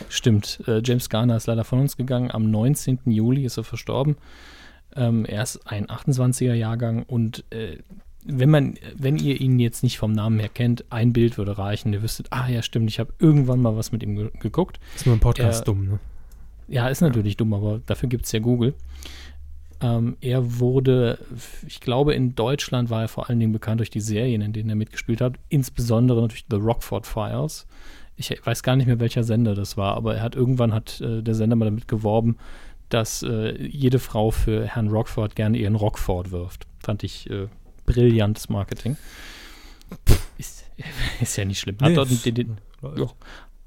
[0.10, 2.30] stimmt, äh, James Garner ist leider von uns gegangen.
[2.30, 3.00] Am 19.
[3.06, 4.18] Juli ist er verstorben.
[4.96, 7.78] Ähm, er ist ein 28er Jahrgang und äh,
[8.28, 11.94] wenn man, wenn ihr ihn jetzt nicht vom Namen her kennt, ein Bild würde reichen.
[11.94, 14.80] Ihr wüsstet, ah ja, stimmt, ich habe irgendwann mal was mit ihm ge geguckt.
[14.96, 16.00] Ist nur ein Podcast er, dumm, ne?
[16.68, 17.38] Ja, ist natürlich ja.
[17.38, 18.74] dumm, aber dafür gibt es ja Google.
[19.80, 21.20] Ähm, er wurde,
[21.68, 24.70] ich glaube, in Deutschland war er vor allen Dingen bekannt durch die Serien, in denen
[24.70, 27.68] er mitgespielt hat, insbesondere natürlich The Rockford Files.
[28.16, 31.22] Ich weiß gar nicht mehr, welcher Sender das war, aber er hat irgendwann hat äh,
[31.22, 32.38] der Sender mal damit geworben,
[32.90, 36.66] dass äh, jede Frau für Herrn Rockford gerne ihren Rockford wirft.
[36.80, 37.48] Fand ich äh,
[37.88, 38.98] brillantes Marketing.
[40.38, 40.66] Ist,
[41.22, 41.78] ist, ja nicht schlimm.
[41.82, 42.58] Hat, nee, dort den, den,
[42.96, 43.08] ja,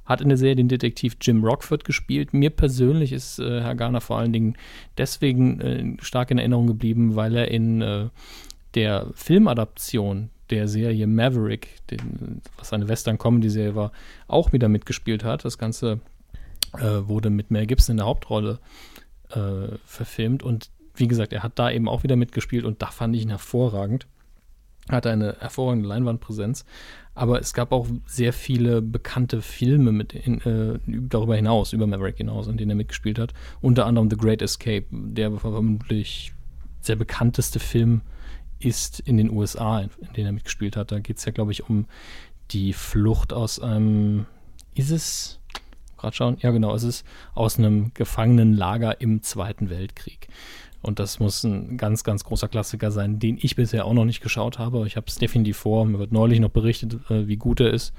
[0.05, 2.33] hat in der Serie den Detektiv Jim Rockford gespielt.
[2.33, 4.57] Mir persönlich ist äh, Herr Garner vor allen Dingen
[4.99, 8.09] deswegen äh, stark in Erinnerung geblieben, weil er in äh,
[8.75, 13.93] der Filmadaption der Serie Maverick, den, was eine Western-Comedy-Serie war,
[14.27, 15.45] auch wieder mitgespielt hat.
[15.45, 16.01] Das Ganze
[16.75, 18.59] äh, wurde mit Mel Gibson in der Hauptrolle
[19.31, 23.15] äh, verfilmt und wie gesagt, er hat da eben auch wieder mitgespielt und da fand
[23.17, 24.07] ich ihn hervorragend.
[24.89, 26.65] Hat eine hervorragende Leinwandpräsenz.
[27.15, 32.17] Aber es gab auch sehr viele bekannte Filme mit in, äh, darüber hinaus, über Maverick
[32.17, 33.35] hinaus, in denen er mitgespielt hat.
[33.61, 36.33] Unter anderem The Great Escape, der vermutlich
[36.81, 38.01] sehr bekannteste Film
[38.59, 40.93] ist in den USA, in, in denen er mitgespielt hat.
[40.93, 41.87] Da geht es ja, glaube ich, um
[42.51, 44.27] die Flucht aus einem.
[44.75, 45.41] Ist es
[46.01, 46.37] gerade schauen?
[46.41, 46.75] Ja, genau.
[46.75, 47.05] Es ist
[47.35, 50.29] aus einem Gefangenenlager im Zweiten Weltkrieg.
[50.83, 54.23] Und das muss ein ganz, ganz großer Klassiker sein, den ich bisher auch noch nicht
[54.23, 54.87] geschaut habe.
[54.87, 55.85] Ich habe es definitiv vor.
[55.85, 57.93] Mir wird neulich noch berichtet, äh, wie gut er ist.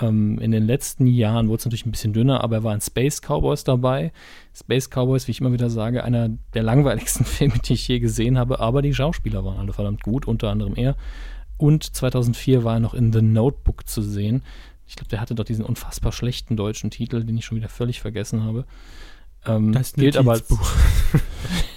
[0.00, 2.80] Ähm, in den letzten Jahren wurde es natürlich ein bisschen dünner, aber er war in
[2.80, 4.12] Space Cowboys dabei.
[4.54, 8.38] Space Cowboys, wie ich immer wieder sage, einer der langweiligsten Filme, die ich je gesehen
[8.38, 8.60] habe.
[8.60, 10.96] Aber die Schauspieler waren alle verdammt gut, unter anderem er.
[11.56, 14.42] Und 2004 war er noch in The Notebook zu sehen.
[14.86, 18.00] Ich glaube, der hatte doch diesen unfassbar schlechten deutschen Titel, den ich schon wieder völlig
[18.00, 18.66] vergessen habe.
[19.46, 20.44] Ähm, das gilt aber als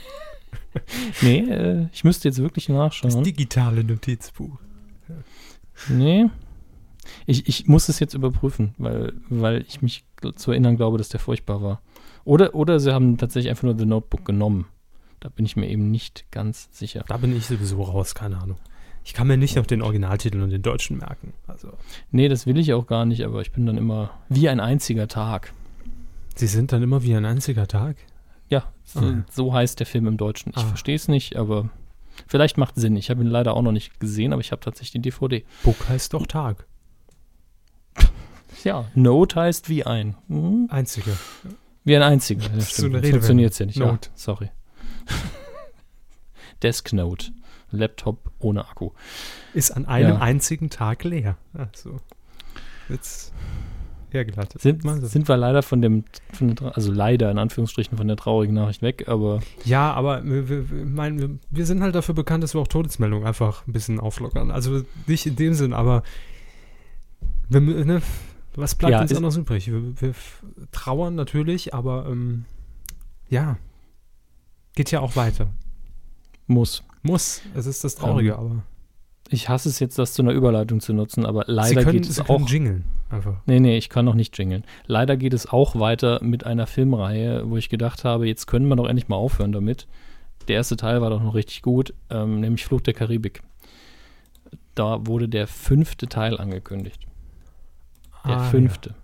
[1.22, 3.14] nee, äh, ich müsste jetzt wirklich nachschauen.
[3.14, 4.58] Das digitale Notizbuch.
[5.90, 6.30] Nee.
[7.26, 10.04] Ich, ich muss es jetzt überprüfen, weil, weil ich mich
[10.36, 11.82] zu erinnern glaube, dass der furchtbar war.
[12.26, 14.66] Oder, oder sie haben tatsächlich einfach nur The Notebook genommen.
[15.20, 17.04] Da bin ich mir eben nicht ganz sicher.
[17.08, 18.58] Da bin ich sowieso raus, keine Ahnung.
[19.04, 21.34] Ich kann mir nicht noch den Originaltitel und den deutschen merken.
[21.48, 21.70] Also.
[22.12, 25.08] Nee, das will ich auch gar nicht, aber ich bin dann immer wie ein einziger
[25.08, 25.54] Tag.
[26.36, 27.96] Sie sind dann immer wie ein einziger Tag?
[28.50, 29.24] Ja, so, Ah.
[29.30, 30.52] so heißt der Film im Deutschen.
[30.56, 30.68] Ich Ah.
[30.68, 31.70] verstehe es nicht, aber
[32.28, 32.96] vielleicht macht Sinn.
[32.96, 35.44] Ich habe ihn leider auch noch nicht gesehen, aber ich habe tatsächlich die DVD.
[35.64, 36.66] Book heißt doch Tag.
[38.64, 40.16] Ja, Note heißt wie ein.
[40.30, 40.68] Hm?
[40.72, 41.12] Einzige.
[41.84, 42.44] Wie ein einziger.
[42.54, 43.04] Ja, so eine.
[43.04, 43.78] Funktioniert ja nicht.
[43.80, 44.10] Note.
[44.10, 44.50] Ja, sorry.
[46.64, 47.32] Desk Note.
[47.70, 48.92] Laptop ohne Akku.
[49.54, 50.20] Ist an einem Ja.
[50.20, 51.38] einzigen Tag leer.
[51.54, 51.98] Also,
[52.90, 53.34] jetzt
[54.14, 54.62] hergeleitet.
[54.62, 56.04] Sind, sind wir leider von dem,
[56.34, 60.50] von der, also leider in Anführungsstrichen von der traurigen Nachricht weg, aber Ja, aber wir,
[60.50, 64.52] wir, mein, wir, sind halt dafür bekannt, dass wir auch Todesmeldungen einfach ein bisschen auflockern.
[64.52, 66.04] Also nicht in dem Sinn, aber
[67.50, 68.02] wir, ne,
[68.56, 69.72] was bleibt Ja, uns anderes übrig?
[69.72, 70.14] Wir, wir
[70.72, 72.46] trauern natürlich, aber ähm,
[73.30, 73.58] ja,
[74.76, 75.48] geht ja auch weiter.
[76.48, 76.84] muss.
[77.04, 78.64] Muss, es ist das Traurige, Ähm, aber
[79.30, 82.12] Ich hasse es jetzt, das zu einer Überleitung zu nutzen, aber leider können, geht sie
[82.12, 82.50] es können auch.
[82.50, 83.42] jingeln, einfach.
[83.46, 84.64] Nee, nee, ich kann noch nicht jingeln.
[84.86, 88.76] Leider geht es auch weiter mit einer Filmreihe, wo ich gedacht habe, jetzt können wir
[88.78, 89.88] doch endlich mal aufhören damit.
[90.48, 93.42] Der erste Teil war doch noch richtig gut, ähm, nämlich Flug der Karibik.
[94.76, 97.06] Da wurde der fünfte Teil angekündigt.
[98.26, 98.96] Der Ah, fünfte.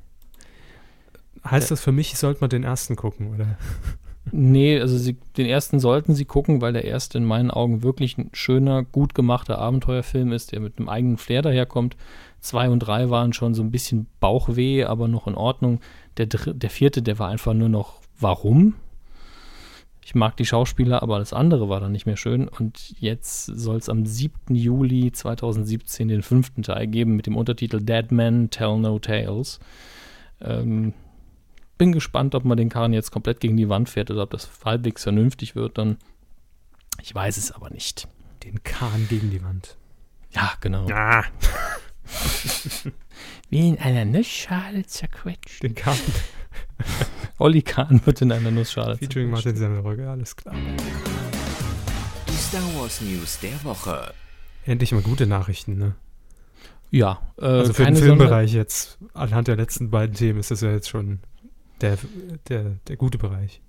[1.43, 1.51] Ja.
[1.51, 3.57] Heißt das für mich, sollte man den ersten gucken, oder?
[4.31, 8.17] Nee, also sie, den ersten sollten sie gucken, weil der erste in meinen Augen wirklich
[8.17, 11.97] ein schöner, gut gemachter Abenteuerfilm ist, der mit einem eigenen Flair daherkommt.
[12.39, 15.81] Zwei und drei waren schon so ein bisschen Bauchweh, aber noch in Ordnung.
[16.17, 18.75] Der, der vierte, der war einfach nur noch, warum?
[20.05, 22.47] Ich mag die Schauspieler, aber das andere war dann nicht mehr schön.
[22.47, 24.55] Und jetzt soll es am 7.
[24.55, 29.59] Juli 2017 den fünften Teil geben mit dem Untertitel Dead Men Tell No Tales.
[30.41, 30.93] Ähm,
[31.83, 34.49] bin gespannt, ob man den Karren jetzt komplett gegen die Wand fährt oder ob das
[34.63, 35.97] halbwegs vernünftig wird dann.
[37.01, 38.07] Ich weiß es aber nicht.
[38.45, 39.75] Den Kahn gegen die Wand.
[40.31, 40.87] Ja, genau.
[40.89, 41.25] Ah,
[43.49, 45.61] Wie in einer Nussschale zerquetscht.
[45.61, 45.97] den Kahn.
[47.37, 49.31] Olli Kahn wird in einer Nussschale Featuring.
[49.31, 50.55] Martin Semmelrogge, alles klar.
[52.29, 54.13] Die Star Wars News der Woche.
[54.65, 55.95] Endlich mal gute Nachrichten, ne?
[56.91, 60.71] Ja, äh, Also für den Filmbereich jetzt, anhand der letzten beiden Themen, ist das ja
[60.71, 61.19] jetzt schon
[61.83, 61.97] der,
[62.49, 63.61] der, der gute Bereich.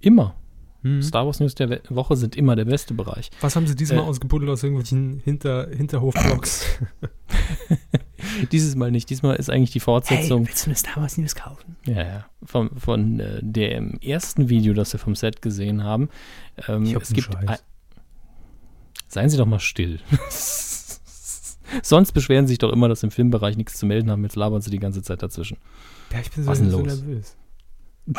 [0.00, 0.36] Immer.
[0.82, 1.02] Hm.
[1.02, 3.30] Star Wars News der Woche sind immer der beste Bereich.
[3.40, 6.64] Was haben sie diesmal Äh, ausgebuddelt aus irgendwelchen Hinter, Hinterhofblocks?
[8.52, 9.10] Dieses Mal nicht.
[9.10, 11.76] Diesmal ist eigentlich die Fortsetzung willst du eine Star Wars News kaufen?
[11.84, 16.10] ja, ja, von, von äh, dem ersten Video, das wir vom Set gesehen haben.
[16.68, 17.36] Ähm, Ich hab es einen gibt
[19.08, 19.98] Seien Sie doch mal still.
[21.82, 24.22] Sonst beschweren Sie sich doch immer, dass im Filmbereich nichts zu melden haben.
[24.22, 25.58] Jetzt labern Sie die ganze Zeit dazwischen.
[26.12, 27.02] Ja, ich bin so, Was denn so los?
[27.02, 27.36] nervös.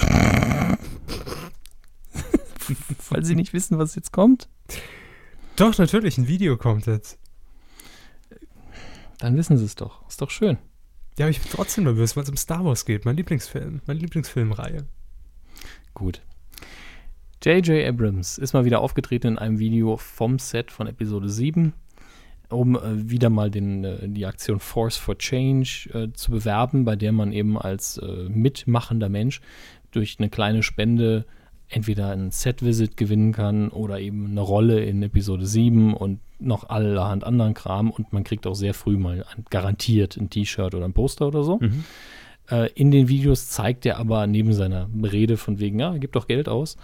[3.09, 4.47] Weil Sie nicht wissen, was jetzt kommt?
[5.55, 7.17] Doch, natürlich, ein Video kommt jetzt.
[9.17, 10.07] Dann wissen Sie es doch.
[10.07, 10.57] Ist doch schön.
[11.17, 13.03] Ja, aber ich bin trotzdem nervös, weil es um Star Wars geht.
[13.05, 14.85] Mein Lieblingsfilm, meine Lieblingsfilmreihe.
[15.93, 16.21] Gut.
[17.43, 17.85] J.J.
[17.87, 21.73] Abrams ist mal wieder aufgetreten in einem Video vom Set von Episode 7,
[22.49, 26.95] um äh, wieder mal den, äh, die Aktion Force for Change äh, zu bewerben, bei
[26.95, 29.41] der man eben als äh, mitmachender Mensch
[29.91, 31.25] durch eine kleine Spende
[31.69, 37.23] entweder ein Set-Visit gewinnen kann oder eben eine Rolle in Episode 7 und noch allerhand
[37.23, 40.93] anderen Kram und man kriegt auch sehr früh mal ein, garantiert ein T-Shirt oder ein
[40.93, 41.59] Poster oder so.
[41.61, 41.83] Mhm.
[42.49, 46.27] Äh, in den Videos zeigt er aber neben seiner Rede von wegen, ja, gib doch
[46.27, 46.77] Geld aus,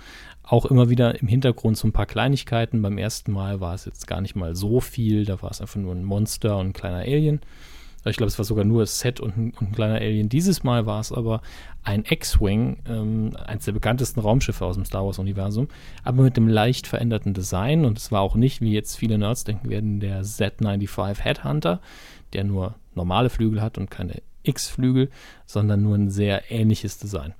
[0.47, 2.81] auch immer wieder im Hintergrund so ein paar Kleinigkeiten.
[2.81, 5.79] Beim ersten Mal war es jetzt gar nicht mal so viel, da war es einfach
[5.79, 7.41] nur ein Monster und ein kleiner Alien.
[8.07, 10.29] Ich glaube, es war sogar nur das Set und ein, und ein kleiner Alien.
[10.29, 11.41] Dieses Mal war es aber
[11.83, 15.69] ein X-Wing, ähm, eines der bekanntesten Raumschiffe aus dem Star Wars-Universum,
[16.03, 17.83] aber mit einem leicht veränderten Design.
[17.83, 21.81] Und es war auch nicht, wie jetzt viele Nerds denken werden, der Z95 Headhunter,
[22.33, 25.09] der nur normale Flügel hat und keine X-Flügel,
[25.47, 27.33] sondern nur ein sehr ähnliches Design.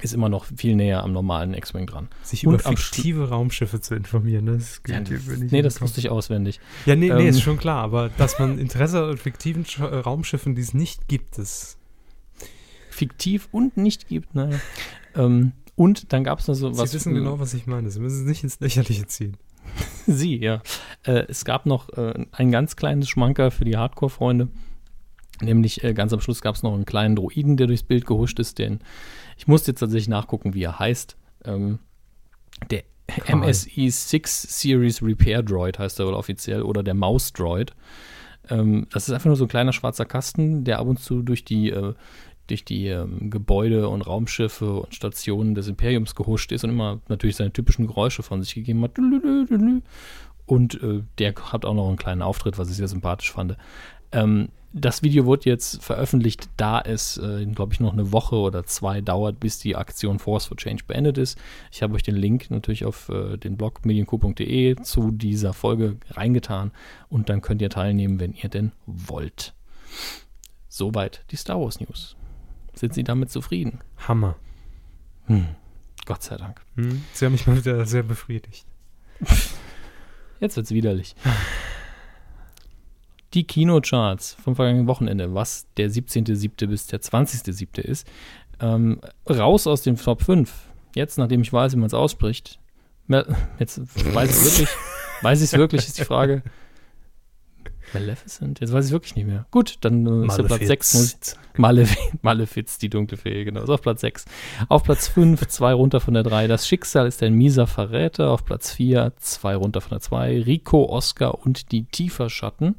[0.00, 2.08] Ist immer noch viel näher am normalen X-Wing dran.
[2.22, 4.52] Sich Und über fiktive Raumschiffe zu informieren, ne?
[4.52, 6.60] das Ja, geht über nicht nee, das wusste ich auswendig.
[6.86, 9.84] Ja, nee, nee, ähm, ist schon klar, aber dass man Interesse an fiktiven Sch äh,
[9.84, 11.78] Raumschiffen, die es nicht gibt, ist.
[12.90, 14.58] Fiktiv und nicht gibt, naja.
[15.14, 16.90] Ähm, und dann gab es noch so was.
[16.90, 17.90] Sie wissen genau, was ich meine.
[17.90, 19.36] Sie müssen es nicht ins Lächerliche ziehen.
[20.06, 20.62] Sie, ja.
[21.04, 24.48] Äh, es gab noch äh, ein ganz kleines Schmanker für die Hardcore-Freunde.
[25.40, 28.40] Nämlich äh, ganz am Schluss gab es noch einen kleinen Droiden, der durchs Bild gehuscht
[28.40, 28.58] ist.
[28.58, 28.80] Den
[29.38, 31.16] ich musste jetzt tatsächlich nachgucken, wie er heißt.
[31.44, 31.78] Ähm,
[32.70, 33.48] der Karl.
[33.48, 37.72] MSI 6 Series Repair Droid heißt er wohl offiziell oder der Maus Droid.
[38.50, 41.44] Ähm, das ist einfach nur so ein kleiner schwarzer Kasten, der ab und zu durch
[41.44, 41.94] die, äh,
[42.48, 47.36] durch die ähm, Gebäude und Raumschiffe und Stationen des Imperiums gehuscht ist und immer natürlich
[47.36, 48.98] seine typischen Geräusche von sich gegeben hat.
[50.46, 53.56] Und äh, der hat auch noch einen kleinen Auftritt, was ich sehr sympathisch fand.
[54.10, 54.48] Ähm,
[54.78, 59.00] das Video wird jetzt veröffentlicht, da es, äh, glaube ich, noch eine Woche oder zwei
[59.00, 61.38] dauert, bis die Aktion Force for Change beendet ist.
[61.70, 66.72] Ich habe euch den Link natürlich auf äh, den Blog medienco.de zu dieser Folge reingetan
[67.08, 69.54] und dann könnt ihr teilnehmen, wenn ihr denn wollt.
[70.68, 72.16] Soweit die Star Wars News.
[72.74, 73.80] Sind Sie damit zufrieden?
[74.06, 74.36] Hammer.
[75.26, 75.46] Hm.
[76.06, 76.60] Gott sei Dank.
[76.76, 77.04] Hm.
[77.12, 78.66] Sie haben mich mal wieder sehr befriedigt.
[80.40, 81.16] Jetzt wird's widerlich.
[83.34, 86.66] Die Kinocharts vom vergangenen Wochenende, was der 17.7.
[86.66, 87.80] bis der 20.7.
[87.80, 88.06] ist,
[88.60, 90.52] ähm, raus aus dem Top 5.
[90.94, 92.58] Jetzt, nachdem ich weiß, wie man es ausspricht,
[93.58, 93.80] jetzt
[94.14, 94.68] weiß ich es wirklich,
[95.22, 96.42] weiß ich es wirklich, ist die Frage.
[97.94, 98.60] Maleficent?
[98.60, 99.46] Jetzt weiß ich wirklich nicht mehr.
[99.50, 101.36] Gut, dann äh, ist der Platz 6.
[101.56, 103.62] Malef Malefiz, die dunkle Fee, genau.
[103.62, 104.26] Ist auf Platz 6.
[104.68, 106.46] Auf Platz 5, zwei runter von der 3.
[106.46, 108.30] Das Schicksal ist ein mieser Verräter.
[108.30, 110.42] Auf Platz 4, zwei runter von der 2.
[110.42, 112.76] Rico, Oscar und die Tieferschatten.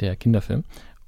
[0.00, 0.64] Der Kinderfilm.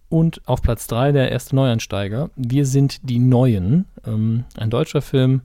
[0.08, 2.30] Und auf Platz 3 der erste Neuansteiger.
[2.36, 3.86] Wir sind die Neuen.
[4.04, 5.42] Ähm, ein deutscher Film,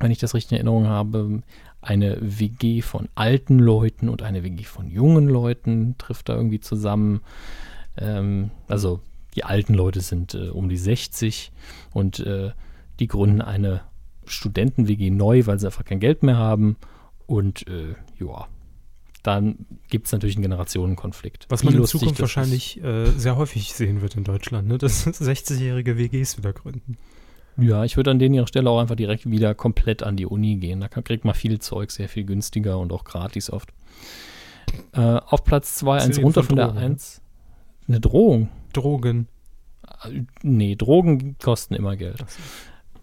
[0.00, 1.42] wenn ich das richtig in Erinnerung habe,
[1.82, 7.20] eine WG von alten Leuten und eine WG von jungen Leuten trifft da irgendwie zusammen.
[7.98, 9.00] Ähm, also
[9.34, 11.52] die alten Leute sind äh, um die 60
[11.92, 12.52] und äh,
[13.00, 13.82] die gründen eine
[14.24, 16.76] Studenten-WG neu, weil sie einfach kein Geld mehr haben.
[17.26, 18.46] Und äh, ja,
[19.22, 21.46] dann gibt es natürlich einen Generationenkonflikt.
[21.48, 24.78] Was man in Zukunft wahrscheinlich äh, sehr häufig sehen wird in Deutschland, ne?
[24.78, 26.98] dass 60-jährige WGs wieder gründen.
[27.56, 30.56] Ja, ich würde an denen ihrer Stelle auch einfach direkt wieder komplett an die Uni
[30.56, 30.80] gehen.
[30.80, 33.72] Da kriegt man viel Zeug, sehr viel günstiger und auch gratis oft.
[34.92, 37.20] Äh, auf Platz 2, eins runter von, von der 1.
[37.88, 38.48] Eine Drohung.
[38.72, 39.28] Drogen.
[40.04, 42.18] Äh, nee, Drogen kosten immer Geld.
[42.18, 42.40] So.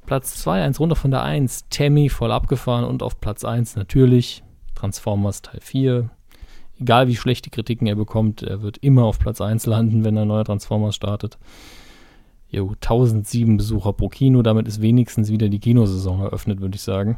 [0.05, 1.65] Platz 2, eins runter von der 1.
[1.69, 4.43] Tammy voll abgefahren und auf Platz 1 natürlich
[4.79, 6.09] Transformers Teil 4.
[6.79, 10.17] Egal wie schlecht die Kritiken er bekommt, er wird immer auf Platz 1 landen, wenn
[10.17, 11.37] ein neuer Transformers startet.
[12.49, 17.17] Jo, 1007 Besucher pro Kino, damit ist wenigstens wieder die Kinosaison eröffnet, würde ich sagen.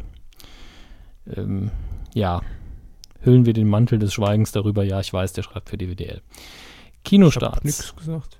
[1.36, 1.70] Ähm,
[2.14, 2.42] ja,
[3.22, 4.84] hüllen wir den Mantel des Schweigens darüber.
[4.84, 6.22] Ja, ich weiß, der schreibt für DWDL.
[7.04, 7.80] Kinostarts.
[7.80, 8.40] Ich gesagt.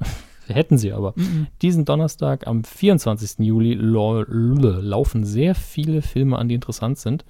[0.46, 1.12] Hätten sie aber.
[1.12, 1.46] -mm.
[1.62, 3.46] Diesen Donnerstag am 24.
[3.46, 7.24] Juli laufen sehr viele Filme an, die interessant sind.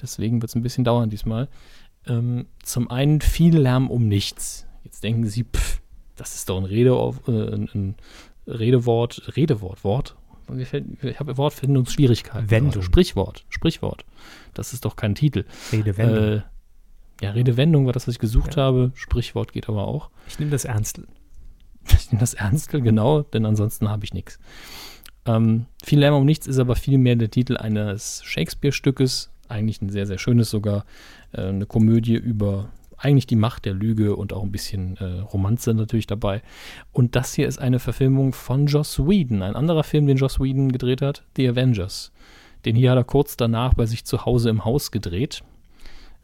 [0.00, 1.48] Deswegen wird es ein bisschen dauern diesmal.
[2.06, 4.66] Ähm, zum einen viel Lärm um nichts.
[4.84, 5.80] Jetzt denken Sie, pff,
[6.16, 7.96] das ist doch ein Rede auf, äh, ein,
[8.46, 10.16] Redewort, Redewort, Wort.
[10.56, 12.50] Ich habe Wortfindungsschwierigkeiten.
[12.50, 12.68] Wendung.
[12.68, 14.04] Also Sprichwort, Sprichwort.
[14.54, 15.44] Das ist doch kein Titel.
[15.72, 16.38] Redewendung.
[16.38, 16.42] Äh,
[17.20, 18.62] ja, Redewendung war das, was ich gesucht ja.
[18.62, 18.92] habe.
[18.94, 20.10] Sprichwort geht aber auch.
[20.28, 21.06] Ich nehme das Ernstel.
[21.88, 24.40] Ich nehme das Ernstel, genau, denn ansonsten habe ich nichts.
[25.24, 30.06] Ähm, viel Lärm um nichts ist aber vielmehr der Titel eines Shakespeare-Stückes, eigentlich ein sehr,
[30.06, 30.84] sehr schönes sogar,
[31.32, 35.74] äh, eine Komödie über eigentlich die Macht der Lüge und auch ein bisschen äh, Romanze
[35.74, 36.42] natürlich dabei.
[36.92, 40.72] Und das hier ist eine Verfilmung von Joss Whedon, ein anderer Film, den Joss Whedon
[40.72, 42.12] gedreht hat, The Avengers.
[42.64, 45.42] Den hier hat er kurz danach bei sich zu Hause im Haus gedreht,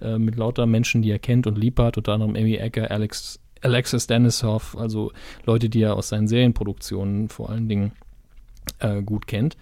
[0.01, 3.39] äh, mit lauter Menschen, die er kennt und lieb hat, unter anderem Amy Ecker, Alex,
[3.61, 5.13] Alexis Denisov, also
[5.45, 7.93] Leute, die er aus seinen Serienproduktionen vor allen Dingen
[8.79, 9.57] äh, gut kennt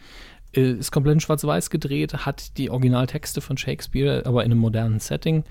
[0.53, 5.45] ist komplett in Schwarz-Weiß gedreht, hat die Originaltexte von Shakespeare, aber in einem modernen Setting.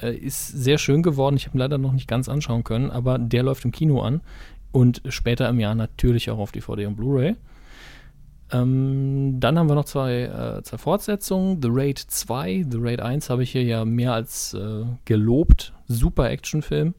[0.00, 1.36] Äh, ist sehr schön geworden.
[1.36, 4.20] Ich habe ihn leider noch nicht ganz anschauen können, aber der läuft im Kino an
[4.72, 7.36] und später im Jahr natürlich auch auf DVD und Blu-ray.
[8.50, 11.62] Ähm, dann haben wir noch zwei, äh, zwei Fortsetzungen.
[11.62, 12.66] The Raid 2.
[12.70, 15.72] The Raid 1 habe ich hier ja mehr als äh, gelobt.
[15.88, 16.94] Super Actionfilm.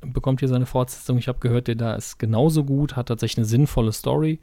[0.00, 1.18] Bekommt hier seine Fortsetzung.
[1.18, 4.40] Ich habe gehört, der da ist genauso gut, hat tatsächlich eine sinnvolle Story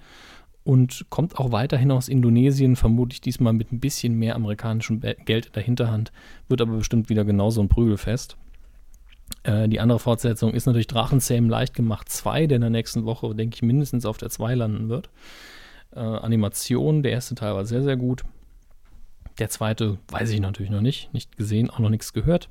[0.63, 5.51] und kommt auch weiterhin aus Indonesien, vermutlich diesmal mit ein bisschen mehr amerikanischem Geld in
[5.53, 6.11] der Hinterhand,
[6.47, 8.37] wird aber bestimmt wieder genauso ein Prügelfest.
[9.43, 13.35] Äh, die andere Fortsetzung ist natürlich Drachenzähmen leicht gemacht 2, der in der nächsten Woche,
[13.35, 15.09] denke ich, mindestens auf der 2 landen wird.
[15.95, 18.23] Äh, Animation, der erste Teil war sehr, sehr gut.
[19.39, 22.49] Der zweite weiß ich natürlich noch nicht, nicht gesehen, auch noch nichts gehört.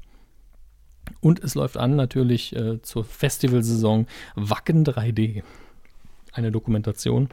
[1.21, 5.43] Und es läuft an natürlich äh, zur Festivalsaison Wacken 3D.
[6.33, 7.29] Eine Dokumentation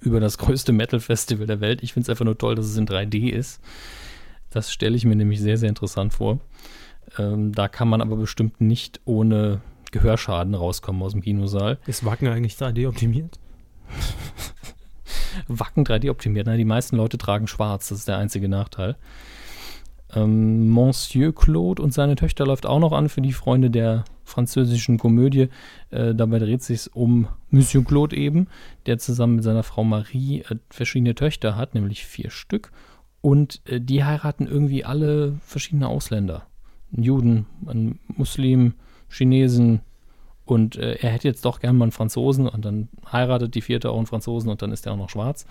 [0.00, 1.82] über das größte Metal-Festival der Welt.
[1.82, 3.60] Ich finde es einfach nur toll, dass es in 3D ist.
[4.50, 6.40] Das stelle ich mir nämlich sehr, sehr interessant vor.
[7.18, 9.60] Ähm, da kann man aber bestimmt nicht ohne
[9.90, 11.78] Gehörschaden rauskommen aus dem Kinosaal.
[11.86, 13.38] Ist Wacken eigentlich 3D optimiert?
[15.48, 16.46] Wacken 3D optimiert.
[16.46, 17.88] Nein, die meisten Leute tragen schwarz.
[17.88, 18.96] Das ist der einzige Nachteil.
[20.14, 24.98] Ähm, Monsieur Claude und seine Töchter läuft auch noch an für die Freunde der französischen
[24.98, 25.48] Komödie.
[25.90, 28.48] Äh, dabei dreht es sich um Monsieur Claude eben,
[28.86, 32.72] der zusammen mit seiner Frau Marie äh, verschiedene Töchter hat, nämlich vier Stück.
[33.20, 36.46] Und äh, die heiraten irgendwie alle verschiedene Ausländer.
[36.92, 38.74] Einen Juden, einen Muslim,
[39.08, 39.80] Chinesen
[40.44, 43.90] Und äh, er hätte jetzt doch gern mal einen Franzosen und dann heiratet die vierte
[43.90, 45.46] auch einen Franzosen und dann ist er auch noch schwarz.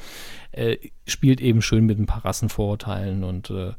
[0.52, 0.78] Äh,
[1.08, 3.74] spielt eben schön mit ein paar Rassenvorurteilen und äh,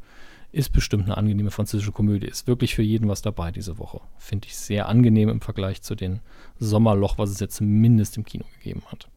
[0.51, 2.27] ist bestimmt eine angenehme französische Komödie.
[2.27, 4.01] Ist wirklich für jeden was dabei diese Woche.
[4.17, 6.19] Finde ich sehr angenehm im Vergleich zu dem
[6.59, 9.07] Sommerloch, was es jetzt zumindest im Kino gegeben hat.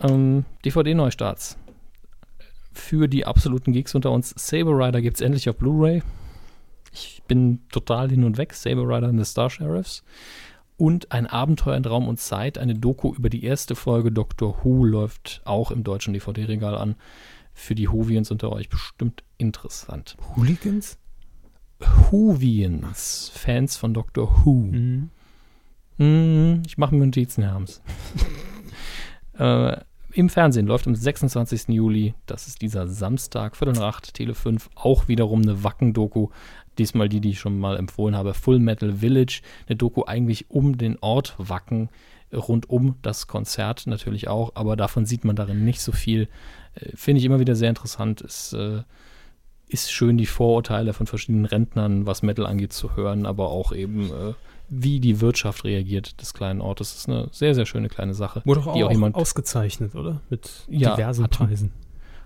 [0.00, 1.56] Ähm, DVD-Neustarts.
[2.72, 6.02] Für die absoluten Geeks unter uns, Saber Rider gibt es endlich auf Blu-ray.
[6.92, 8.54] Ich bin total hin und weg.
[8.54, 10.02] Saber Rider and the Star Sheriffs.
[10.76, 14.84] Und ein Abenteuer in Raum und Zeit, eine Doku über die erste Folge Doctor Who
[14.84, 16.96] läuft auch im deutschen DVD-Regal an.
[17.58, 20.18] Für die Whovians unter euch bestimmt interessant.
[20.36, 20.98] Hooligans?
[21.80, 24.68] Whovians, Fans von Doctor Who.
[24.70, 25.10] Mhm.
[25.96, 27.64] Mm, ich mache mir Notizen, Herr
[29.72, 29.80] äh,
[30.12, 31.68] Im Fernsehen läuft am 26.
[31.68, 36.28] Juli, das ist dieser Samstag, Viertel nach acht, Tele 5, auch wiederum eine Wacken-Doku.
[36.76, 39.40] Diesmal die, die ich schon mal empfohlen habe, Full Metal Village.
[39.66, 41.88] Eine Doku eigentlich um den Ort Wacken,
[42.34, 46.28] rund um das Konzert natürlich auch, aber davon sieht man darin nicht so viel.
[46.94, 48.20] Finde ich immer wieder sehr interessant.
[48.20, 48.82] Es äh,
[49.68, 54.06] ist schön, die Vorurteile von verschiedenen Rentnern, was Metal angeht, zu hören, aber auch eben,
[54.10, 54.34] äh,
[54.68, 56.90] wie die Wirtschaft reagiert des kleinen Ortes.
[56.90, 58.42] Das ist eine sehr, sehr schöne kleine Sache.
[58.44, 60.20] Wurde auch, auch jemand ausgezeichnet, oder?
[60.30, 61.72] Mit Ja, diversen hat- Preisen.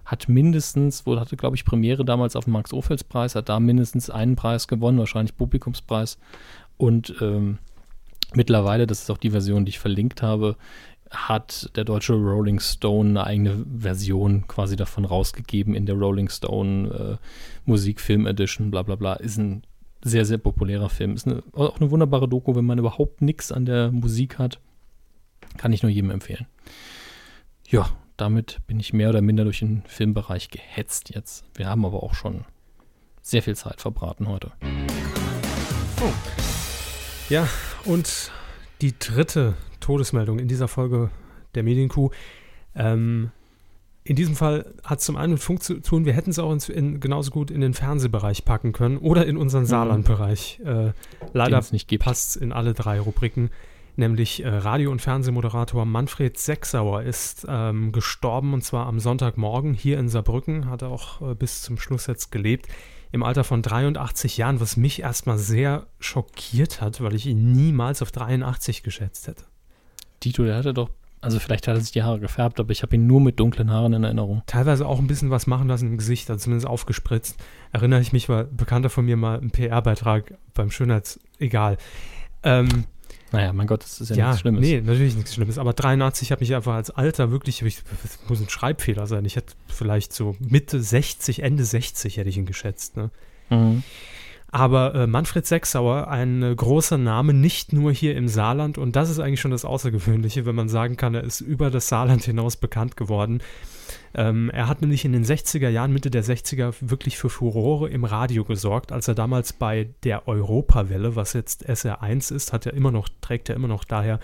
[0.05, 4.37] hat mindestens, wohl hatte, glaube ich, Premiere damals auf dem Max-Ophüls-Preis, hat da mindestens einen
[4.37, 6.19] Preis gewonnen, wahrscheinlich Publikumspreis.
[6.77, 7.59] Und ähm,
[8.35, 10.57] mittlerweile, das ist auch die Version, die ich verlinkt habe,
[11.11, 17.19] hat der deutsche Rolling Stone eine eigene Version quasi davon rausgegeben in der Rolling Stone
[17.21, 17.27] äh,
[17.65, 19.15] Musikfilm Edition, bla bla bla.
[19.15, 19.63] Ist ein
[20.03, 21.15] sehr, sehr populärer Film.
[21.15, 24.61] Ist eine, auch eine wunderbare Doku, wenn man überhaupt nichts an der Musik hat.
[25.57, 26.47] Kann ich nur jedem empfehlen.
[27.69, 31.45] Ja, damit bin ich mehr oder minder durch den Filmbereich gehetzt jetzt.
[31.55, 32.45] Wir haben aber auch schon
[33.21, 34.53] sehr viel Zeit verbraten heute.
[37.29, 37.49] Ja,
[37.85, 38.31] und
[38.81, 41.11] die dritte Todesmeldung in dieser Folge
[41.55, 42.11] der Medienkuh.
[42.75, 43.31] Ähm,
[44.03, 46.53] in diesem Fall hat es zum einen mit Funk zu tun, wir hätten es auch
[46.53, 50.61] ins, in, genauso gut in den Fernsehbereich packen können oder in unseren Saarlandbereich.
[50.65, 50.93] Äh,
[51.33, 51.61] leider
[51.99, 53.51] passt es in alle drei Rubriken.
[53.97, 59.99] Nämlich äh, Radio- und Fernsehmoderator Manfred Sechsauer ist ähm, gestorben und zwar am Sonntagmorgen hier
[59.99, 60.71] in Saarbrücken.
[60.71, 62.69] Hat er auch äh, bis zum Schluss jetzt gelebt.
[63.13, 68.01] Im Alter von 83 Jahren, was mich erstmal sehr schockiert hat, weil ich ihn niemals
[68.01, 69.45] auf 83 geschätzt hätte.
[70.21, 70.91] Tito, der hatte doch,
[71.23, 73.71] also vielleicht hat er sich die Haare gefärbt, aber ich habe ihn nur mit dunklen
[73.71, 74.43] Haaren in Erinnerung.
[74.47, 77.37] Teilweise auch ein bisschen was machen lassen im Gesicht, also zumindest aufgespritzt.
[77.73, 81.21] Erinnere ich mich, war ein Bekannter von mir mal einen PR-Beitrag beim Schönheits...
[81.39, 81.77] Egal.
[82.43, 82.85] Ähm,
[83.33, 84.61] Naja, mein Gott, das ist ja, Ja, nichts Schlimmes.
[84.61, 85.59] nee, natürlich nichts Schlimmes.
[85.59, 89.25] Aber 83 habe ich einfach als Alter wirklich, ich, das muss ein Schreibfehler sein.
[89.25, 92.97] Ich hätte vielleicht so Mitte 60, Ende 60 hätte ich ihn geschätzt.
[92.97, 93.11] Ne?
[93.51, 93.83] Mhm.
[94.53, 98.79] Aber äh, Manfred Sechsauer, ein äh, großer Name, nicht nur hier im Saarland.
[98.79, 101.89] Und das ist eigentlich schon das Außergewöhnliche, wenn man sagen kann, er ist über das
[101.89, 103.43] Saarland hinaus bekannt geworden.
[104.13, 108.05] Ähm, er hat nämlich in den 60er Jahren, Mitte der 60er, wirklich für Furore im
[108.05, 112.91] Radio gesorgt, als er damals bei der Europawelle, was jetzt SR1 ist, hat er immer
[112.91, 114.19] noch, trägt er immer noch daher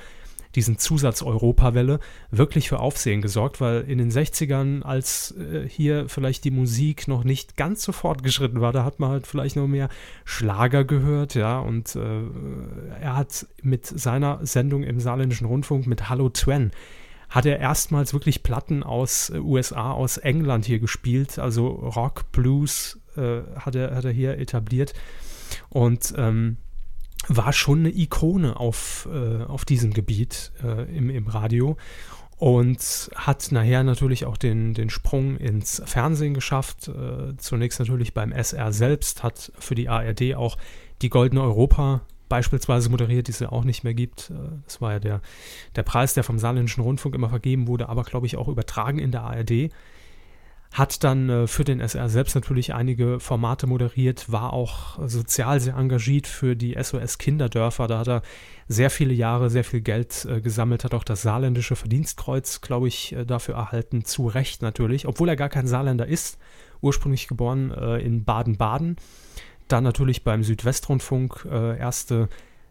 [0.57, 2.01] diesen Zusatz Europawelle,
[2.31, 7.25] wirklich für Aufsehen gesorgt, weil in den 60ern, als äh, hier vielleicht die Musik noch
[7.25, 9.89] nicht ganz so fortgeschritten war, da hat man halt vielleicht noch mehr
[10.25, 12.23] Schlager gehört, ja, und äh,
[13.01, 16.73] er hat mit seiner Sendung im Saarländischen Rundfunk mit Hallo Twen
[17.29, 23.01] hat er erstmals wirklich Platten aus äh, USA, aus England hier gespielt, also Rock, Blues
[23.17, 24.95] äh, hat, er, hat er hier etabliert.
[25.69, 26.57] Und ähm,
[27.29, 31.77] war schon eine Ikone auf, äh, auf diesem Gebiet äh, im, im Radio
[32.39, 36.89] und hat nachher natürlich auch den, den Sprung ins Fernsehen geschafft.
[36.89, 40.59] Äh, zunächst natürlich beim SR selbst, hat für die ARD auch
[41.03, 44.31] die Goldene Europa beispielsweise moderiert, die es ja auch nicht mehr gibt.
[44.31, 44.35] Äh,
[44.67, 45.21] Das war ja der,
[45.75, 49.13] der Preis, der vom Saarländischen Rundfunk immer vergeben wurde, aber glaube ich auch übertragen in
[49.13, 49.71] der ARD.
[50.77, 55.75] Hat dann äh, für den SR selbst natürlich einige Formate moderiert, war auch sozial sehr
[55.75, 57.87] engagiert für die SOS Kinderdörfer.
[57.87, 58.23] Da hat er
[58.69, 63.15] sehr viele Jahre sehr viel Geld äh, gesammelt, hat auch das saarländische Verdienstkreuz, glaube ich,
[63.15, 64.05] äh, dafür erhalten.
[64.05, 66.37] Zu Recht natürlich, obwohl er gar kein Saarländer ist.
[66.83, 68.97] Ursprünglich geboren äh, in Baden-Baden.
[69.69, 72.29] Dann natürlich beim Südwestrundfunk äh, erste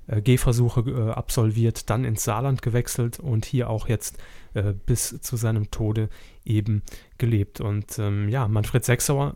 [0.08, 4.18] Gehversuche äh, absolviert, dann ins Saarland gewechselt und hier auch jetzt
[4.54, 6.10] äh, bis zu seinem Tode
[6.44, 6.84] eben
[7.18, 7.62] gelebt.
[7.62, 9.36] Und ähm, ja, Manfred Sechsauer,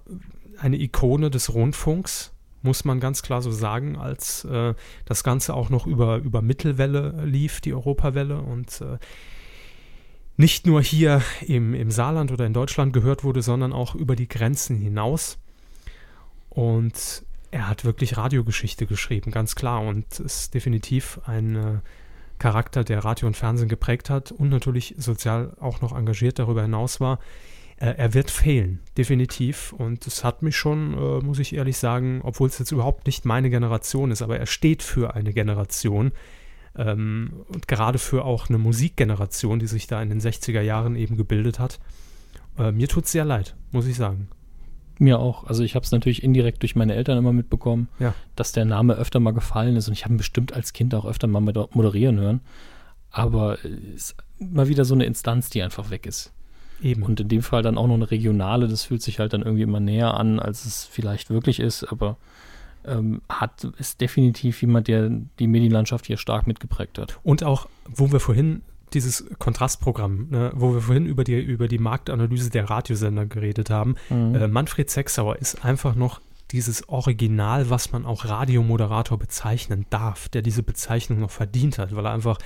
[0.60, 4.74] eine Ikone des Rundfunks, muss man ganz klar so sagen, als äh,
[5.06, 8.98] das Ganze auch noch über, über Mittelwelle lief, die Europawelle und äh,
[10.38, 14.28] nicht nur hier im, im Saarland oder in Deutschland gehört wurde, sondern auch über die
[14.28, 15.38] Grenzen hinaus.
[16.50, 19.82] Und er hat wirklich Radiogeschichte geschrieben, ganz klar.
[19.82, 21.78] Und ist definitiv ein äh,
[22.38, 27.00] Charakter, der Radio und Fernsehen geprägt hat und natürlich sozial auch noch engagiert darüber hinaus
[27.00, 27.20] war.
[27.78, 29.74] Äh, er wird fehlen, definitiv.
[29.74, 33.26] Und es hat mich schon, äh, muss ich ehrlich sagen, obwohl es jetzt überhaupt nicht
[33.26, 36.12] meine Generation ist, aber er steht für eine Generation.
[36.76, 41.18] Ähm, und gerade für auch eine Musikgeneration, die sich da in den 60er Jahren eben
[41.18, 41.80] gebildet hat.
[42.58, 44.30] Äh, mir tut es sehr leid, muss ich sagen.
[45.02, 45.46] Mir auch.
[45.46, 48.14] Also ich habe es natürlich indirekt durch meine Eltern immer mitbekommen, Ja.
[48.36, 51.06] dass der Name öfter mal gefallen ist und ich habe ihn bestimmt als Kind auch
[51.06, 52.42] öfter mal moder- moderieren hören.
[53.12, 56.32] Aber es ist mal wieder so eine Instanz, die einfach weg ist.
[56.82, 57.04] Eben.
[57.04, 59.64] Und in dem Fall dann auch noch eine regionale, das fühlt sich halt dann irgendwie
[59.64, 62.18] immer näher an, als es vielleicht wirklich ist, aber
[62.86, 65.10] ähm, hat, ist definitiv jemand, der
[65.40, 67.20] die Medienlandschaft hier stark mitgeprägt hat.
[67.24, 68.62] Und auch, wo wir vorhin
[68.94, 73.96] dieses Kontrastprogramm, ne, wo wir vorhin über die, über die Marktanalyse der Radiosender geredet haben,
[74.36, 76.22] äh, Manfred Sechsauer ist einfach noch
[76.52, 82.06] dieses Original, was man auch Radiomoderator bezeichnen darf, der diese Bezeichnung noch verdient hat, weil
[82.06, 82.40] er einfach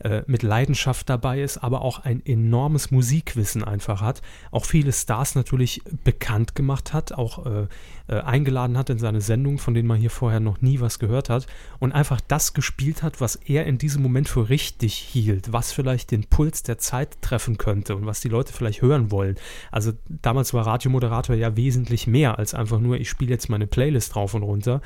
[0.00, 5.34] äh, mit Leidenschaft dabei ist, aber auch ein enormes Musikwissen einfach hat, auch viele Stars
[5.34, 7.66] natürlich bekannt gemacht hat, auch äh,
[8.08, 11.30] äh, eingeladen hat in seine Sendung, von denen man hier vorher noch nie was gehört
[11.30, 11.46] hat
[11.78, 16.10] und einfach das gespielt hat, was er in diesem Moment für richtig hielt, was vielleicht
[16.10, 19.36] den Puls der Zeit treffen könnte und was die Leute vielleicht hören wollen.
[19.70, 24.14] Also damals war Radiomoderator ja wesentlich mehr als einfach nur, ich spiele jetzt meine Playlist
[24.14, 24.80] drauf und runter.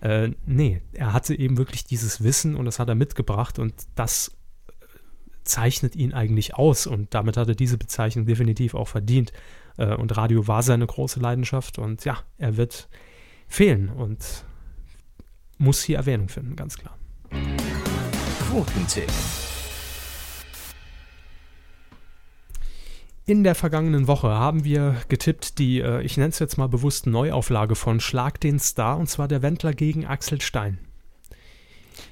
[0.00, 4.32] Äh, nee, er hatte eben wirklich dieses Wissen und das hat er mitgebracht und das
[5.44, 9.32] zeichnet ihn eigentlich aus und damit hat er diese Bezeichnung definitiv auch verdient.
[9.76, 12.88] Äh, und Radio war seine große Leidenschaft und ja, er wird
[13.48, 14.44] fehlen und
[15.58, 16.96] muss hier Erwähnung finden, ganz klar.
[18.48, 19.10] Quotentipp.
[23.26, 27.06] In der vergangenen Woche haben wir getippt die, äh, ich nenne es jetzt mal bewusst
[27.06, 30.78] Neuauflage von Schlag den Star und zwar der Wendler gegen Axel Stein.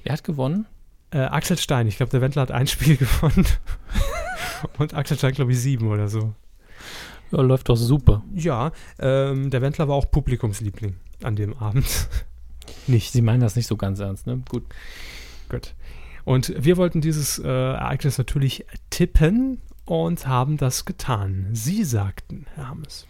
[0.03, 0.65] Wer hat gewonnen?
[1.13, 3.45] Äh, Axel Stein, ich glaube, der Wendler hat ein Spiel gewonnen
[4.79, 6.33] und Axel Stein, glaube ich, sieben oder so.
[7.31, 8.23] Ja, läuft doch super.
[8.33, 12.09] Ja, ähm, der Wendler war auch Publikumsliebling an dem Abend.
[12.87, 13.11] Nicht.
[13.11, 14.41] Sie meinen das nicht so ganz ernst, ne?
[14.49, 14.63] Gut.
[15.49, 15.73] Gut.
[16.25, 21.49] Und wir wollten dieses äh, Ereignis natürlich tippen und haben das getan.
[21.51, 23.05] Sie sagten, Herr Hammes.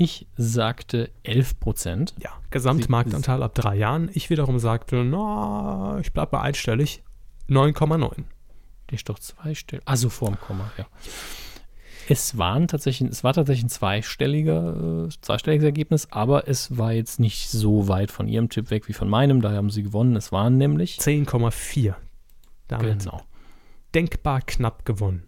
[0.00, 2.14] Ich sagte 11 Prozent.
[2.22, 4.10] Ja, Gesamtmarktanteil ab drei Jahren.
[4.14, 7.02] Ich wiederum sagte, na, ich bleibe bei einstellig.
[7.48, 8.22] 9,9.
[8.90, 9.82] Die ist doch zweistellig.
[9.88, 10.86] Also vorm Komma, ja.
[12.08, 17.18] Es waren tatsächlich, es war tatsächlich ein zweistelliger, äh, zweistelliges Ergebnis, aber es war jetzt
[17.18, 19.42] nicht so weit von ihrem Tipp weg wie von meinem.
[19.42, 20.14] Daher haben sie gewonnen.
[20.14, 21.96] Es waren nämlich 10,4.
[22.68, 23.22] Damit genau.
[23.96, 25.27] denkbar knapp gewonnen.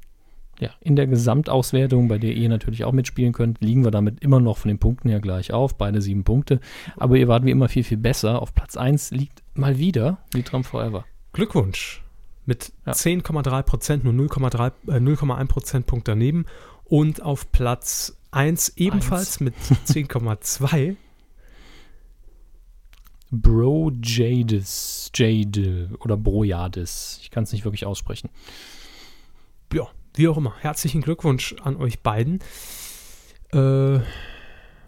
[0.60, 4.40] Ja, in der Gesamtauswertung, bei der ihr natürlich auch mitspielen könnt, liegen wir damit immer
[4.40, 6.60] noch von den Punkten her gleich auf, beide sieben Punkte.
[6.98, 8.42] Aber ihr wart wie immer viel, viel besser.
[8.42, 11.06] Auf Platz 1 liegt mal wieder Litram Forever.
[11.32, 12.02] Glückwunsch.
[12.44, 12.92] Mit Ja.
[12.92, 16.44] 10,3 Prozent, nur 0,3 äh, 0,1 Prozentpunkt daneben.
[16.84, 19.54] Und auf Platz 1 ebenfalls mit
[19.86, 20.96] 10,2.
[23.30, 27.20] Bro Jadis, Jade oder Brojadis.
[27.22, 28.28] Ich kann es nicht wirklich aussprechen.
[29.72, 30.54] Ja, wie auch immer.
[30.60, 32.40] Herzlichen Glückwunsch an euch beiden.
[33.52, 34.00] Äh,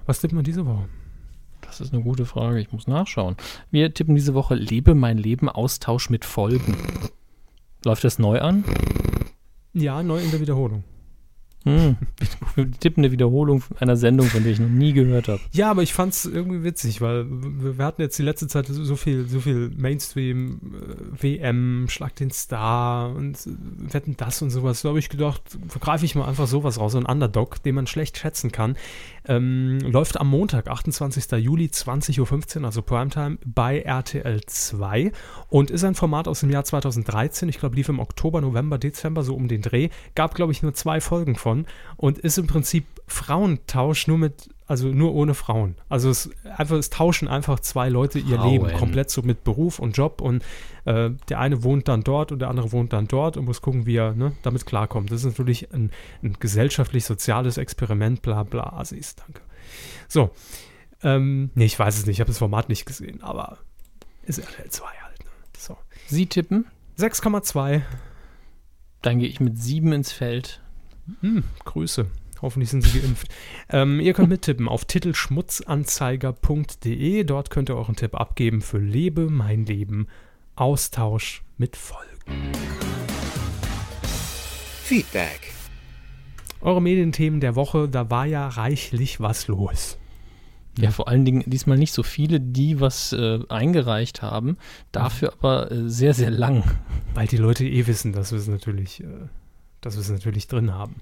[0.07, 0.89] was tippt man diese Woche?
[1.61, 2.61] Das ist eine gute Frage.
[2.61, 3.37] Ich muss nachschauen.
[3.71, 6.77] Wir tippen diese Woche Lebe mein Leben Austausch mit Folgen.
[7.85, 8.65] Läuft das neu an?
[9.73, 10.85] Ja, neu in der Wiederholung.
[11.65, 11.97] Hm.
[12.55, 15.41] Wir tippen eine Wiederholung einer Sendung, von der ich noch nie gehört habe.
[15.53, 18.97] Ja, aber ich fand es irgendwie witzig, weil wir hatten jetzt die letzte Zeit so
[18.97, 24.83] viel, so viel Mainstream, äh, WM, Schlag den Star und äh, Wetten das und sowas.
[24.83, 25.43] Da habe ich gedacht,
[25.81, 28.77] greife ich mal einfach sowas raus, so ein Underdog, den man schlecht schätzen kann.
[29.27, 31.33] Ähm, läuft am Montag, 28.
[31.33, 35.13] Juli, 20.15 Uhr, also Primetime, bei RTL 2
[35.49, 37.49] und ist ein Format aus dem Jahr 2013.
[37.49, 39.91] Ich glaube, lief im Oktober, November, Dezember, so um den Dreh.
[40.15, 41.67] Gab, glaube ich, nur zwei Folgen von
[41.97, 45.77] und ist im Prinzip Frauentausch nur mit, also nur ohne Frauen.
[45.89, 48.51] Also es einfach, es tauschen einfach zwei Leute ihr Frauen.
[48.51, 50.43] Leben komplett so mit Beruf und Job und
[50.85, 53.87] äh, der eine wohnt dann dort und der andere wohnt dann dort und muss gucken,
[53.87, 55.11] wie er ne, damit klarkommt.
[55.11, 55.91] Das ist natürlich ein,
[56.23, 59.41] ein gesellschaftlich-soziales Experiment, bla bla, Assis, danke.
[60.09, 60.31] So,
[61.03, 63.59] ähm, nee, ich weiß es nicht, ich habe das Format nicht gesehen, aber
[64.25, 65.19] ist RTL 2 halt.
[65.21, 65.31] Ne?
[65.59, 65.77] So.
[66.07, 66.67] Sie tippen,
[66.99, 67.83] 6,2,
[69.03, 70.63] dann gehe ich mit sieben ins Feld.
[71.21, 72.07] Hm, Grüße.
[72.43, 73.29] Hoffentlich sind Sie geimpft.
[73.71, 77.25] ähm, ihr könnt mittippen auf titelschmutzanzeiger.de.
[77.25, 80.09] Dort könnt ihr euren Tipp abgeben für Lebe mein Leben.
[80.57, 82.53] Austausch mit Folgen.
[84.83, 85.53] Feedback.
[86.61, 89.97] Eure Medienthemen der Woche, da war ja reichlich was los.
[90.79, 94.57] Ja, vor allen Dingen diesmal nicht so viele, die was äh, eingereicht haben,
[94.91, 96.65] dafür aber äh, sehr, sehr lang.
[97.15, 99.07] Weil die Leute eh wissen, dass wir es natürlich, äh,
[99.83, 100.97] dass wir es natürlich drin haben.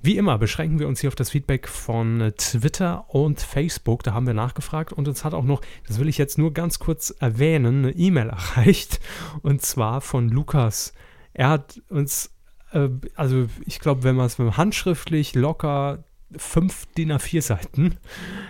[0.00, 4.04] Wie immer beschränken wir uns hier auf das Feedback von Twitter und Facebook.
[4.04, 6.78] Da haben wir nachgefragt und uns hat auch noch, das will ich jetzt nur ganz
[6.78, 9.00] kurz erwähnen, eine E-Mail erreicht.
[9.42, 10.92] Und zwar von Lukas.
[11.34, 12.30] Er hat uns,
[12.72, 16.04] äh, also ich glaube, wenn man es handschriftlich locker
[16.36, 17.96] fünf DIN A4 Seiten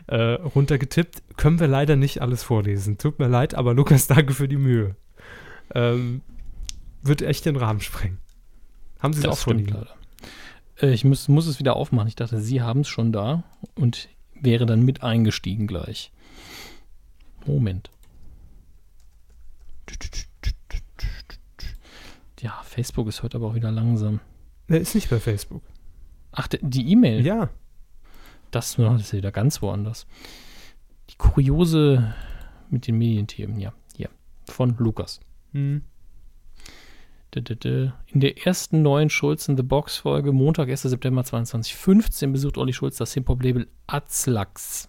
[0.07, 1.23] äh, runtergetippt.
[1.37, 2.99] Können wir leider nicht alles vorlesen.
[2.99, 4.97] Tut mir leid, aber Lukas, danke für die Mühe.
[5.75, 6.23] Ähm,
[7.03, 8.19] wird echt den Rahmen sprengen.
[8.99, 9.65] Haben Sie es auch schon?
[9.65, 9.95] Leider.
[10.81, 12.09] Äh, ich muss, muss es wieder aufmachen.
[12.09, 13.45] Ich dachte, Sie haben es schon da
[13.75, 16.13] und wäre dann mit eingestiegen gleich.
[17.47, 17.91] Moment.
[22.41, 24.21] Ja, Facebook ist heute aber auch wieder langsam.
[24.69, 25.63] Er ist nicht bei Facebook.
[26.31, 27.25] Ach, die E-Mail?
[27.25, 27.49] Ja.
[28.51, 30.07] Das, das ist wieder ganz woanders.
[31.11, 32.15] Die Kuriose
[32.71, 33.73] mit den Medienthemen, ja.
[33.97, 34.11] Hier.
[34.47, 35.21] Von Lukas.
[35.53, 35.83] Hm.
[37.41, 40.83] In der ersten neuen Schulz in the Box Folge, Montag, 1.
[40.83, 44.89] September 2015, besucht Olli Schulz das Hip-Hop-Label Azlax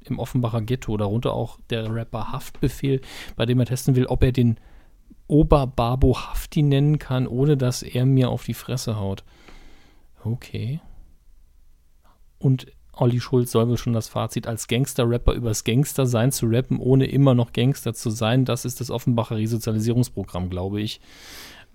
[0.00, 0.96] im Offenbacher Ghetto.
[0.96, 3.00] Darunter auch der Rapper Haftbefehl,
[3.36, 4.58] bei dem er testen will, ob er den
[5.28, 9.24] Oberbabo Hafti nennen kann, ohne dass er mir auf die Fresse haut.
[10.24, 10.80] Okay.
[12.38, 17.06] Und Olli Schulz soll wohl schon das Fazit als Gangster-Rapper übers Gangster-Sein zu rappen, ohne
[17.06, 18.44] immer noch Gangster zu sein.
[18.44, 21.00] Das ist das Offenbacher Resozialisierungsprogramm, glaube ich.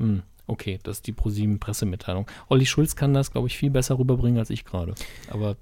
[0.01, 2.27] Hm, okay, das ist die ProSieben-Pressemitteilung.
[2.49, 4.95] Olli Schulz kann das, glaube ich, viel besser rüberbringen als ich gerade.
[5.29, 5.57] Aber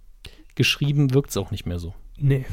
[0.55, 1.93] geschrieben wirkt es auch nicht mehr so.
[2.17, 2.45] Nee.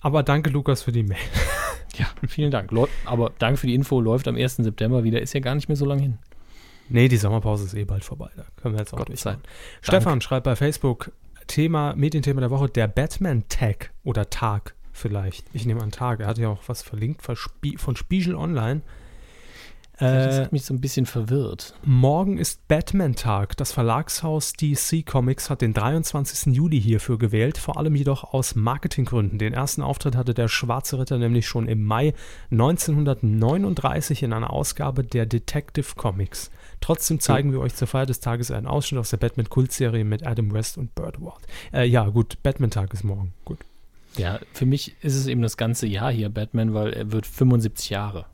[0.00, 1.18] Aber danke, Lukas, für die Mail.
[1.96, 2.70] ja, vielen Dank.
[3.06, 4.00] Aber danke für die Info.
[4.00, 4.56] Läuft am 1.
[4.56, 5.22] September wieder.
[5.22, 6.18] Ist ja gar nicht mehr so lange hin.
[6.88, 8.30] Nee, die Sommerpause ist eh bald vorbei.
[8.36, 9.38] Da können wir jetzt auch durch sein.
[9.80, 11.12] Stefan schreibt bei Facebook,
[11.46, 15.46] Thema, Medienthema der Woche, der Batman-Tag oder Tag vielleicht.
[15.52, 16.20] Ich nehme an Tag.
[16.20, 18.82] Er hat ja auch was verlinkt von Spiegel Online.
[19.98, 21.74] Das hat mich so ein bisschen verwirrt.
[21.84, 23.56] Morgen ist Batman-Tag.
[23.56, 26.54] Das Verlagshaus DC Comics hat den 23.
[26.54, 29.38] Juli hierfür gewählt, vor allem jedoch aus Marketinggründen.
[29.38, 32.12] Den ersten Auftritt hatte der Schwarze Ritter nämlich schon im Mai
[32.50, 36.50] 1939 in einer Ausgabe der Detective Comics.
[36.80, 40.52] Trotzdem zeigen wir euch zur Feier des Tages einen Ausschnitt aus der Batman-Kultserie mit Adam
[40.52, 41.40] West und Burt Ward.
[41.72, 43.32] Äh, ja, gut, Batman-Tag ist morgen.
[43.44, 43.60] Gut.
[44.16, 47.90] Ja, für mich ist es eben das ganze Jahr hier Batman, weil er wird 75
[47.90, 48.26] Jahre.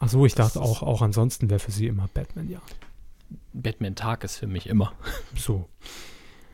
[0.00, 2.62] Ach so, ich dachte auch, auch ansonsten wäre für sie immer Batman-Jahr.
[3.52, 4.92] Batman-Tag ist für mich immer.
[5.36, 5.68] So.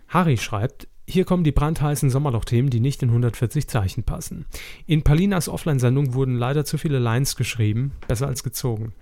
[0.08, 4.46] Harry schreibt, hier kommen die brandheißen Sommerloch-Themen, die nicht in 140 Zeichen passen.
[4.86, 8.92] In Palinas Offline-Sendung wurden leider zu viele Lines geschrieben, besser als gezogen.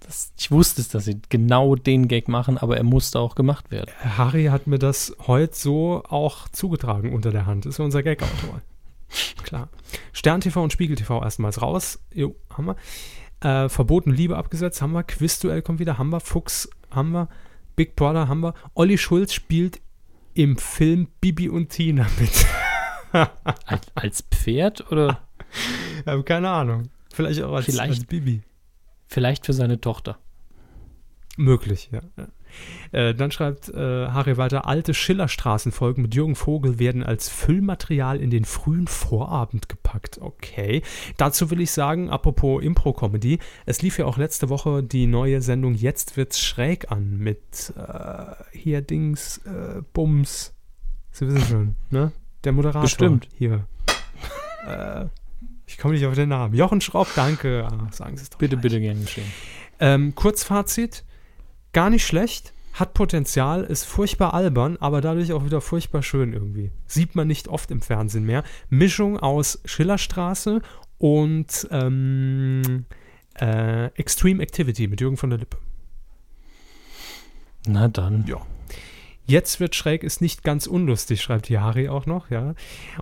[0.00, 3.70] Das, ich wusste es, dass sie genau den Gag machen, aber er musste auch gemacht
[3.70, 3.90] werden.
[4.00, 7.66] Harry hat mir das heute so auch zugetragen unter der Hand.
[7.66, 8.62] Ist unser Gag-Autor.
[9.42, 9.68] Klar.
[10.12, 12.00] Stern TV und Spiegel TV erstmals raus.
[12.12, 12.76] Jo, haben wir.
[13.42, 15.02] Äh, Verboten Liebe abgesetzt, haben wir.
[15.02, 16.20] Quizduell kommt wieder, haben wir.
[16.20, 17.28] Fuchs haben wir.
[17.76, 18.54] Big Brother haben wir.
[18.74, 19.80] Olli Schulz spielt
[20.34, 22.46] im Film Bibi und Tina mit.
[23.66, 25.20] als, als, Pferd oder?
[26.06, 26.88] Ja, keine Ahnung.
[27.12, 27.90] Vielleicht auch als, Vielleicht.
[27.90, 28.42] als Bibi.
[29.06, 30.18] Vielleicht für seine Tochter.
[31.36, 32.00] Möglich, ja.
[32.92, 38.30] Äh, dann schreibt äh, Harry weiter, alte Schillerstraßenfolgen mit Jürgen Vogel werden als Füllmaterial in
[38.30, 40.18] den frühen Vorabend gepackt.
[40.20, 40.82] Okay.
[41.16, 45.74] Dazu will ich sagen, apropos Impro-Comedy, es lief ja auch letzte Woche die neue Sendung
[45.74, 50.54] Jetzt wird's schräg an mit äh, hier Dings, äh, Bums.
[51.10, 52.12] Sie wissen schon, ne?
[52.44, 52.82] Der Moderator.
[52.82, 53.28] Bestimmt.
[53.36, 53.66] Hier.
[54.66, 55.06] äh,
[55.66, 56.54] ich komme nicht auf den Namen.
[56.54, 57.66] Jochen Schropp, danke.
[57.70, 58.38] Ach, sagen Sie es doch.
[58.38, 58.62] Bitte, gleich.
[58.62, 59.32] bitte, gerne geschehen.
[59.80, 61.04] Ähm, Kurzfazit:
[61.72, 66.70] gar nicht schlecht, hat Potenzial, ist furchtbar albern, aber dadurch auch wieder furchtbar schön irgendwie.
[66.86, 68.44] Sieht man nicht oft im Fernsehen mehr.
[68.70, 70.62] Mischung aus Schillerstraße
[70.98, 72.86] und ähm,
[73.40, 75.58] äh, Extreme Activity mit Jürgen von der Lippe.
[77.66, 78.24] Na dann.
[78.26, 78.40] Ja.
[79.26, 82.54] Jetzt wird schräg, ist nicht ganz unlustig, schreibt hier Harry auch noch, ja.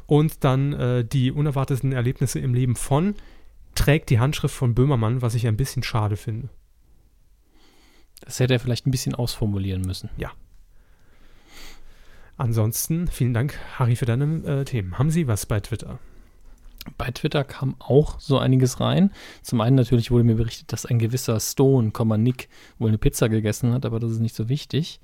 [0.07, 3.15] Und dann äh, die unerwarteten Erlebnisse im Leben von
[3.75, 6.51] trägt die Handschrift von Böhmermann, was ich ein bisschen schade finde.
[8.21, 10.11] Das hätte er vielleicht ein bisschen ausformulieren müssen.
[10.17, 10.31] Ja.
[12.37, 14.99] Ansonsten, vielen Dank, Harry, für deine äh, Themen.
[14.99, 15.99] Haben Sie was bei Twitter?
[16.97, 19.13] Bei Twitter kam auch so einiges rein.
[19.43, 22.49] Zum einen natürlich wurde mir berichtet, dass ein gewisser Stone, Nick,
[22.79, 25.01] wohl eine Pizza gegessen hat, aber das ist nicht so wichtig.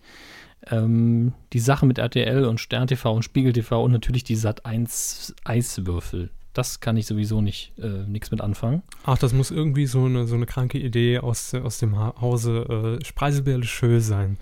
[0.69, 4.65] Ähm, die Sache mit RTL und Stern TV und Spiegel TV und natürlich die Sat
[4.65, 8.83] 1 Eiswürfel Das kann ich sowieso nicht äh, nichts mit anfangen.
[9.05, 12.99] Ach, das muss irgendwie so eine, so eine kranke Idee aus, aus dem Ha- Hause
[13.01, 14.39] äh, Spreiselbeerle Schö sein.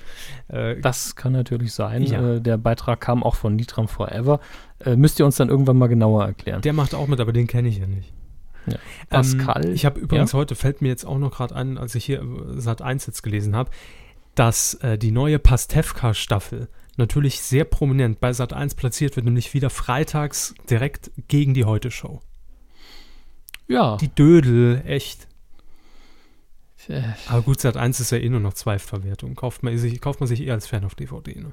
[0.49, 2.05] Äh, Das kann natürlich sein.
[2.05, 2.35] Ja.
[2.37, 4.39] Äh, der Beitrag kam auch von Nitram Forever.
[4.85, 6.61] Äh, müsst ihr uns dann irgendwann mal genauer erklären.
[6.63, 8.13] der macht auch mit, aber den kenne ich ja nicht.
[8.67, 8.77] Ja.
[9.11, 12.05] Pascal, Ähm, ich habe übrigens heute, fällt mir jetzt auch noch gerade ein, als ich
[12.05, 13.71] hier äh, Sat 1 jetzt gelesen habe,
[14.37, 16.69] dass äh, die neue Pastewka-Staffel
[16.99, 22.21] natürlich sehr prominent bei Sat 1 platziert wird, nämlich wieder freitags direkt gegen die Heute-Show.
[23.69, 23.97] Ja.
[23.97, 25.29] Die Dödel, echt.
[26.89, 29.35] Äh, Aber gut, Sat 1 ist ja eh nur noch Zweitverwertung.
[29.35, 31.53] Kauft man sich, kauft man sich eher als Fan auf DVD, ne?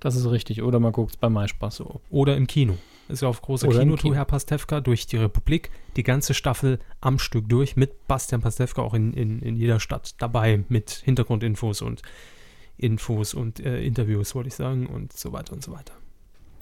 [0.00, 0.62] das ist richtig.
[0.62, 2.00] Oder man guckt es bei MySpaß so.
[2.10, 2.76] Oder im Kino.
[3.08, 4.14] Ist ja auf großer Kinotour, Kino.
[4.14, 8.94] Herr Pastewka, durch die Republik, die ganze Staffel am Stück durch, mit Bastian Pastewka auch
[8.94, 12.02] in, in, in jeder Stadt dabei, mit Hintergrundinfos und
[12.78, 15.92] Infos und äh, Interviews, wollte ich sagen, und so weiter und so weiter.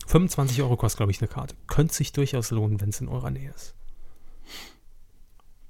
[0.06, 1.55] 25 Euro kostet, glaube ich, eine Karte.
[1.66, 3.74] Könnte sich durchaus lohnen, wenn es in eurer Nähe ist.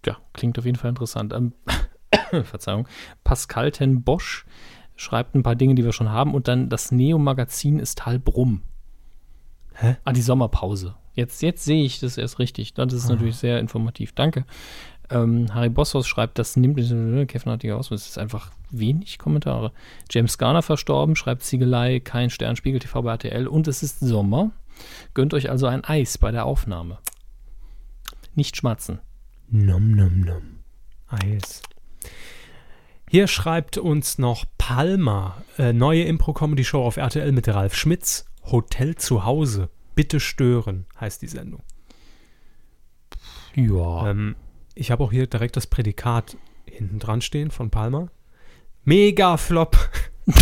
[0.04, 1.32] Ja, klingt auf jeden Fall interessant.
[1.32, 1.52] Ähm,
[2.44, 2.86] Verzeihung.
[3.24, 4.46] Pascal ten Bosch
[4.94, 6.34] schreibt ein paar Dinge, die wir schon haben.
[6.34, 8.62] Und dann das Neo-Magazin ist halb rum.
[9.74, 9.96] Hä?
[10.04, 10.94] Ah, die Sommerpause.
[11.14, 12.74] Jetzt, jetzt sehe ich das erst richtig.
[12.74, 13.12] Das ist Ah.
[13.14, 14.12] natürlich sehr informativ.
[14.12, 14.44] Danke.
[15.10, 17.90] Ähm, Harry Bossos schreibt, das nimmt die aus.
[17.90, 19.72] Es ist einfach wenig Kommentare.
[20.10, 23.46] James Garner verstorben, schreibt Ziegelei, kein Stern, Spiegel TV bei RTL.
[23.46, 24.50] Und es ist Sommer.
[25.14, 26.98] Gönnt euch also ein Eis bei der Aufnahme.
[28.34, 29.00] Nicht schmatzen.
[29.48, 30.42] Nom, nom, nom.
[31.08, 31.62] Eis.
[33.08, 39.24] Hier schreibt uns noch Palma, äh, neue Impro-Comedy-Show auf RTL mit Ralf Schmitz, Hotel zu
[39.24, 41.62] Hause, bitte stören, heißt die Sendung.
[43.54, 44.10] Ja.
[44.10, 44.34] Ähm,
[44.76, 46.36] ich habe auch hier direkt das Prädikat
[46.66, 48.08] hinten dran stehen von Palma.
[48.84, 49.76] Mega Flop.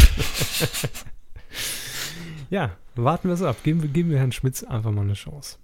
[2.50, 3.56] ja, warten wir es ab.
[3.62, 5.58] Geben wir, geben wir Herrn Schmitz einfach mal eine Chance.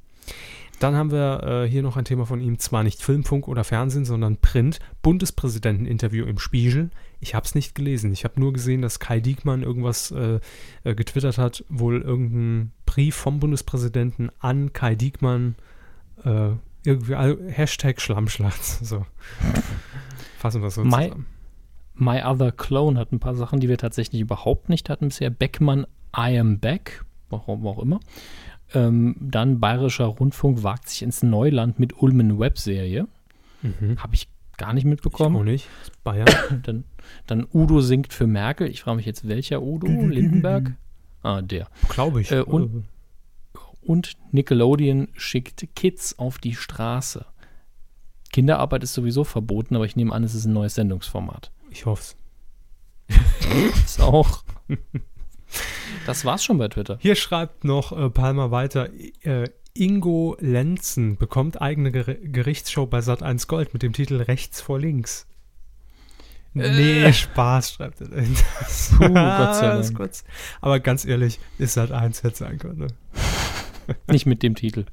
[0.79, 4.07] Dann haben wir äh, hier noch ein Thema von ihm, zwar nicht Filmfunk oder Fernsehen,
[4.07, 4.79] sondern Print.
[5.03, 6.91] Bundespräsidenteninterview im Spiegel.
[7.19, 8.13] Ich habe es nicht gelesen.
[8.13, 10.39] Ich habe nur gesehen, dass Kai Diekmann irgendwas äh,
[10.85, 15.57] äh, getwittert hat, wohl irgendein Brief vom Bundespräsidenten an Kai Diekmann.
[16.85, 18.61] Irgendwie also Hashtag Schlammschlacht.
[18.83, 19.05] So.
[20.39, 21.27] Fassen wir es so Mai- zusammen.
[21.95, 25.29] My Other Clone hat ein paar Sachen, die wir tatsächlich überhaupt nicht hatten bisher.
[25.29, 25.87] Beckmann,
[26.17, 28.01] I Am Back, warum auch immer.
[28.73, 33.07] Ähm, dann Bayerischer Rundfunk wagt sich ins Neuland mit Ulmen Webserie.
[33.61, 33.99] Mhm.
[33.99, 35.45] Habe ich gar nicht Ich auch mitbekommen.
[35.45, 35.69] nicht.
[35.81, 36.29] Das ist Bayern.
[36.63, 36.85] Dann,
[37.27, 38.69] dann Udo singt für Merkel.
[38.69, 39.87] Ich frage mich jetzt, welcher Udo?
[39.87, 40.73] Lindenberg?
[41.23, 41.67] Ah, der.
[41.89, 42.31] Glaube ich.
[42.31, 42.85] Äh, und-
[43.83, 47.25] Und Nickelodeon schickt Kids auf die Straße.
[48.33, 51.51] Kinderarbeit ist sowieso verboten, aber ich nehme an, es ist ein neues Sendungsformat.
[51.71, 52.15] ich hoffe
[53.85, 54.45] Ist auch.
[56.07, 56.99] Das war's schon bei Twitter.
[57.01, 58.89] Hier schreibt noch äh, Palmer weiter,
[59.23, 64.79] äh, Ingo Lenzen bekommt eigene Ger Gerichtsshow bei Sat1 Gold mit dem Titel Rechts vor
[64.79, 65.27] Links.
[66.53, 68.09] Nee, Spaß, schreibt er.
[68.09, 68.35] dahin.
[68.35, 70.13] Puh, Gott sei Das Dank.
[70.61, 72.79] Aber ganz ehrlich, ist Sat1 hätte sein können.
[72.79, 72.87] Ne?
[74.11, 74.87] Nicht mit dem Titel.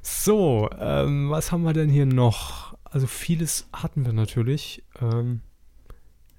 [0.00, 2.76] So, ähm, was haben wir denn hier noch?
[2.84, 4.84] Also vieles hatten wir natürlich.
[5.00, 5.42] Ähm,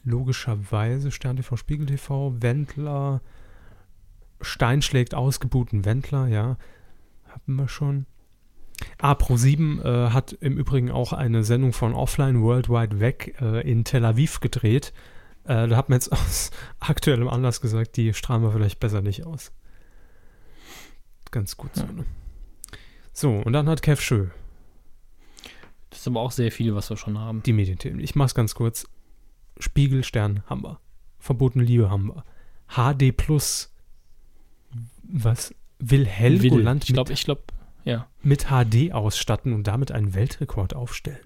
[0.04, 3.22] logischerweise Stern TV, Spiegel TV, Wendler,
[4.42, 6.58] Stein schlägt ausgebuhten Wendler, ja.
[7.28, 8.06] Hatten wir schon.
[9.00, 13.86] Ah, Pro7 äh, hat im Übrigen auch eine Sendung von Offline Worldwide Weg äh, in
[13.86, 14.94] Tel Aviv gedreht.
[15.46, 19.26] Äh, da hat man jetzt aus aktuellem Anlass gesagt, die strahlen wir vielleicht besser nicht
[19.26, 19.52] aus.
[21.34, 22.06] Ganz gut so, ne?
[23.12, 24.28] So, und dann hat Kev Schö
[25.90, 27.42] Das ist aber auch sehr viel, was wir schon haben.
[27.42, 28.00] die Medienthemen.
[28.00, 28.88] Ich mach's ganz kurz.
[29.58, 30.80] Spiegel, Stern haben wir.
[31.18, 32.24] Verbotene Liebe haben wir.
[32.68, 33.74] HD Plus.
[35.02, 35.56] Was?
[35.80, 37.42] Will Helgoland ich glaube, mit, ich glaube,
[37.84, 38.08] ja.
[38.22, 41.26] mit HD ausstatten und damit einen Weltrekord aufstellen?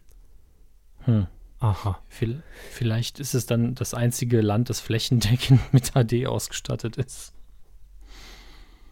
[0.99, 1.27] Hm.
[1.59, 2.01] Aha.
[2.07, 7.33] Vielleicht ist es dann das einzige Land, das flächendeckend mit HD ausgestattet ist.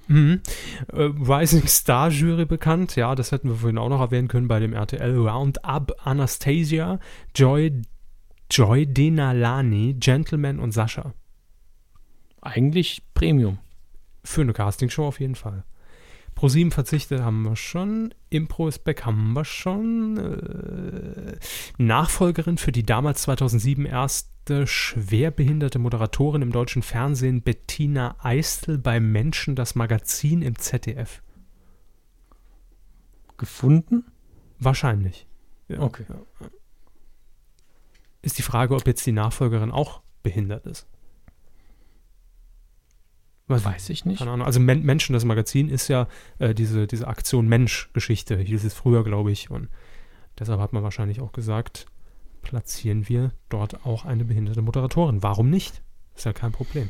[0.08, 0.42] Mhm.
[0.92, 4.60] Äh, Rising Star Jury bekannt, ja, das hätten wir vorhin auch noch erwähnen können bei
[4.60, 5.96] dem RTL Roundup.
[6.04, 7.00] Anastasia,
[7.36, 7.82] Joy,
[8.52, 11.14] Joy Denalani, Gentleman und Sascha.
[12.42, 13.58] Eigentlich Premium.
[14.24, 15.64] Für eine Castingshow auf jeden Fall.
[16.36, 18.14] Pro7 verzichtet haben wir schon.
[18.30, 20.18] Impro ist back haben wir schon.
[20.18, 21.38] Äh,
[21.78, 29.56] Nachfolgerin für die damals 2007 erste schwerbehinderte Moderatorin im deutschen Fernsehen Bettina Eistel bei Menschen
[29.56, 31.22] das Magazin im ZDF.
[33.38, 34.04] Gefunden?
[34.60, 35.28] Wahrscheinlich.
[35.68, 35.80] Ja.
[35.80, 36.06] Okay.
[38.22, 40.88] Ist die Frage, ob jetzt die Nachfolgerin auch behindert ist.
[43.48, 44.20] Was, Weiß ich nicht.
[44.20, 44.46] Keine Ahnung.
[44.46, 46.08] Also Men Menschen, das Magazin ist ja
[46.40, 49.52] äh, diese, diese Aktion Mensch-Geschichte, hieß es früher, glaube ich.
[49.52, 49.70] Und
[50.40, 51.86] deshalb hat man wahrscheinlich auch gesagt,
[52.42, 55.22] platzieren wir dort auch eine behinderte Moderatorin.
[55.22, 55.84] Warum nicht?
[56.16, 56.90] Ist ja kein Problem.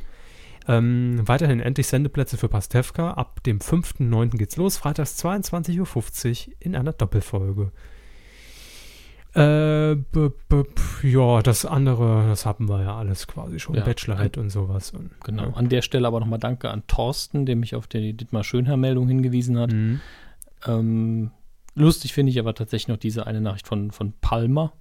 [0.68, 3.12] Ähm, weiterhin endlich Sendeplätze für Pastewka.
[3.12, 4.38] Ab dem 5.9.
[4.38, 4.78] geht's los.
[4.78, 7.72] Freitags 22.50 Uhr in einer Doppelfolge.
[9.36, 13.76] Äh, b, b, p- ja, das andere, das haben wir ja alles quasi schon.
[13.76, 13.84] Ja.
[13.84, 14.92] Bachelorette und sowas.
[14.92, 15.44] Und, Genau.
[15.50, 15.54] Ja.
[15.54, 19.58] An der Stelle aber nochmal Danke an Thorsten, der mich auf die Dietmar Schönherr-Meldung hingewiesen
[19.60, 19.74] hat.
[19.74, 20.00] Mhm.
[20.66, 21.32] Ähm,
[21.76, 24.72] lustig finde ich aber tatsächlich noch diese eine Nachricht von, von Palmer.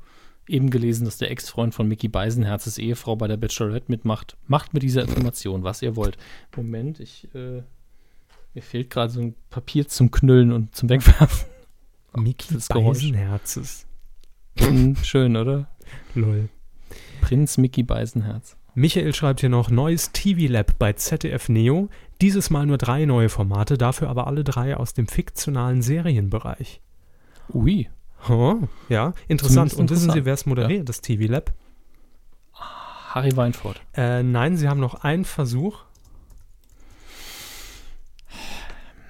[0.46, 4.36] Eben gelesen, dass der Ex-Freund von Mickey Beisenherzes Ehefrau bei der Bachelorette mitmacht.
[4.46, 6.16] Macht mit dieser Information, was ihr wollt.
[6.54, 7.62] Moment, ich, äh,
[8.52, 11.48] mir fehlt gerade so ein Papier zum Knüllen und zum Wegwerfen.
[12.16, 12.54] Mickey.
[12.68, 13.86] Beisenherzes.
[14.58, 15.66] Hm, Schön, oder?
[16.14, 16.48] Lol.
[17.20, 18.56] Prinz Mickey Beisenherz.
[18.74, 21.88] Michael schreibt hier noch neues TV-Lab bei ZDF Neo.
[22.20, 26.80] Dieses Mal nur drei neue Formate, dafür aber alle drei aus dem fiktionalen Serienbereich.
[27.52, 27.88] Ui,
[28.28, 28.56] Oh,
[28.88, 29.72] ja, interessant.
[29.72, 31.52] Zumindest Und wissen Sie, wer es moderiert, das TV-Lab?
[32.54, 33.80] Harry Weinfurt.
[33.94, 35.84] Äh, nein, Sie haben noch einen Versuch.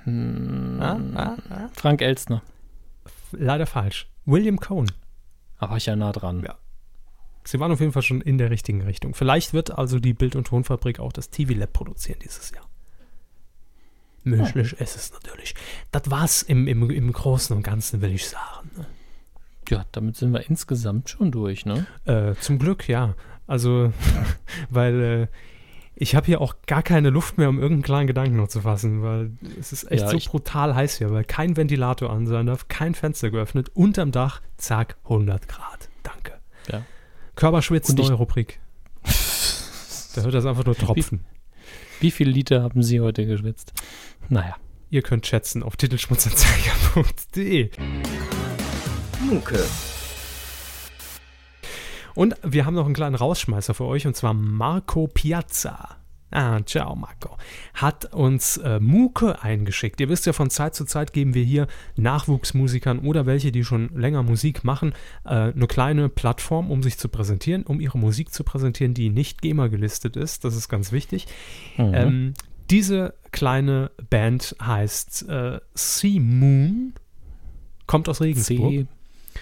[0.05, 1.69] Hm, Ah, ah, ah.
[1.75, 2.43] Frank Elstner.
[3.33, 4.09] Leider falsch.
[4.27, 4.91] William Cohn.
[5.61, 6.43] Da war ich ja nah dran.
[6.45, 6.57] Ja.
[7.45, 9.15] Sie waren auf jeden Fall schon in der richtigen Richtung.
[9.15, 12.69] Vielleicht wird also die Bild- und Tonfabrik auch das TV-Lab produzieren dieses Jahr.
[14.25, 15.55] Möglich ist es natürlich.
[15.91, 18.87] Das war's im, im, im Großen und Ganzen, will ich sagen.
[19.69, 21.87] Ja, damit sind wir insgesamt schon durch, ne?
[22.07, 23.15] Äh, zum Glück, ja.
[23.47, 23.93] Also,
[24.71, 25.27] weil äh,
[25.97, 29.03] ich habe hier auch gar keine Luft mehr, um irgendeinen kleinen Gedanken noch zu fassen,
[29.03, 32.47] weil es ist echt Ja, so ich- brutal heiß hier, weil kein Ventilator an sein
[32.47, 35.89] darf, kein Fenster geöffnet, unterm Dach, zack, 100 Grad.
[36.03, 36.33] Danke.
[36.71, 36.83] Ja.
[37.37, 38.61] Körperschwitz, Und ich- neue Rubrik.
[40.15, 41.25] Da hört das einfach nur tropfen.
[42.01, 43.73] Wie viele Liter haben Sie heute geschwitzt?
[44.29, 44.57] Naja.
[44.91, 47.71] Ihr könnt schätzen auf titelschmutzanzeiger.de.
[49.29, 49.65] Mucke.
[52.15, 55.97] Und wir haben noch einen kleinen Rausschmeißer für euch und zwar Marco Piazza.
[56.31, 57.37] Ah, ciao Marco.
[57.75, 60.01] Hat uns äh, Muke eingeschickt.
[60.01, 63.91] Ihr wisst ja, von Zeit zu Zeit geben wir hier Nachwuchsmusikern oder welche, die schon
[63.95, 68.43] länger Musik machen, äh, eine kleine Plattform, um sich zu präsentieren, um ihre Musik zu
[68.43, 70.45] präsentieren, die nicht GEMA gelistet ist.
[70.45, 71.29] Das ist ganz wichtig.
[71.77, 71.95] Mhm.
[71.95, 72.35] Ähm,
[72.69, 76.95] diese kleine Band heißt äh, Sea Moon,
[77.87, 78.73] kommt aus Regensburg.
[78.73, 78.87] C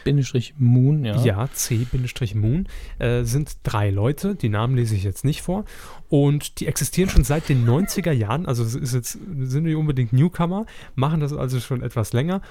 [0.04, 1.22] Bindestrich Moon, ja.
[1.22, 2.66] Ja, C-Moon
[2.98, 5.64] äh, sind drei Leute, die Namen lese ich jetzt nicht vor.
[6.08, 11.20] Und die existieren schon seit den 90er Jahren, also jetzt, sind nicht unbedingt Newcomer, machen
[11.20, 12.42] das also schon etwas länger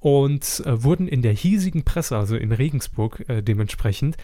[0.00, 4.16] und äh, wurden in der hiesigen Presse, also in Regensburg äh, dementsprechend,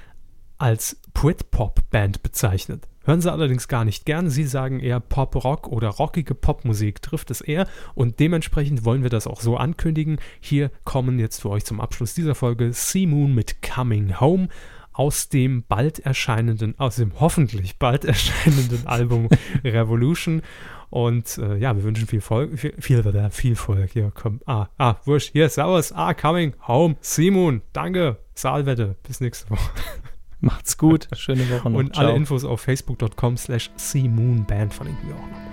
[0.59, 2.87] als Brit-Pop-Band bezeichnet.
[3.05, 4.31] Hören sie allerdings gar nicht gern.
[4.31, 7.67] Sie sagen eher Pop-Rock oder rockige Popmusik trifft es eher.
[7.95, 10.19] Und dementsprechend wollen wir das auch so ankündigen.
[10.41, 14.49] Hier kommen jetzt für euch zum Abschluss dieser Folge Sea Moon mit Coming Home
[14.93, 19.29] aus dem bald erscheinenden, aus dem hoffentlich bald erscheinenden Album
[19.65, 20.43] Revolution.
[20.91, 23.91] Und äh, ja, wir wünschen viel Volk, viel, viel, viel, viel Volk.
[23.93, 24.41] Hier, komm.
[24.45, 25.33] Ah, ah, wurscht.
[25.33, 25.93] Hier, servus.
[25.93, 26.97] Ah, coming home.
[27.01, 27.63] Simon.
[27.73, 28.19] Danke.
[28.35, 28.97] Saalwette.
[29.03, 29.71] Bis nächste Woche.
[30.43, 31.09] Macht's gut.
[31.15, 31.79] Schöne Woche noch.
[31.79, 35.52] Und alle Infos auf facebook.com slash seamoonband verlinken wir auch nochmal.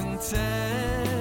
[0.00, 1.11] And time?